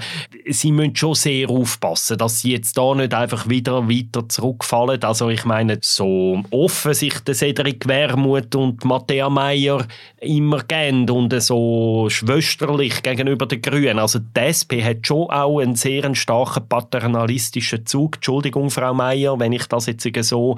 sie 0.49 0.73
müssen 0.73 0.97
schon 0.97 1.15
sehr 1.15 1.51
aufpassen, 1.51 2.19
dass 2.19 2.41
sie 2.41 2.53
jetzt 2.53 2.77
da 2.77 2.95
nicht 2.95 3.15
einfach 3.15 3.49
wieder 3.49 3.89
weiter 3.89 4.29
zurück 4.29 4.58
aufgefallen. 4.59 5.03
Also 5.03 5.29
ich 5.31 5.45
meine, 5.45 5.79
so 5.81 6.43
offen 6.51 6.95
sich 6.95 7.19
der 7.21 7.35
Cedric 7.35 7.87
Wermuth 7.87 8.55
und 8.55 8.85
Matthäa 8.85 9.31
Meyer 9.31 9.87
immer 10.21 10.63
gern 10.65 11.09
und 11.09 11.41
so 11.41 12.09
schwesterlich 12.09 13.03
gegenüber 13.03 13.47
den 13.47 13.63
Grünen. 13.63 13.99
Also 13.99 14.19
die 14.19 14.41
SP 14.41 14.83
hat 14.83 15.07
schon 15.07 15.31
auch 15.31 15.61
einen 15.61 15.77
sehr 15.77 16.15
starken 16.15 16.69
paternalistischen 16.69 17.87
Zug. 17.87 18.17
Entschuldigung, 18.17 18.71
Frau 18.71 18.93
Meyer, 18.95 19.39
wenn 19.39 19.53
ich 19.53 19.67
das 19.67 19.87
jetzt 19.87 20.09
so 20.23 20.57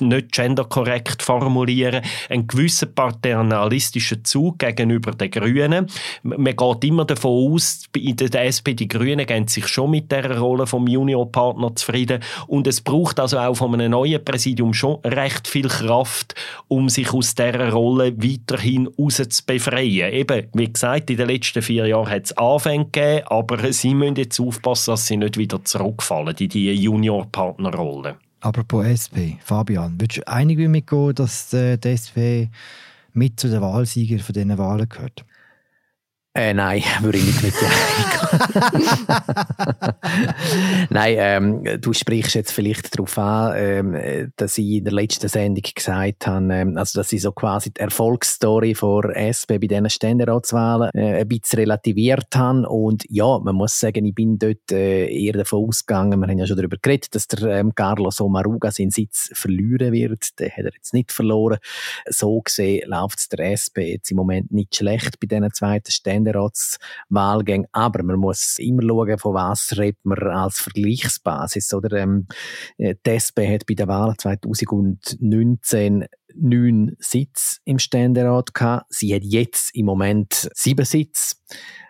nicht 0.00 0.32
genderkorrekt 0.32 1.22
formuliere. 1.22 2.02
Einen 2.28 2.46
gewissen 2.46 2.94
paternalistischen 2.94 4.24
Zug 4.24 4.58
gegenüber 4.58 5.12
den 5.12 5.30
Grünen. 5.30 5.86
Man 6.22 6.44
geht 6.44 6.84
immer 6.84 7.04
davon 7.04 7.54
aus, 7.54 7.84
in 7.96 8.16
der 8.16 8.46
SP 8.46 8.74
die 8.74 8.88
Grünen 8.88 9.26
gehen 9.26 9.48
sich 9.48 9.68
schon 9.68 9.90
mit 9.90 10.10
der 10.10 10.38
Rolle 10.38 10.66
vom 10.66 10.86
Juniorpartner 10.86 11.74
zufrieden 11.76 12.22
und 12.46 12.66
es 12.66 12.80
braucht 12.80 13.20
also 13.20 13.35
auch 13.36 13.54
von 13.54 13.74
einem 13.74 13.90
neuen 13.90 14.24
Präsidium 14.24 14.74
schon 14.74 15.00
recht 15.04 15.48
viel 15.48 15.68
Kraft, 15.68 16.34
um 16.68 16.88
sich 16.88 17.12
aus 17.12 17.34
dieser 17.34 17.70
Rolle 17.70 18.16
weiterhin 18.16 18.86
rauszubefreien. 18.86 20.12
Eben, 20.12 20.48
wie 20.54 20.72
gesagt, 20.72 21.10
in 21.10 21.16
den 21.16 21.28
letzten 21.28 21.62
vier 21.62 21.86
Jahren 21.86 22.10
hat 22.10 22.24
es 22.24 22.36
Anfänge 22.36 22.86
gegeben, 22.86 23.26
aber 23.26 23.72
sie 23.72 23.94
müssen 23.94 24.16
jetzt 24.16 24.40
aufpassen, 24.40 24.92
dass 24.92 25.06
sie 25.06 25.16
nicht 25.16 25.36
wieder 25.36 25.64
zurückfallen 25.64 26.34
in 26.38 26.48
diese 26.48 26.72
Junior-Partnerrolle. 26.72 28.16
Apropos 28.40 28.84
SP, 28.86 29.40
Fabian, 29.42 30.00
würdest 30.00 30.18
du 30.18 30.28
einig 30.28 30.58
mit 30.58 30.70
mir 30.70 30.82
gehen, 30.82 31.14
dass 31.14 31.52
äh, 31.52 31.78
die 31.78 31.88
SP 31.98 32.48
mit 33.12 33.40
zu 33.40 33.48
den 33.48 33.60
Wahlsiegern 33.60 34.20
von 34.20 34.32
diesen 34.34 34.56
Wahlen 34.58 34.88
gehört? 34.88 35.24
Äh, 36.36 36.52
nein, 36.52 36.82
würde 37.00 37.16
ich 37.16 37.24
nicht 37.24 37.42
mit 37.42 37.54
Nein, 40.90 41.16
ähm, 41.18 41.80
du 41.80 41.94
sprichst 41.94 42.34
jetzt 42.34 42.52
vielleicht 42.52 42.94
darauf 42.94 43.16
an, 43.16 43.54
ähm, 43.56 44.32
dass 44.36 44.58
ich 44.58 44.66
in 44.66 44.84
der 44.84 44.92
letzten 44.92 45.28
Sendung 45.28 45.64
gesagt 45.74 46.26
habe, 46.26 46.52
ähm, 46.52 46.76
also 46.76 47.00
dass 47.00 47.10
ich 47.12 47.22
so 47.22 47.32
quasi 47.32 47.70
die 47.70 47.80
Erfolgsstory 47.80 48.74
von 48.74 49.12
SP 49.16 49.56
bei 49.56 49.66
diesen 49.66 49.88
Ständeratswahlen 49.88 50.90
äh, 50.92 51.20
ein 51.20 51.28
bisschen 51.28 51.60
relativiert 51.60 52.36
habe. 52.36 52.68
Und 52.68 53.04
ja, 53.08 53.38
man 53.38 53.54
muss 53.54 53.80
sagen, 53.80 54.04
ich 54.04 54.14
bin 54.14 54.38
dort 54.38 54.70
äh, 54.72 55.06
eher 55.06 55.32
davon 55.32 55.66
ausgegangen, 55.66 56.20
wir 56.20 56.26
haben 56.26 56.38
ja 56.38 56.46
schon 56.46 56.58
darüber 56.58 56.76
geredet, 56.76 57.14
dass 57.14 57.28
der 57.28 57.48
ähm, 57.48 57.74
Carlos 57.74 58.20
Omaruga 58.20 58.70
seinen 58.70 58.90
Sitz 58.90 59.30
verlieren 59.32 59.90
wird. 59.92 60.38
Den 60.38 60.50
hat 60.50 60.66
er 60.66 60.74
jetzt 60.74 60.92
nicht 60.92 61.12
verloren. 61.12 61.56
So 62.10 62.42
gesehen 62.42 62.86
läuft 62.90 63.20
es 63.20 63.28
der 63.30 63.52
SP 63.56 63.96
jetzt 63.96 64.10
im 64.10 64.18
Moment 64.18 64.52
nicht 64.52 64.76
schlecht 64.76 65.18
bei 65.18 65.26
diesen 65.26 65.50
zweiten 65.54 65.90
Ständern 65.90 66.25
Ständeratswahlgänge. 66.26 67.66
Aber 67.72 68.02
man 68.02 68.16
muss 68.16 68.58
immer 68.58 68.82
schauen, 68.82 69.18
von 69.18 69.34
was 69.34 69.76
redet 69.78 70.04
man 70.04 70.18
als 70.18 70.60
Vergleichsbasis. 70.60 71.72
Oder, 71.74 71.98
ähm, 71.98 72.26
die 72.78 72.96
SP 73.10 73.46
hat 73.46 73.66
bei 73.66 73.74
den 73.74 73.88
Wahlen 73.88 74.18
2019 74.18 76.06
neun 76.34 76.96
Sitze 76.98 77.58
im 77.64 77.78
Ständerat 77.78 78.52
gehabt. 78.54 78.86
Sie 78.90 79.14
hat 79.14 79.22
jetzt 79.24 79.74
im 79.74 79.86
Moment 79.86 80.48
sieben 80.54 80.84
Sitze. 80.84 81.36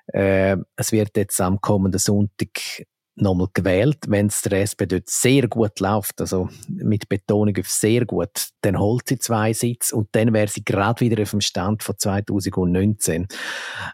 Äh, 0.08 0.56
es 0.76 0.92
wird 0.92 1.16
jetzt 1.16 1.40
am 1.40 1.60
kommenden 1.60 1.98
Sonntag 1.98 2.86
nochmal 3.16 3.48
gewählt. 3.54 3.98
Wenn 4.06 4.26
es 4.26 4.42
der 4.42 4.62
SP 4.62 4.84
dort 4.86 5.08
sehr 5.08 5.48
gut 5.48 5.80
läuft, 5.80 6.20
also 6.20 6.48
mit 6.68 7.08
Betonung 7.08 7.56
auf 7.58 7.68
sehr 7.68 8.04
gut, 8.04 8.48
dann 8.60 8.78
holt 8.78 9.08
sie 9.08 9.18
zwei 9.18 9.52
Sitze 9.52 9.96
und 9.96 10.08
dann 10.12 10.32
wäre 10.34 10.48
sie 10.48 10.64
gerade 10.64 11.00
wieder 11.00 11.22
auf 11.22 11.30
dem 11.30 11.40
Stand 11.40 11.82
von 11.82 11.96
2019. 11.98 13.26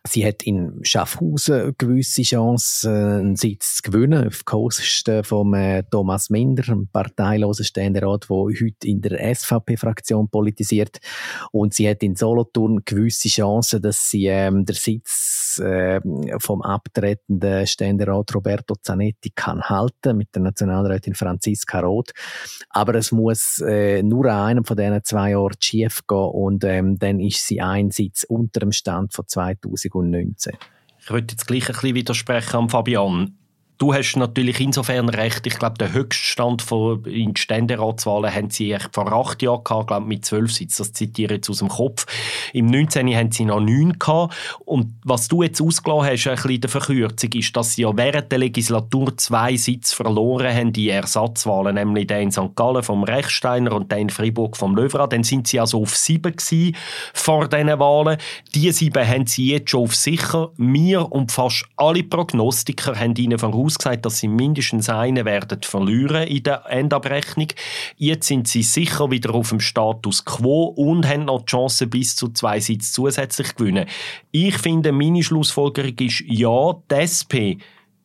Sie 0.06 0.26
hat 0.26 0.42
in 0.42 0.80
Schaffhausen 0.82 1.54
eine 1.54 1.72
gewisse 1.74 2.22
Chance, 2.22 2.90
einen 2.90 3.36
Sitz 3.36 3.76
zu 3.76 3.90
gewinnen, 3.90 4.26
auf 4.26 4.44
Kosten 4.44 5.22
von 5.24 5.54
äh, 5.54 5.84
Thomas 5.90 6.28
Minder, 6.30 6.64
einem 6.68 6.88
parteilosen 6.88 7.64
Ständerat, 7.64 8.28
der 8.28 8.36
heute 8.36 8.86
in 8.86 9.00
der 9.00 9.34
SVP-Fraktion 9.34 10.28
politisiert. 10.28 10.98
Und 11.52 11.74
sie 11.74 11.88
hat 11.88 12.02
in 12.02 12.16
Solothurn 12.16 12.82
gewisse 12.84 13.28
Chancen, 13.28 13.82
dass 13.82 14.10
sie 14.10 14.26
ähm, 14.26 14.64
der 14.64 14.74
Sitz 14.74 15.60
äh, 15.62 16.00
vom 16.38 16.62
abtretenden 16.62 17.66
Ständerat 17.66 18.34
Roberto 18.34 18.74
Zanetti 18.80 19.11
Seite 19.12 19.30
kann 19.34 19.62
halten 19.62 20.16
mit 20.16 20.34
der 20.34 20.42
Nationalrätin 20.42 21.14
Franziska 21.14 21.80
Roth. 21.80 22.12
Aber 22.70 22.94
es 22.94 23.12
muss 23.12 23.58
äh, 23.66 24.02
nur 24.02 24.26
an 24.26 24.48
einem 24.48 24.64
von 24.64 24.76
diesen 24.76 25.04
zwei 25.04 25.30
Jahren 25.30 25.56
schief 25.60 26.00
gehen 26.06 26.18
und 26.18 26.64
ähm, 26.64 26.98
dann 26.98 27.20
ist 27.20 27.46
sie 27.46 27.60
ein 27.60 27.90
Sitz 27.90 28.24
unter 28.24 28.60
dem 28.60 28.72
Stand 28.72 29.12
von 29.12 29.26
2019. 29.26 30.54
Ich 31.00 31.10
würde 31.10 31.32
jetzt 31.32 31.46
gleich 31.46 31.68
ein 31.68 31.74
bisschen 31.74 31.94
widersprechen 31.94 32.56
an 32.56 32.68
Fabian. 32.68 33.36
Du 33.82 33.92
hast 33.92 34.14
natürlich 34.14 34.60
insofern 34.60 35.08
recht. 35.08 35.44
Ich 35.44 35.58
glaube, 35.58 35.76
der 35.76 35.92
Höchststand 35.92 36.62
von, 36.62 37.04
in 37.04 37.34
Ständeratswahlen 37.34 38.32
haben 38.32 38.48
sie 38.48 38.76
vor 38.92 39.12
acht 39.12 39.42
Jahren 39.42 39.64
gehabt, 39.64 39.88
glaube 39.88 40.06
mit 40.06 40.24
zwölf 40.24 40.52
Sitzen. 40.52 40.82
Das 40.82 40.92
zitiere 40.92 41.32
ich 41.32 41.38
jetzt 41.38 41.50
aus 41.50 41.58
dem 41.58 41.68
Kopf. 41.68 42.06
Im 42.52 42.66
19. 42.66 43.08
haben 43.08 43.32
sie 43.32 43.44
noch 43.44 43.58
neun 43.58 43.98
gehabt. 43.98 44.36
Und 44.64 44.94
was 45.02 45.26
du 45.26 45.42
jetzt 45.42 45.60
ausgelassen 45.60 46.12
hast, 46.12 46.28
ein 46.28 46.36
bisschen 46.36 46.60
der 46.60 46.70
Verkürzung, 46.70 47.32
ist, 47.32 47.56
dass 47.56 47.72
sie 47.72 47.82
ja 47.82 47.90
während 47.96 48.30
der 48.30 48.38
Legislatur 48.38 49.16
zwei 49.16 49.56
Sitze 49.56 49.96
verloren 49.96 50.54
haben, 50.54 50.72
die 50.72 50.88
Ersatzwahlen, 50.88 51.74
nämlich 51.74 52.06
den 52.06 52.22
in 52.22 52.30
St. 52.30 52.54
Gallen 52.54 52.84
vom 52.84 53.02
Rechsteiner 53.02 53.72
und 53.72 53.90
den 53.90 53.98
in 53.98 54.10
Freiburg 54.10 54.56
vom 54.56 54.76
Löwra. 54.76 55.08
Dann 55.08 55.24
sind 55.24 55.48
sie 55.48 55.58
also 55.58 55.82
auf 55.82 55.96
sieben 55.96 56.36
gewesen 56.36 56.76
vor 57.14 57.48
diesen 57.48 57.80
Wahlen. 57.80 58.16
Die 58.54 58.70
sieben 58.70 59.04
haben 59.04 59.26
sie 59.26 59.50
jetzt 59.50 59.70
schon 59.70 59.82
auf 59.82 59.96
sicher. 59.96 60.52
Wir 60.56 61.10
und 61.10 61.32
fast 61.32 61.64
alle 61.76 62.04
Prognostiker 62.04 62.94
haben 62.96 63.16
ihnen 63.16 63.40
voraus 63.40 63.71
vorausgesagt, 63.72 64.04
dass 64.04 64.18
sie 64.18 64.28
mindestens 64.28 64.88
einen 64.88 65.24
werden 65.24 65.62
verlieren 65.62 66.26
in 66.26 66.42
der 66.42 66.64
Endabrechnung. 66.68 67.48
Jetzt 67.96 68.26
sind 68.28 68.48
sie 68.48 68.62
sicher 68.62 69.10
wieder 69.10 69.34
auf 69.34 69.50
dem 69.50 69.60
Status 69.60 70.24
quo 70.24 70.64
und 70.64 71.06
haben 71.06 71.26
noch 71.26 71.42
die 71.42 71.46
Chance, 71.46 71.86
bis 71.86 72.16
zu 72.16 72.28
zwei 72.28 72.60
Sitze 72.60 72.92
zusätzlich 72.92 73.48
zu 73.48 73.54
gewinnen. 73.54 73.86
Ich 74.30 74.58
finde, 74.58 74.92
meine 74.92 75.22
Schlussfolgerung 75.22 75.98
ist, 75.98 76.22
ja, 76.26 76.74
die 76.90 76.94
SP 76.94 77.34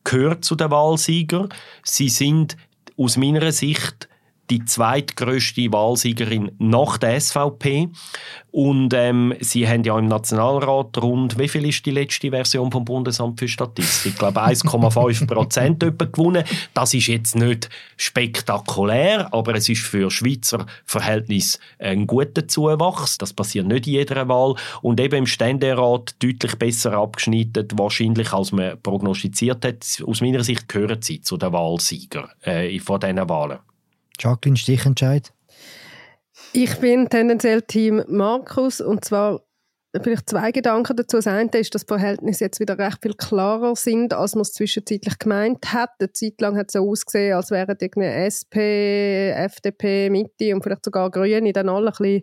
gehört 0.04 0.44
zu 0.44 0.54
den 0.54 0.70
Wahlsieger. 0.70 1.48
Sie 1.82 2.08
sind 2.08 2.56
aus 2.96 3.16
meiner 3.16 3.52
Sicht 3.52 4.07
die 4.50 4.64
zweitgrößte 4.64 5.72
Wahlsiegerin 5.72 6.52
nach 6.58 6.98
der 6.98 7.20
SVP. 7.20 7.88
Und 8.50 8.94
ähm, 8.94 9.34
sie 9.40 9.68
haben 9.68 9.84
ja 9.84 9.98
im 9.98 10.06
Nationalrat 10.06 10.96
rund, 10.98 11.38
wie 11.38 11.48
viel 11.48 11.66
ist 11.66 11.84
die 11.84 11.90
letzte 11.90 12.30
Version 12.30 12.72
vom 12.72 12.84
Bundesamt 12.84 13.38
für 13.38 13.46
Statistik? 13.46 14.12
Ich 14.12 14.18
glaube 14.18 14.42
1,5 14.42 15.26
Prozent 15.26 15.80
gewonnen. 15.80 16.44
Das 16.72 16.94
ist 16.94 17.08
jetzt 17.08 17.36
nicht 17.36 17.68
spektakulär, 17.96 19.32
aber 19.32 19.54
es 19.54 19.68
ist 19.68 19.82
für 19.82 20.10
Schweizer 20.10 20.66
Verhältnis 20.86 21.60
ein 21.78 22.06
guter 22.06 22.48
Zuwachs. 22.48 23.18
Das 23.18 23.34
passiert 23.34 23.66
nicht 23.66 23.86
in 23.86 23.92
jeder 23.94 24.28
Wahl. 24.28 24.54
Und 24.80 24.98
eben 24.98 25.18
im 25.18 25.26
Ständerat 25.26 26.14
deutlich 26.22 26.56
besser 26.56 26.94
abgeschnitten, 26.94 27.68
wahrscheinlich 27.74 28.32
als 28.32 28.52
man 28.52 28.80
prognostiziert 28.82 29.64
hat. 29.64 29.84
Aus 30.06 30.20
meiner 30.20 30.42
Sicht 30.42 30.68
gehören 30.68 31.02
sie 31.02 31.20
zu 31.20 31.36
den 31.36 31.52
Wahlsiegern 31.52 32.28
äh, 32.42 32.78
von 32.80 32.98
diesen 32.98 33.28
Wahlen. 33.28 33.58
Jacqueline 34.18 34.56
Stichentscheid? 34.56 35.32
Ich 36.52 36.76
bin 36.78 37.08
tendenziell 37.08 37.62
Team 37.62 38.02
Markus 38.08 38.80
und 38.80 39.04
zwar 39.04 39.42
vielleicht 40.02 40.28
zwei 40.28 40.52
Gedanken 40.52 40.96
dazu. 40.96 41.16
Das 41.16 41.26
eine 41.26 41.50
ist, 41.50 41.74
dass 41.74 41.84
die 41.84 41.92
Verhältnisse 41.94 42.44
jetzt 42.44 42.60
wieder 42.60 42.78
recht 42.78 42.98
viel 43.02 43.14
klarer 43.14 43.74
sind, 43.76 44.12
als 44.12 44.34
man 44.34 44.42
es 44.42 44.52
zwischenzeitlich 44.52 45.18
gemeint 45.18 45.72
hat. 45.72 45.90
Eine 45.98 46.12
Zeit 46.12 46.40
lang 46.40 46.56
hat 46.56 46.66
es 46.68 46.74
so 46.74 46.88
ausgesehen, 46.88 47.34
als 47.34 47.50
wären 47.50 47.76
irgendwie 47.80 48.08
SP, 48.08 49.30
FDP, 49.32 50.10
Mitte 50.10 50.54
und 50.54 50.62
vielleicht 50.62 50.84
sogar 50.84 51.10
Grüne 51.10 51.52
dann 51.52 51.68
alle 51.68 51.92
ein 51.98 52.22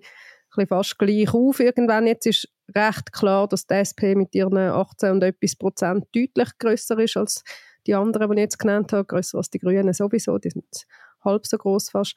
bisschen, 0.50 0.68
fast 0.68 0.98
gleich 0.98 1.34
auf. 1.34 1.60
Irgendwann 1.60 2.08
jetzt 2.08 2.26
ist 2.26 2.48
recht 2.74 3.12
klar, 3.12 3.48
dass 3.48 3.68
die 3.68 3.76
SP 3.76 4.16
mit 4.16 4.34
ihren 4.34 4.58
18 4.58 5.12
und 5.12 5.24
etwas 5.24 5.56
Prozent 5.56 6.06
deutlich 6.16 6.50
größer 6.58 6.98
ist 7.00 7.18
als 7.18 7.44
die 7.86 7.94
anderen, 7.94 8.32
die 8.32 8.38
ich 8.38 8.42
jetzt 8.42 8.60
genannt 8.60 8.94
habe, 8.94 9.06
größer 9.06 9.38
als 9.38 9.50
die 9.50 9.60
Grünen 9.60 9.94
sowieso. 9.94 10.38
Die 10.38 10.50
sind 10.50 10.66
halb 11.26 11.46
so 11.46 11.58
groß 11.58 11.90
fast. 11.90 12.16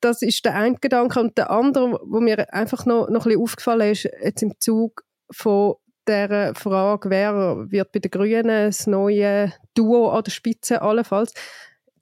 Das 0.00 0.22
ist 0.22 0.44
der 0.44 0.54
eine 0.54 0.76
Gedanke. 0.76 1.20
Und 1.20 1.38
der 1.38 1.50
andere, 1.50 2.00
wo 2.04 2.20
mir 2.20 2.52
einfach 2.52 2.86
noch, 2.86 3.08
noch 3.08 3.24
ein 3.24 3.30
bisschen 3.30 3.42
aufgefallen 3.42 3.92
ist, 3.92 4.04
jetzt 4.04 4.42
im 4.42 4.52
Zug 4.58 5.04
von 5.30 5.74
der 6.06 6.54
Frage, 6.54 7.10
wer 7.10 7.70
wird 7.70 7.92
bei 7.92 8.00
den 8.00 8.10
Grünen 8.10 8.66
das 8.66 8.86
neue 8.86 9.52
Duo 9.74 10.10
an 10.10 10.24
der 10.24 10.32
Spitze 10.32 10.82
allenfalls, 10.82 11.32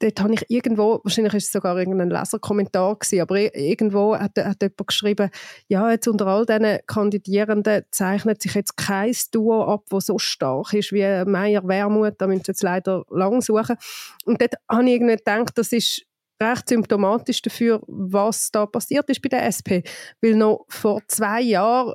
dort 0.01 0.21
habe 0.21 0.35
ich 0.35 0.45
irgendwo, 0.49 1.01
wahrscheinlich 1.05 1.35
ist 1.35 1.47
es 1.47 1.53
sogar 1.53 1.79
irgendein 1.79 2.11
Leserkommentar 2.11 2.97
gewesen, 2.97 3.21
aber 3.21 3.55
irgendwo 3.55 4.17
hat, 4.17 4.39
hat 4.39 4.63
jemand 4.63 4.87
geschrieben, 4.87 5.31
ja, 5.69 5.91
jetzt 5.91 6.09
unter 6.09 6.27
all 6.27 6.47
diesen 6.47 6.79
Kandidierenden 6.87 7.85
zeichnet 7.91 8.43
sich 8.43 8.55
jetzt 8.55 8.77
kein 8.77 9.15
Duo 9.33 9.65
ab, 9.65 9.85
das 9.91 10.07
so 10.07 10.19
stark 10.19 10.73
ist 10.73 10.93
wie 10.93 11.25
Meier 11.27 11.67
Wermuth, 11.69 12.15
da 12.19 12.27
müssen 12.27 12.45
Sie 12.45 12.53
jetzt 12.53 12.63
leider 12.63 13.05
lang 13.11 13.43
suchen. 13.43 13.77
Und 14.25 14.41
dort 14.41 14.55
habe 14.69 14.85
ich 14.85 14.95
irgendwie 14.95 15.17
gedacht, 15.17 15.53
das 15.57 15.73
ist 15.73 16.03
recht 16.41 16.69
symptomatisch 16.69 17.43
dafür, 17.43 17.81
was 17.87 18.51
da 18.51 18.67
passiert 18.67 19.09
ist 19.11 19.23
bei 19.23 19.29
der 19.29 19.45
SP. 19.47 19.85
Weil 20.21 20.35
noch 20.35 20.65
vor 20.69 21.03
zwei 21.07 21.43
Jahren 21.43 21.95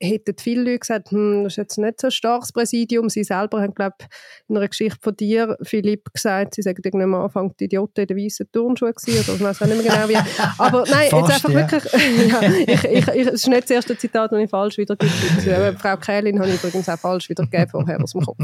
hätten 0.00 0.34
viele 0.38 0.62
Leute 0.62 0.78
gesagt, 0.80 1.10
hm, 1.10 1.44
das 1.44 1.54
ist 1.54 1.56
jetzt 1.56 1.78
nicht 1.78 2.00
so 2.00 2.08
ein 2.08 2.10
starkes 2.10 2.52
Präsidium. 2.52 3.08
Sie 3.08 3.24
selber 3.24 3.60
haben, 3.60 3.74
glaube 3.74 3.96
in 4.48 4.56
einer 4.56 4.68
Geschichte 4.68 4.98
von 5.00 5.16
dir, 5.16 5.56
Philipp, 5.62 6.12
gesagt, 6.12 6.54
sie 6.54 6.62
sagen 6.62 7.00
am 7.00 7.14
Anfang 7.14 7.54
die 7.58 7.64
Idioten 7.64 8.00
in 8.00 8.06
den 8.06 8.16
weißen 8.16 8.50
Turnschuhen 8.52 8.92
gewesen, 8.92 9.24
oder 9.24 9.36
ich 9.36 9.40
weiß 9.42 9.62
auch 9.62 9.66
nicht 9.66 9.82
mehr 9.82 9.92
genau 9.92 10.08
wie. 10.08 10.42
Aber 10.58 10.84
nein, 10.90 11.08
Fast, 11.10 11.28
jetzt 11.28 11.44
einfach 11.44 11.50
ja. 11.50 11.70
wirklich, 11.70 11.92
ja, 12.28 12.42
ich, 12.42 12.84
ich, 12.84 13.08
ich, 13.08 13.26
es 13.26 13.32
ist 13.34 13.48
nicht 13.48 13.62
das 13.62 13.70
erste 13.70 13.96
Zitat, 13.96 14.32
das 14.32 14.40
ich 14.40 14.50
falsch 14.50 14.78
wiedergebe. 14.78 15.76
Frau 15.78 15.96
Kählin 15.96 16.38
habe 16.40 16.50
ich 16.50 16.56
übrigens 16.56 16.88
auch 16.88 16.98
falsch 16.98 17.28
wiedergegeben 17.28 17.68
vorher 17.68 18.02
aus 18.02 18.12
dem 18.12 18.22
Kopf. 18.22 18.38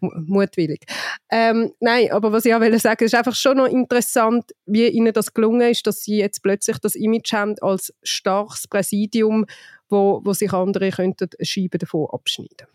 Mutwillig. 0.00 0.84
Ähm, 1.30 1.72
nein, 1.80 2.10
aber 2.10 2.32
was 2.32 2.44
ich 2.44 2.54
auch 2.54 2.60
will 2.60 2.78
sagen, 2.78 3.04
ist 3.04 3.14
einfach 3.14 3.34
schon 3.34 3.58
noch 3.58 3.66
interessant, 3.66 4.44
wie 4.66 4.88
ihnen 4.88 5.12
das 5.12 5.34
gelungen 5.34 5.70
ist, 5.70 5.86
dass 5.86 6.02
sie 6.02 6.18
jetzt 6.18 6.42
plötzlich 6.42 6.78
das 6.78 6.94
Image 6.94 7.32
haben 7.32 7.54
als 7.60 7.92
starkes 8.02 8.66
Präsidium, 8.68 9.46
wo, 9.90 10.20
wo 10.24 10.32
sich 10.32 10.52
andere 10.52 10.90
könnten 10.90 11.28
Scheiben 11.42 11.78
davon 11.78 12.08
abschneiden 12.10 12.66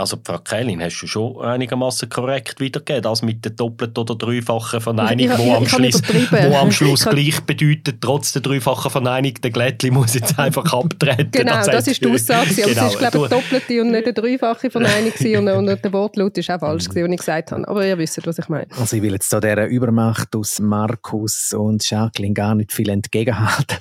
also 0.00 0.18
Frau 0.24 0.38
Kählin, 0.38 0.82
hast 0.82 1.00
du 1.00 1.06
schon 1.06 1.40
einigermaßen 1.40 2.08
korrekt 2.08 2.58
wiedergegeben, 2.58 3.02
das 3.02 3.22
mit 3.22 3.44
der 3.44 3.52
doppelten 3.52 4.02
oder 4.02 4.16
dreifachen 4.16 4.80
Verneinigung, 4.80 5.38
wo 5.38 5.54
am 5.54 5.66
Schluss, 5.66 6.02
wo 6.30 6.56
am 6.56 6.72
Schluss 6.72 7.04
gleich 7.04 7.40
bedeutet, 7.42 8.00
trotz 8.00 8.32
der 8.32 8.42
dreifachen 8.42 8.90
Verneinigung, 8.90 9.40
der 9.42 9.50
Glättli 9.50 9.90
muss 9.90 10.14
jetzt 10.14 10.38
einfach 10.38 10.72
abtreten. 10.72 11.30
Genau, 11.30 11.56
das, 11.56 11.66
das 11.66 11.86
ist 11.86 12.04
die 12.04 12.10
Aussage, 12.10 12.54
genau. 12.54 12.70
aber 12.70 12.86
es 12.86 12.92
ist 12.92 12.98
glaube 12.98 13.16
ich 13.18 13.22
eine 13.22 13.28
doppelte 13.28 13.80
und 13.82 13.90
nicht 13.90 14.04
eine 14.04 14.14
dreifache 14.14 14.70
Verneinigung 14.70 15.48
und, 15.48 15.68
und 15.68 15.84
der 15.84 15.92
Wortlaut 15.92 16.36
ist 16.38 16.50
auch 16.50 16.60
falsch 16.60 16.88
gewesen, 16.88 17.04
was 17.04 17.12
ich 17.12 17.18
gesagt 17.18 17.52
habe, 17.52 17.68
aber 17.68 17.86
ihr 17.86 17.98
wisst, 17.98 18.26
was 18.26 18.38
ich 18.38 18.48
meine. 18.48 18.66
Also 18.78 18.96
ich 18.96 19.02
will 19.02 19.12
jetzt 19.12 19.32
da 19.32 19.40
dieser 19.40 19.66
Übermacht 19.66 20.34
aus 20.34 20.58
Markus 20.58 21.52
und 21.52 21.88
Jacqueline 21.88 22.34
gar 22.34 22.54
nicht 22.54 22.72
viel 22.72 22.88
entgegenhalten, 22.88 23.76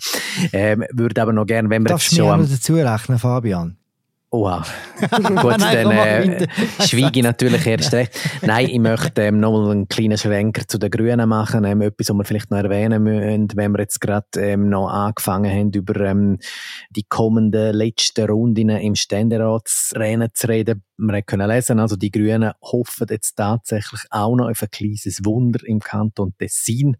ähm, 0.53 0.85
würde 0.91 1.21
aber 1.21 1.33
noch 1.33 1.45
gerne, 1.45 1.69
wenn 1.69 1.83
wir 1.83 1.89
Darfst 1.89 2.11
jetzt 2.11 2.17
schon... 2.17 2.27
Darfst 2.27 2.67
du 2.67 2.73
mir 2.73 2.83
dazu 2.83 2.93
rechnen, 2.93 3.19
Fabian? 3.19 3.78
Wow. 4.31 4.71
Gut, 4.99 5.57
Nein, 5.57 5.85
dann 5.85 5.91
äh, 5.91 6.47
schweige 6.87 7.19
ich 7.19 7.23
natürlich 7.23 7.65
erst 7.65 7.93
recht. 7.93 8.11
Nein, 8.43 8.67
ich 8.69 8.77
möchte 8.77 9.23
ähm, 9.23 9.39
noch 9.39 9.51
mal 9.51 9.71
einen 9.71 9.87
kleinen 9.87 10.19
Schwenker 10.19 10.67
zu 10.67 10.77
den 10.77 10.91
Grünen 10.91 11.27
machen. 11.27 11.65
Ähm, 11.65 11.81
etwas, 11.81 12.09
was 12.09 12.15
wir 12.15 12.25
vielleicht 12.25 12.51
noch 12.51 12.59
erwähnen 12.59 13.01
müssen, 13.01 13.47
wenn 13.55 13.71
wir 13.71 13.79
jetzt 13.79 13.99
gerade 13.99 14.27
ähm, 14.37 14.69
noch 14.69 14.87
angefangen 14.87 15.51
haben, 15.51 15.71
über 15.71 15.99
ähm, 16.01 16.37
die 16.91 17.05
kommenden 17.09 17.73
letzten 17.73 18.29
Runden 18.29 18.69
im 18.69 18.93
Ständeratsrennen 18.93 20.29
zu 20.35 20.47
reden. 20.47 20.83
Wir 20.97 21.21
können 21.23 21.49
lesen, 21.49 21.79
also 21.79 21.95
die 21.95 22.11
Grünen 22.11 22.51
hoffen 22.61 23.07
jetzt 23.09 23.35
tatsächlich 23.35 24.01
auch 24.11 24.35
noch 24.35 24.49
auf 24.49 24.61
ein 24.61 24.69
kleines 24.69 25.25
Wunder 25.25 25.59
im 25.65 25.79
Kanton 25.79 26.35
Tessin. 26.37 26.97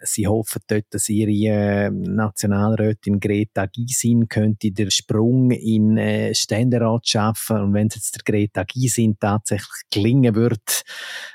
Sie 0.00 0.26
hoffen 0.26 0.62
dort, 0.66 0.86
dass 0.90 1.08
ihre 1.08 1.30
äh, 1.30 1.90
Nationalrätin 1.90 3.20
Greta 3.20 3.66
Gysin 3.66 4.28
könnte 4.28 4.70
den 4.70 4.90
Sprung 4.90 5.50
in 5.50 5.96
äh, 5.96 6.34
Ständerat 6.34 7.08
schaffen. 7.08 7.58
Und 7.58 7.74
wenn 7.74 7.88
es 7.88 7.96
jetzt 7.96 8.16
der 8.16 8.22
Greta 8.24 8.64
Gysin 8.64 9.16
tatsächlich 9.18 9.82
gelingen 9.90 10.34
wird, 10.34 10.82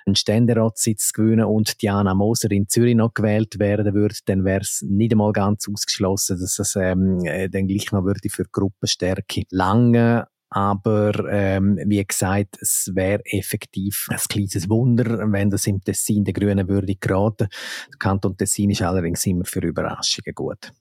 einen 0.05 0.15
Ständeratssitz 0.15 1.09
zu 1.09 1.13
gewinnen 1.13 1.45
und 1.45 1.81
Diana 1.81 2.13
Moser 2.13 2.51
in 2.51 2.67
Zürich 2.69 2.95
noch 2.95 3.13
gewählt 3.13 3.59
werden 3.59 3.93
würde, 3.93 4.15
dann 4.25 4.45
wäre 4.45 4.61
es 4.61 4.81
nicht 4.87 5.11
einmal 5.11 5.33
ganz 5.33 5.67
ausgeschlossen, 5.67 6.39
dass 6.39 6.59
es 6.59 6.75
ähm, 6.75 7.19
äh, 7.25 7.49
dann 7.49 7.67
gleich 7.67 7.91
noch 7.91 8.03
würde 8.03 8.29
für 8.29 8.45
Gruppenstärke 8.51 9.43
lange 9.49 10.27
aber 10.53 11.11
ähm, 11.31 11.79
wie 11.85 12.05
gesagt, 12.05 12.57
es 12.61 12.91
wäre 12.93 13.25
effektiv 13.25 14.07
ein 14.09 14.19
kleines 14.29 14.69
Wunder, 14.69 15.31
wenn 15.31 15.49
das 15.49 15.65
im 15.65 15.83
Tessin 15.83 16.23
der 16.23 16.33
Grünen 16.33 16.67
würde 16.67 16.95
geraten. 16.95 17.47
Der 17.91 17.97
Kanton 17.97 18.37
Tessin 18.37 18.69
ist 18.69 18.83
allerdings 18.83 19.25
immer 19.25 19.45
für 19.45 19.61
Überraschungen 19.61 20.35
gut. 20.35 20.71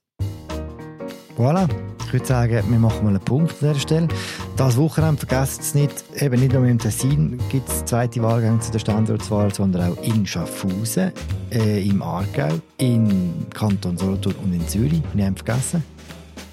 Voilà. 1.35 1.67
Ich 2.05 2.13
würde 2.13 2.25
sagen, 2.27 2.63
wir 2.69 2.77
machen 2.77 3.03
mal 3.03 3.09
einen 3.09 3.25
Punkt 3.25 3.53
an 3.53 3.57
dieser 3.59 3.79
Stelle. 3.79 4.07
Das 4.55 4.77
Wochenende 4.77 5.25
vergesst 5.25 5.61
es 5.61 5.73
nicht, 5.73 6.03
eben 6.21 6.39
nicht 6.39 6.53
nur 6.53 6.63
im 6.67 6.77
Tessin 6.77 7.39
gibt 7.49 7.67
es 7.67 7.83
zweite 7.85 8.21
Wahlgänge 8.21 8.59
zu 8.59 8.71
der 8.71 8.77
Standortswahl, 8.77 9.51
sondern 9.51 9.93
auch 9.93 10.03
in 10.03 10.23
Schaffhausen, 10.23 11.11
äh, 11.51 11.89
im 11.89 12.03
Aargau, 12.03 12.59
im 12.77 13.47
Kanton 13.51 13.97
Solothurn 13.97 14.35
und 14.43 14.53
in 14.53 14.67
Zürich. 14.67 15.01
Wir 15.15 15.25
haben 15.25 15.35
vergessen. 15.35 15.83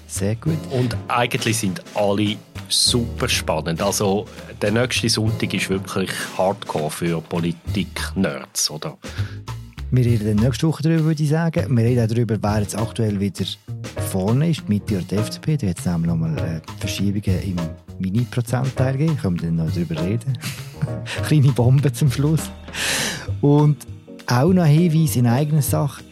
Sehr 0.07 0.35
gut. 0.35 0.57
Und 0.71 0.97
eigentlich 1.07 1.59
sind 1.59 1.83
alle 1.93 2.37
super 2.71 3.29
spannend. 3.29 3.81
Also 3.81 4.25
der 4.61 4.71
nächste 4.71 5.09
Sonntag 5.09 5.53
ist 5.53 5.69
wirklich 5.69 6.09
Hardcore 6.37 6.89
für 6.89 7.21
Politik-Nerds, 7.21 8.71
oder? 8.71 8.97
Wir 9.93 10.05
reden 10.05 10.37
nächste 10.37 10.67
Woche 10.67 10.83
darüber, 10.83 11.03
würde 11.03 11.21
ich 11.21 11.29
sagen. 11.29 11.75
Wir 11.75 11.83
reden 11.83 12.03
auch 12.03 12.07
darüber, 12.07 12.37
wer 12.41 12.61
jetzt 12.61 12.77
aktuell 12.77 13.19
wieder 13.19 13.45
vorne 14.09 14.49
ist, 14.49 14.63
die 14.65 14.73
Mitte 14.73 14.95
oder 14.95 15.03
die 15.03 15.15
FDP. 15.15 15.57
Da 15.57 15.67
wird 15.67 15.79
es 15.79 15.85
nämlich 15.85 16.07
nochmal 16.07 16.37
äh, 16.37 16.61
Verschiebungen 16.79 17.43
im 17.43 17.57
Mini-Prozentteil 17.99 18.95
geben. 18.95 19.17
Können 19.17 19.41
wir 19.41 19.49
dann 19.49 19.57
noch 19.57 19.71
darüber 19.71 20.01
reden. 20.01 20.37
Kleine 21.27 21.51
Bombe 21.51 21.91
zum 21.91 22.09
Schluss. 22.09 22.49
Und 23.41 23.85
auch 24.27 24.53
noch 24.53 24.63
ein 24.63 24.71
Hinweis 24.71 25.17
in 25.17 25.27
eigener 25.27 25.61
Sache. 25.61 26.03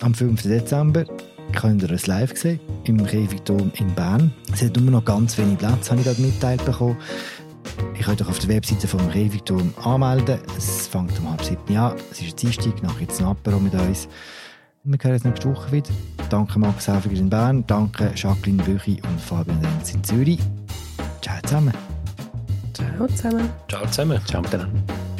Am 0.00 0.12
5. 0.12 0.42
Dezember 0.42 1.06
könnt 1.52 1.82
ihr 1.82 1.90
es 1.90 2.06
live 2.06 2.36
sehen 2.36 2.60
im 2.84 3.04
Käfigturm 3.04 3.72
in 3.78 3.94
Bern. 3.94 4.32
Es 4.52 4.62
hat 4.62 4.76
nur 4.76 4.90
noch 4.90 5.04
ganz 5.04 5.36
wenig 5.38 5.58
Platz, 5.58 5.90
habe 5.90 6.00
ich 6.00 6.06
gerade 6.06 6.20
mitteilt 6.20 6.64
bekommen. 6.64 6.96
Ihr 7.96 8.04
könnt 8.04 8.20
euch 8.22 8.28
auf 8.28 8.38
der 8.38 8.48
Webseite 8.48 8.88
vom 8.88 9.10
Käfigturm 9.10 9.72
anmelden. 9.82 10.38
Es 10.56 10.88
fängt 10.88 11.18
um 11.18 11.30
halb 11.30 11.44
sieben 11.44 11.76
an. 11.76 11.94
Es 12.10 12.20
ist 12.20 12.32
ein 12.32 12.36
Dienstag, 12.36 12.82
nachher 12.82 13.02
jetzt 13.02 13.20
ein 13.20 13.26
Apero 13.26 13.58
mit 13.58 13.74
uns. 13.74 14.08
Wir 14.84 14.98
hören 15.00 15.12
uns 15.12 15.24
nächste 15.24 15.48
Woche 15.48 15.70
wieder. 15.70 15.90
Danke 16.28 16.58
Max 16.58 16.88
Häfiger 16.88 17.16
in 17.16 17.30
Bern, 17.30 17.64
danke 17.68 18.10
Jacqueline 18.16 18.62
Büchi 18.64 19.00
und 19.02 19.20
Fabian 19.20 19.58
Renz 19.64 19.94
in 19.94 20.02
Zürich. 20.02 20.40
Ciao 21.20 21.40
zusammen. 21.42 21.72
Ciao 22.74 23.06
zusammen. 23.06 23.48
Ciao 23.68 23.86
zusammen. 23.86 24.20
Ciao 24.26 24.42
miteinander. 24.42 25.11